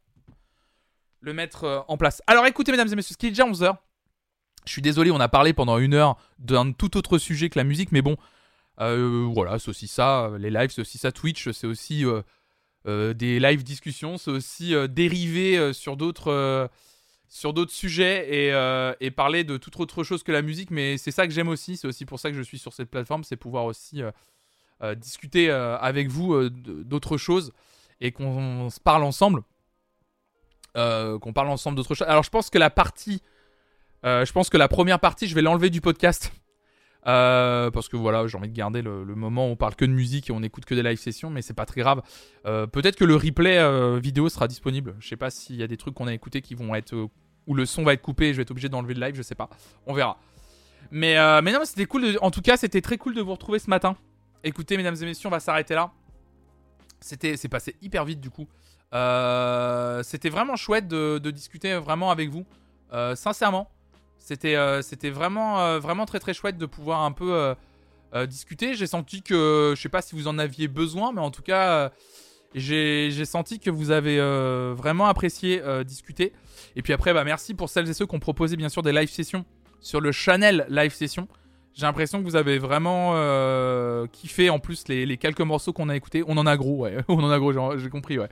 le 1.21 1.33
mettre 1.33 1.65
euh, 1.65 1.81
en 1.89 1.97
place. 1.97 2.23
Alors 2.27 2.47
écoutez 2.47 2.71
mesdames 2.71 2.89
et 2.89 2.97
messieurs, 2.97 3.15
ce 3.15 3.19
qui 3.19 3.27
est 3.27 3.31
déjà 3.31 3.45
11h. 3.45 3.77
Je 4.65 4.73
suis 4.73 4.83
désolé, 4.83 5.11
on 5.11 5.21
a 5.21 5.29
parlé 5.29 5.53
pendant 5.53 5.79
une 5.79 5.95
heure 5.95 6.17
d'un 6.39 6.73
tout 6.73 6.97
autre 6.97 7.19
sujet 7.19 7.49
que 7.49 7.59
la 7.59 7.65
musique, 7.65 7.93
mais 7.93 8.03
bon, 8.03 8.17
euh, 8.81 9.29
voilà, 9.33 9.59
c'est 9.59 9.69
aussi 9.69 9.87
ça, 9.87 10.31
les 10.39 10.51
lives, 10.51 10.71
c'est 10.71 10.81
aussi 10.81 10.99
ça, 10.99 11.13
Twitch, 11.13 11.51
c'est 11.53 11.69
aussi 11.69 12.05
euh, 12.87 13.15
des 13.15 13.41
live 13.41 13.65
discussions, 13.65 14.17
c'est 14.17 14.31
aussi 14.31 14.75
euh, 14.75 15.73
sur 15.73 15.97
d'autres 15.97 16.71
sur 17.29 17.53
d'autres 17.53 17.73
sujets 17.73 18.27
et, 18.29 18.53
euh, 18.53 18.95
et 19.01 19.11
parler 19.11 19.45
de 19.45 19.57
toute 19.57 19.79
autre 19.81 20.05
chose 20.05 20.23
que 20.23 20.33
la 20.33 20.43
musique, 20.43 20.71
mais 20.71 20.99
c'est 20.99 21.11
ça 21.11 21.27
que 21.27 21.33
j'aime 21.33 21.49
aussi, 21.49 21.77
c'est 21.77 21.89
aussi 21.89 22.05
pour 22.05 22.21
ça 22.21 22.31
que 22.31 22.37
je 22.37 22.43
suis 22.43 22.59
sur 22.59 22.73
cette 22.73 22.91
plateforme, 22.91 23.25
c'est 23.25 23.37
pouvoir 23.37 23.65
aussi 23.65 24.03
euh, 24.03 24.11
euh, 24.83 24.95
discuter 24.95 25.51
avec 25.51 26.09
vous 26.09 26.49
d'autres 26.51 27.17
choses 27.17 27.53
et 28.01 28.13
qu'on 28.13 28.71
se 28.71 28.81
parle 28.81 29.03
ensemble. 29.03 29.43
Qu'on 30.75 31.33
parle 31.33 31.49
ensemble 31.49 31.77
d'autres 31.77 31.95
choses. 31.95 32.07
Alors 32.07 32.23
je 32.23 32.29
pense 32.29 32.51
que 32.51 32.59
la 32.59 32.69
partie, 32.69 33.23
je 34.05 34.31
pense 34.33 34.51
que 34.51 34.59
la 34.59 34.69
première 34.69 35.01
partie, 35.01 35.27
je 35.27 35.35
vais 35.35 35.41
l'enlever 35.41 35.71
du 35.71 35.81
podcast. 35.81 36.33
Euh, 37.07 37.71
parce 37.71 37.89
que 37.89 37.97
voilà, 37.97 38.27
j'ai 38.27 38.37
envie 38.37 38.49
de 38.49 38.55
garder 38.55 38.83
le, 38.83 39.05
moment 39.15 39.49
où 39.49 39.53
on 39.53 39.57
parle 39.57 39.77
que 39.77 39.85
de 39.85 39.93
musique 39.93 40.29
et 40.29 40.33
on 40.33 40.43
écoute 40.43 40.65
que 40.65 40.75
des 40.75 40.83
live 40.83 40.99
sessions, 40.99 41.31
mais 41.31 41.43
c'est 41.43 41.55
pas 41.55 41.67
très 41.67 41.81
grave. 41.81 42.03
Euh, 42.47 42.67
Peut-être 42.67 42.97
que 42.97 43.05
le 43.05 43.15
replay 43.15 43.59
euh, 43.59 43.99
vidéo 43.99 44.29
sera 44.29 44.49
disponible. 44.49 44.97
Je 44.99 45.09
sais 45.09 45.17
pas 45.17 45.31
s'il 45.31 45.57
y 45.57 45.63
a 45.63 45.67
des 45.67 45.77
trucs 45.77 45.95
qu'on 45.95 46.09
a 46.09 46.15
écoutés 46.15 46.43
qui 46.43 46.55
vont 46.55 46.75
être. 46.75 46.95
où 47.47 47.55
le 47.55 47.65
son 47.65 47.85
va 47.85 47.93
être 47.93 48.03
coupé 48.03 48.27
et 48.27 48.33
je 48.33 48.39
vais 48.39 48.43
être 48.43 48.51
obligé 48.51 48.69
d'enlever 48.69 48.95
le 48.95 49.01
live, 49.01 49.15
je 49.15 49.23
sais 49.23 49.35
pas. 49.35 49.49
On 49.87 49.95
verra. 49.95 50.19
Mais, 50.91 51.15
mais 51.43 51.53
non, 51.53 51.61
c'était 51.65 51.87
cool. 51.87 52.19
en 52.21 52.31
tout 52.31 52.43
cas, 52.43 52.57
c'était 52.57 52.81
très 52.81 52.99
cool 52.99 53.15
de 53.15 53.21
vous 53.21 53.33
retrouver 53.33 53.59
ce 53.59 53.71
matin. 53.71 53.97
Écoutez, 54.43 54.77
mesdames 54.77 54.97
et 55.01 55.05
messieurs, 55.05 55.29
on 55.29 55.33
va 55.33 55.41
s'arrêter 55.41 55.75
là. 55.75 55.93
C'était, 57.01 57.37
c'est 57.37 57.49
passé 57.49 57.77
hyper 57.83 58.05
vite 58.05 58.21
du 58.21 58.31
coup. 58.31 58.49
C'était 60.03 60.31
vraiment 60.31 60.57
chouette 60.57 60.89
de, 60.89 61.31
discuter 61.31 61.75
vraiment 61.75 62.11
avec 62.11 62.31
vous. 62.31 62.45
Sincèrement, 63.15 63.71
c'était, 64.27 64.57
euh, 64.57 64.83
c'était 64.83 65.11
vraiment, 65.11 65.61
euh, 65.61 65.79
vraiment 65.79 66.05
très 66.05 66.19
très 66.19 66.35
chouette 66.35 66.59
de 66.59 66.67
pouvoir 66.67 67.03
un 67.03 67.13
peu 67.13 67.55
euh, 68.13 68.27
discuter. 68.27 68.75
J'ai 68.75 68.89
senti 68.89 69.23
que, 69.23 69.75
je 69.77 69.81
sais 69.81 69.89
pas 69.89 70.03
si 70.03 70.17
vous 70.17 70.27
en 70.27 70.37
aviez 70.37 70.67
besoin, 70.67 71.13
mais 71.13 71.21
en 71.21 71.31
tout 71.31 71.43
cas, 71.43 71.93
j'ai, 72.53 73.25
senti 73.25 73.61
que 73.61 73.71
vous 73.71 73.93
avez 73.93 74.19
vraiment 74.75 75.07
apprécié 75.07 75.63
discuter. 75.85 76.33
Et 76.75 76.83
puis 76.83 76.93
après, 76.93 77.15
bah 77.15 77.23
merci 77.23 77.55
pour 77.55 77.69
celles 77.69 77.89
et 77.89 77.95
ceux 77.95 78.07
qui 78.07 78.17
ont 78.17 78.21
proposé 78.21 78.57
bien 78.57 78.69
sûr 78.69 78.83
des 78.83 78.93
live 78.93 79.11
sessions 79.11 79.45
sur 79.81 80.01
le 80.01 80.11
Chanel 80.11 80.67
live 80.71 80.93
session. 80.93 81.29
J'ai 81.75 81.87
l'impression 81.87 82.19
que 82.19 82.25
vous 82.25 82.37
avez 82.37 82.59
vraiment 82.59 83.13
kiffé 84.09 84.51
en 84.51 84.59
plus 84.59 84.89
les, 84.89 85.07
les 85.07 85.19
quelques 85.19 85.41
morceaux 85.41 85.73
qu'on 85.73 85.89
a 85.89 85.95
écoutés. 85.95 86.25
On 86.27 86.37
en 86.37 86.47
a 86.47 86.57
gros, 86.57 86.79
ouais. 86.79 86.97
On 87.09 87.23
en 87.23 87.31
a 87.31 87.39
gros, 87.39 87.53
j'ai 87.79 87.91
compris, 87.91 88.19
ouais. 88.19 88.29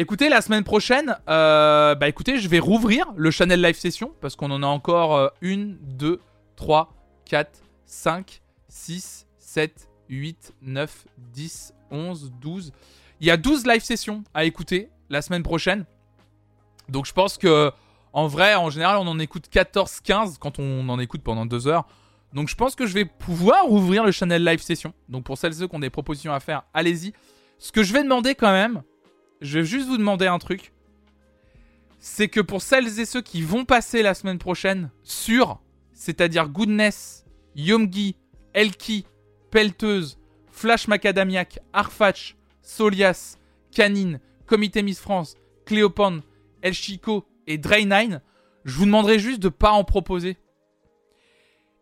Écoutez, 0.00 0.28
la 0.28 0.42
semaine 0.42 0.62
prochaine, 0.62 1.16
euh, 1.28 1.96
bah 1.96 2.08
écoutez, 2.08 2.38
je 2.38 2.48
vais 2.48 2.60
rouvrir 2.60 3.06
le 3.16 3.32
Chanel 3.32 3.60
Live 3.60 3.74
Session 3.74 4.12
parce 4.20 4.36
qu'on 4.36 4.52
en 4.52 4.62
a 4.62 4.66
encore 4.68 5.16
euh, 5.16 5.28
1, 5.42 5.74
2, 5.80 6.20
3, 6.54 6.94
4, 7.24 7.50
5, 7.84 8.40
6, 8.68 9.26
7, 9.38 9.88
8, 10.08 10.54
9, 10.62 11.06
10, 11.32 11.74
11, 11.90 12.32
12. 12.40 12.72
Il 13.20 13.26
y 13.26 13.32
a 13.32 13.36
12 13.36 13.66
live 13.66 13.82
sessions 13.82 14.22
à 14.34 14.44
écouter 14.44 14.88
la 15.10 15.20
semaine 15.20 15.42
prochaine. 15.42 15.84
Donc 16.88 17.04
je 17.04 17.12
pense 17.12 17.36
que 17.36 17.72
en 18.12 18.28
vrai, 18.28 18.54
en 18.54 18.70
général, 18.70 18.98
on 18.98 19.08
en 19.08 19.18
écoute 19.18 19.48
14, 19.50 19.98
15 20.04 20.38
quand 20.38 20.60
on 20.60 20.88
en 20.88 21.00
écoute 21.00 21.24
pendant 21.24 21.44
2 21.44 21.66
heures. 21.66 21.88
Donc 22.32 22.46
je 22.48 22.54
pense 22.54 22.76
que 22.76 22.86
je 22.86 22.94
vais 22.94 23.04
pouvoir 23.04 23.68
ouvrir 23.68 24.04
le 24.04 24.12
Chanel 24.12 24.44
Live 24.44 24.60
Session. 24.60 24.92
Donc 25.08 25.24
pour 25.24 25.36
celles 25.38 25.54
et 25.54 25.56
ceux 25.56 25.66
qui 25.66 25.74
ont 25.74 25.80
des 25.80 25.90
propositions 25.90 26.32
à 26.32 26.38
faire, 26.38 26.62
allez-y. 26.72 27.14
Ce 27.58 27.72
que 27.72 27.82
je 27.82 27.92
vais 27.92 28.04
demander 28.04 28.36
quand 28.36 28.52
même, 28.52 28.84
je 29.40 29.58
vais 29.58 29.64
juste 29.64 29.88
vous 29.88 29.98
demander 29.98 30.26
un 30.26 30.38
truc. 30.38 30.72
C'est 31.98 32.28
que 32.28 32.40
pour 32.40 32.62
celles 32.62 33.00
et 33.00 33.04
ceux 33.04 33.22
qui 33.22 33.42
vont 33.42 33.64
passer 33.64 34.02
la 34.02 34.14
semaine 34.14 34.38
prochaine 34.38 34.90
sur, 35.02 35.60
c'est-à-dire 35.92 36.48
Goodness, 36.48 37.24
Yomgi, 37.56 38.16
Elki, 38.54 39.04
Pelteuse, 39.50 40.18
Flash 40.50 40.88
Macadamiac, 40.88 41.60
Arfatch, 41.72 42.36
Solias, 42.62 43.36
Canine, 43.72 44.20
Comité 44.46 44.82
Miss 44.82 45.00
France, 45.00 45.36
Cléopan, 45.66 46.20
El 46.62 46.74
Chico 46.74 47.26
et 47.46 47.58
Drain9, 47.58 48.20
je 48.64 48.74
vous 48.74 48.84
demanderai 48.84 49.18
juste 49.18 49.40
de 49.40 49.48
pas 49.48 49.72
en 49.72 49.84
proposer. 49.84 50.36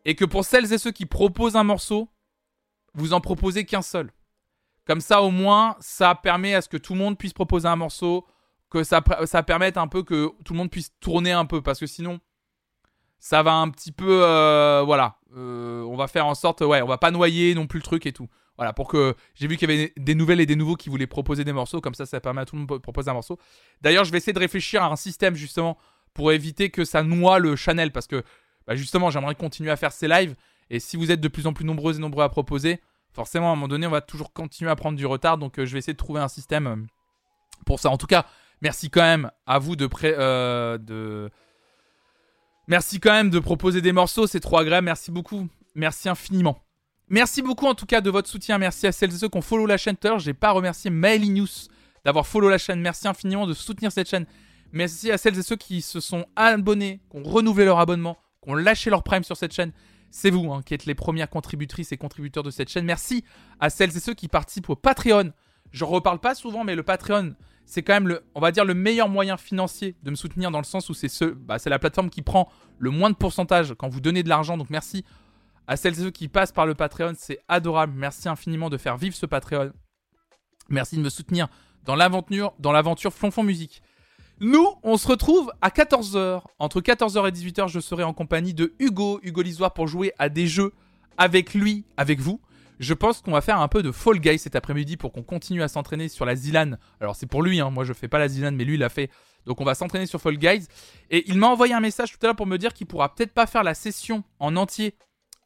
Et 0.05 0.15
que 0.15 0.25
pour 0.25 0.45
celles 0.45 0.73
et 0.73 0.79
ceux 0.79 0.93
qui 0.93 1.07
proposent 1.07 1.57
un 1.57 1.65
morceau, 1.65 2.09
vous 2.95 3.13
en 3.13 3.21
proposez 3.21 3.65
qu'un 3.65 3.83
seul. 3.83 4.13
Comme 4.87 5.01
ça, 5.01 5.22
au 5.22 5.30
moins, 5.30 5.76
ça 5.80 6.14
permet 6.14 6.55
à 6.55 6.62
ce 6.62 6.68
que 6.68 6.76
tout 6.76 6.95
le 6.95 7.01
monde 7.01 7.18
puisse 7.18 7.32
proposer 7.32 7.68
un 7.68 7.76
morceau, 7.76 8.26
que 8.70 8.82
ça, 8.84 9.03
permette 9.43 9.76
un 9.76 9.89
peu 9.89 10.03
que 10.03 10.30
tout 10.45 10.53
le 10.53 10.59
monde 10.59 10.70
puisse 10.70 10.93
tourner 11.01 11.32
un 11.32 11.45
peu, 11.45 11.62
parce 11.62 11.80
que 11.80 11.87
sinon, 11.87 12.20
ça 13.18 13.43
va 13.43 13.55
un 13.55 13.68
petit 13.70 13.93
peu, 13.93 14.22
euh, 14.24 14.82
voilà, 14.84 15.16
Euh, 15.37 15.82
on 15.82 15.97
va 15.97 16.07
faire 16.07 16.26
en 16.26 16.34
sorte, 16.34 16.62
ouais, 16.62 16.80
on 16.80 16.87
va 16.87 16.97
pas 16.97 17.11
noyer 17.11 17.55
non 17.55 17.66
plus 17.66 17.78
le 17.78 17.82
truc 17.82 18.07
et 18.07 18.12
tout. 18.12 18.28
Voilà, 18.57 18.72
pour 18.72 18.89
que 18.89 19.14
j'ai 19.34 19.47
vu 19.47 19.57
qu'il 19.59 19.70
y 19.70 19.72
avait 19.72 19.93
des 19.99 20.14
nouvelles 20.14 20.41
et 20.41 20.47
des 20.47 20.57
nouveaux 20.57 20.76
qui 20.76 20.89
voulaient 20.89 21.07
proposer 21.07 21.45
des 21.45 21.53
morceaux, 21.53 21.82
comme 21.82 21.95
ça, 21.95 22.07
ça 22.07 22.20
permet 22.20 22.41
à 22.41 22.47
tout 22.47 22.57
le 22.57 22.61
monde 22.61 22.68
de 22.70 22.78
proposer 22.78 23.11
un 23.11 23.14
morceau. 23.14 23.39
D'ailleurs, 23.82 24.05
je 24.05 24.12
vais 24.12 24.18
essayer 24.18 24.32
de 24.32 24.39
réfléchir 24.39 24.82
à 24.82 24.87
un 24.87 24.97
système 24.97 25.34
justement 25.34 25.76
pour 26.14 26.32
éviter 26.32 26.70
que 26.70 26.87
ça 26.87 27.03
noie 27.03 27.39
le 27.39 27.55
Chanel, 27.55 27.93
parce 27.93 28.07
que 28.07 28.22
bah, 28.66 28.76
justement, 28.76 29.11
j'aimerais 29.11 29.34
continuer 29.34 29.70
à 29.70 29.76
faire 29.76 29.93
ces 29.93 30.09
lives. 30.09 30.37
Et 30.70 30.80
si 30.80 30.97
vous 30.97 31.11
êtes 31.11 31.20
de 31.20 31.28
plus 31.28 31.47
en 31.47 31.53
plus 31.53 31.66
nombreux 31.66 31.97
et 31.97 32.01
nombreux 32.01 32.24
à 32.24 32.30
proposer, 32.30 32.80
forcément, 33.17 33.49
à 33.49 33.53
un 33.53 33.57
moment 33.57 33.67
donné, 33.67 33.87
on 33.87 33.91
va 33.91 34.03
toujours 34.03 34.33
continuer 34.33 34.71
à 34.71 34.77
prendre 34.77 34.97
du 34.97 35.07
retard. 35.07 35.39
Donc, 35.39 35.59
euh, 35.59 35.64
je 35.64 35.73
vais 35.73 35.79
essayer 35.79 35.95
de 35.95 35.99
trouver 35.99 36.21
un 36.21 36.29
système 36.29 36.67
euh, 36.67 36.77
pour 37.64 37.81
ça. 37.81 37.91
En 37.91 37.97
tout 37.97 38.07
cas, 38.07 38.27
merci 38.61 38.91
quand 38.91 39.01
même 39.01 39.31
à 39.47 39.59
vous 39.59 39.75
de 39.75 39.89
euh, 40.05 40.79
de 40.79 41.31
Merci 42.69 43.01
quand 43.01 43.12
même 43.12 43.31
de 43.31 43.39
proposer 43.39 43.81
des 43.81 43.93
morceaux, 43.93 44.27
c'est 44.27 44.41
trop 44.41 44.59
agréable. 44.59 44.85
Merci 44.85 45.11
beaucoup. 45.11 45.49
Merci 45.75 46.09
infiniment. 46.09 46.59
Merci 47.09 47.41
beaucoup 47.41 47.67
en 47.67 47.75
tout 47.75 47.87
cas 47.87 48.01
de 48.01 48.11
votre 48.11 48.29
soutien. 48.29 48.59
Merci 48.59 48.87
à 48.87 48.93
celles 48.93 49.14
et 49.14 49.17
ceux 49.17 49.29
qui 49.29 49.39
ont 49.39 49.43
follow 49.43 49.67
la 49.67 49.77
chaîne 49.77 49.97
l'heure. 50.03 50.19
J'ai 50.19 50.35
pas 50.35 50.51
remercié 50.51 50.91
Maily 50.91 51.31
News 51.31 51.47
d'avoir 52.05 52.27
follow 52.27 52.49
la 52.49 52.59
chaîne. 52.59 52.81
Merci 52.81 53.07
infiniment 53.07 53.47
de 53.47 53.55
soutenir 53.55 53.93
cette 53.93 54.09
chaîne. 54.09 54.27
Merci 54.73 55.12
à 55.12 55.17
celles 55.17 55.39
et 55.39 55.43
ceux 55.43 55.57
qui 55.57 55.81
se 55.81 56.01
sont 56.01 56.27
abonnés, 56.35 57.01
qui 57.11 57.19
ont 57.19 57.23
renouvelé 57.23 57.64
leur 57.64 57.79
abonnement, 57.79 58.19
qui 58.43 58.51
ont 58.51 58.55
lâché 58.57 58.91
leur 58.91 59.05
prime 59.05 59.23
sur 59.23 59.37
cette 59.37 59.53
chaîne. 59.53 59.73
C'est 60.11 60.31
vous 60.31 60.53
hein, 60.53 60.63
qui 60.65 60.75
êtes 60.75 60.87
les 60.87 60.95
premières 60.95 61.29
contributrices 61.29 61.93
et 61.93 61.97
contributeurs 61.97 62.43
de 62.43 62.51
cette 62.51 62.69
chaîne. 62.69 62.85
Merci 62.85 63.25
à 63.61 63.71
celles 63.71 63.97
et 63.97 64.01
ceux 64.01 64.15
qui 64.15 64.29
participent 64.29 64.71
au 64.71 64.77
Patreon. 64.77 65.33
Je 65.73 65.85
reparle 65.85 66.21
pas 66.21 66.35
souvent, 66.35 66.65
mais 66.65 66.75
le 66.75 66.83
Patreon, 66.83 67.35
c'est 67.65 67.83
quand 67.83 67.95
même 67.95 68.09
le, 68.09 68.25
on 68.35 68.41
va 68.41 68.53
dire 68.53 68.65
le 68.65 68.75
meilleur 68.75 69.09
moyen 69.09 69.37
financier 69.37 69.97
de 70.03 70.11
me 70.11 70.17
soutenir 70.17 70.51
dans 70.51 70.59
le 70.59 70.65
sens 70.65 70.89
où 70.89 70.95
c'est 70.95 71.09
ce, 71.09 71.25
bah, 71.25 71.59
c'est 71.59 71.71
la 71.71 71.79
plateforme 71.79 72.11
qui 72.11 72.23
prend 72.23 72.49
le 72.79 72.91
moins 72.91 73.11
de 73.11 73.17
pourcentage 73.17 73.75
quand 73.77 73.89
vous 73.89 74.01
donnez 74.01 74.23
de 74.23 74.29
l'argent. 74.29 74.57
Donc 74.57 74.71
merci 74.71 75.05
à 75.67 75.77
celles 75.77 75.95
et 75.95 76.03
ceux 76.03 76.11
qui 76.11 76.29
passent 76.29 76.53
par 76.53 76.67
le 76.67 76.75
Patreon, 76.75 77.13
c'est 77.17 77.41
adorable. 77.49 77.93
Merci 77.97 78.29
infiniment 78.29 78.71
de 78.71 78.77
faire 78.77 78.97
vivre 78.97 79.17
ce 79.17 79.27
Patreon. 79.27 79.73
Merci 80.69 80.97
de 80.97 81.03
me 81.03 81.11
soutenir 81.11 81.49
dans 81.85 81.97
l'aventure, 81.97 82.55
dans 82.59 82.73
l'aventure 82.73 83.13
Musique. 83.43 83.83
Nous, 84.41 84.68
on 84.82 84.99
se 84.99 85.09
retrouve 85.09 85.51
à 85.62 85.70
14h. 85.70 86.43
Entre 86.59 86.82
14h 86.82 87.26
et 87.26 87.32
18h, 87.32 87.68
je 87.68 87.80
serai 87.80 88.03
en 88.03 88.12
compagnie 88.12 88.53
de 88.53 88.74
Hugo, 88.78 89.18
Hugo 89.22 89.41
Lisoire, 89.41 89.72
pour 89.72 89.89
jouer 89.89 90.12
à 90.18 90.28
des 90.28 90.47
jeux 90.47 90.72
avec 91.16 91.55
lui, 91.55 91.87
avec 91.97 92.20
vous. 92.20 92.41
Je 92.78 92.93
pense 92.93 93.22
qu'on 93.22 93.30
va 93.32 93.41
faire 93.41 93.59
un 93.59 93.68
peu 93.68 93.82
de 93.82 93.91
Fall 93.91 94.20
Guys 94.20 94.39
cet 94.39 94.55
après-midi 94.55 94.99
pour 94.99 95.12
qu'on 95.12 95.22
continue 95.22 95.62
à 95.62 95.68
s'entraîner 95.68 96.11
sur 96.11 96.26
la 96.26 96.37
Zilan. 96.37 96.72
Alors 97.01 97.16
c'est 97.16 97.26
pour 97.26 97.43
lui, 97.43 97.61
hein. 97.61 97.70
moi 97.70 97.84
je 97.84 97.95
fais 97.95 98.09
pas 98.09 98.18
la 98.18 98.28
Zilan, 98.28 98.53
mais 98.53 98.64
lui 98.64 98.74
il 98.74 98.80
l'a 98.80 98.91
fait. 98.91 99.11
Donc 99.47 99.62
on 99.62 99.64
va 99.64 99.74
s'entraîner 99.74 100.05
sur 100.05 100.20
Fall 100.20 100.37
Guys. 100.37 100.66
Et 101.11 101.24
il 101.30 101.39
m'a 101.39 101.47
envoyé 101.47 101.72
un 101.72 101.80
message 101.80 102.12
tout 102.12 102.18
à 102.20 102.26
l'heure 102.26 102.37
pour 102.37 102.47
me 102.47 102.59
dire 102.59 102.74
qu'il 102.74 102.87
pourra 102.87 103.14
peut-être 103.14 103.32
pas 103.32 103.47
faire 103.47 103.62
la 103.62 103.72
session 103.72 104.22
en 104.39 104.57
entier 104.57 104.95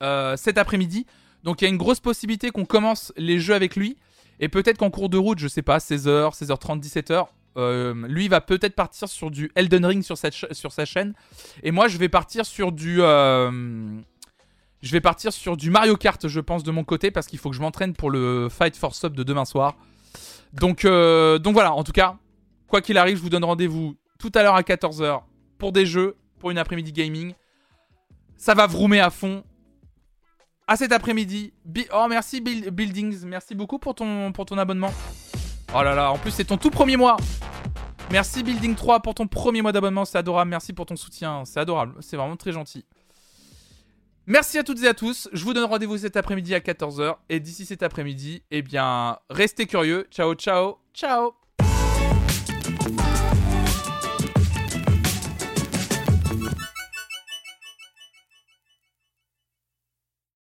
euh, 0.03 0.37
cet 0.37 0.59
après-midi. 0.59 1.07
Donc 1.45 1.63
il 1.63 1.67
y 1.67 1.69
a 1.69 1.71
une 1.71 1.79
grosse 1.79 2.01
possibilité 2.01 2.51
qu'on 2.51 2.65
commence 2.65 3.13
les 3.17 3.39
jeux 3.39 3.55
avec 3.55 3.77
lui. 3.77 3.97
Et 4.41 4.49
peut-être 4.49 4.79
qu'en 4.79 4.91
cours 4.91 5.11
de 5.11 5.19
route, 5.19 5.39
je 5.39 5.47
sais 5.47 5.63
pas, 5.63 5.79
16h, 5.79 6.35
16h30, 6.35 6.81
17h, 6.83 7.27
euh, 7.57 7.95
lui 8.09 8.29
va 8.29 8.41
peut-être 8.41 8.75
partir 8.75 9.09
sur 9.09 9.31
du 9.31 9.51
Elden 9.55 9.85
Ring 9.85 10.03
sur, 10.03 10.17
sa 10.17 10.85
chaîne. 10.85 11.15
Et 11.63 11.71
moi 11.71 11.89
je 11.89 11.99
vais 11.99 12.09
partir 12.09 12.47
sur 12.47 12.73
du... 12.73 13.03
euh, 13.03 13.99
je 14.83 14.93
vais 14.93 15.01
partir 15.01 15.33
sur 15.33 15.57
du 15.57 15.71
Mario 15.71 15.97
Kart, 15.97 16.27
je 16.27 16.41
pense, 16.41 16.63
de 16.63 16.71
mon 16.71 16.85
côté, 16.85 17.11
parce 17.11 17.27
qu'il 17.27 17.39
faut 17.39 17.51
que 17.51 17.57
je 17.57 17.61
m'entraîne 17.61 17.93
pour 17.95 18.11
le 18.11 18.49
Fight 18.49 18.77
for 18.77 18.95
Sub 18.95 19.15
de 19.15 19.23
demain 19.23 19.45
soir. 19.45 19.75
Donc, 20.55 20.85
euh, 20.85 21.39
donc 21.39 21.53
voilà, 21.53 21.73
en 21.73 21.85
tout 21.85 21.93
cas, 21.93 22.17
quoi 22.67 22.81
qu'il 22.81 22.97
arrive, 22.97 23.17
je 23.19 23.23
vous 23.23 23.29
donne 23.29 23.45
rendez-vous 23.45 23.95
tout 24.19 24.33
à 24.35 24.43
l'heure 24.43 24.55
à 24.55 24.63
14h 24.63 25.23
pour 25.59 25.73
des 25.73 25.85
jeux, 25.85 26.17
pour 26.39 26.51
une 26.51 26.59
après-midi 26.59 26.93
gaming. 26.93 27.35
Ça 28.39 28.55
va 28.55 28.67
vroomer 28.67 29.01
à 29.01 29.11
fond. 29.11 29.45
À 30.67 30.77
cet 30.77 30.93
après-midi. 30.93 31.53
Oh, 31.93 32.07
merci 32.09 32.41
Build- 32.41 32.71
Buildings, 32.71 33.25
merci 33.27 33.55
beaucoup 33.55 33.79
pour 33.79 33.95
ton 33.95 34.33
abonnement. 34.57 34.93
Oh 35.73 35.83
là 35.83 35.95
là, 35.95 36.11
en 36.11 36.19
plus, 36.19 36.33
c'est 36.33 36.45
ton 36.45 36.57
tout 36.57 36.71
premier 36.71 36.97
mois. 36.97 37.17
Merci 38.11 38.43
Building 38.43 38.75
3 38.75 39.01
pour 39.01 39.15
ton 39.15 39.29
premier 39.29 39.63
mois 39.63 39.71
d'abonnement, 39.71 40.05
c'est 40.05 40.19
adorable. 40.19 40.51
Merci 40.51 40.73
pour 40.73 40.85
ton 40.85 40.97
soutien, 40.97 41.45
c'est 41.45 41.61
adorable, 41.61 41.95
c'est 42.01 42.17
vraiment 42.17 42.37
très 42.37 42.51
gentil. 42.51 42.85
Merci 44.27 44.59
à 44.59 44.65
toutes 44.65 44.83
et 44.83 44.89
à 44.89 44.95
tous. 44.95 45.29
Je 45.33 45.45
vous 45.45 45.55
donne 45.55 45.65
rendez-vous 45.65 45.99
cet 45.99 46.17
après-midi 46.17 46.55
à 46.55 46.59
14h. 46.61 47.17
Et 47.29 47.41
d'ici 47.41 47.67
cet 47.67 47.83
après-midi, 47.83 48.43
eh 48.51 48.63
bien, 48.63 49.19
restez 49.29 49.67
curieux. 49.67 50.07
Ciao, 50.11 50.35
ciao, 50.35 50.79
ciao. 50.93 51.40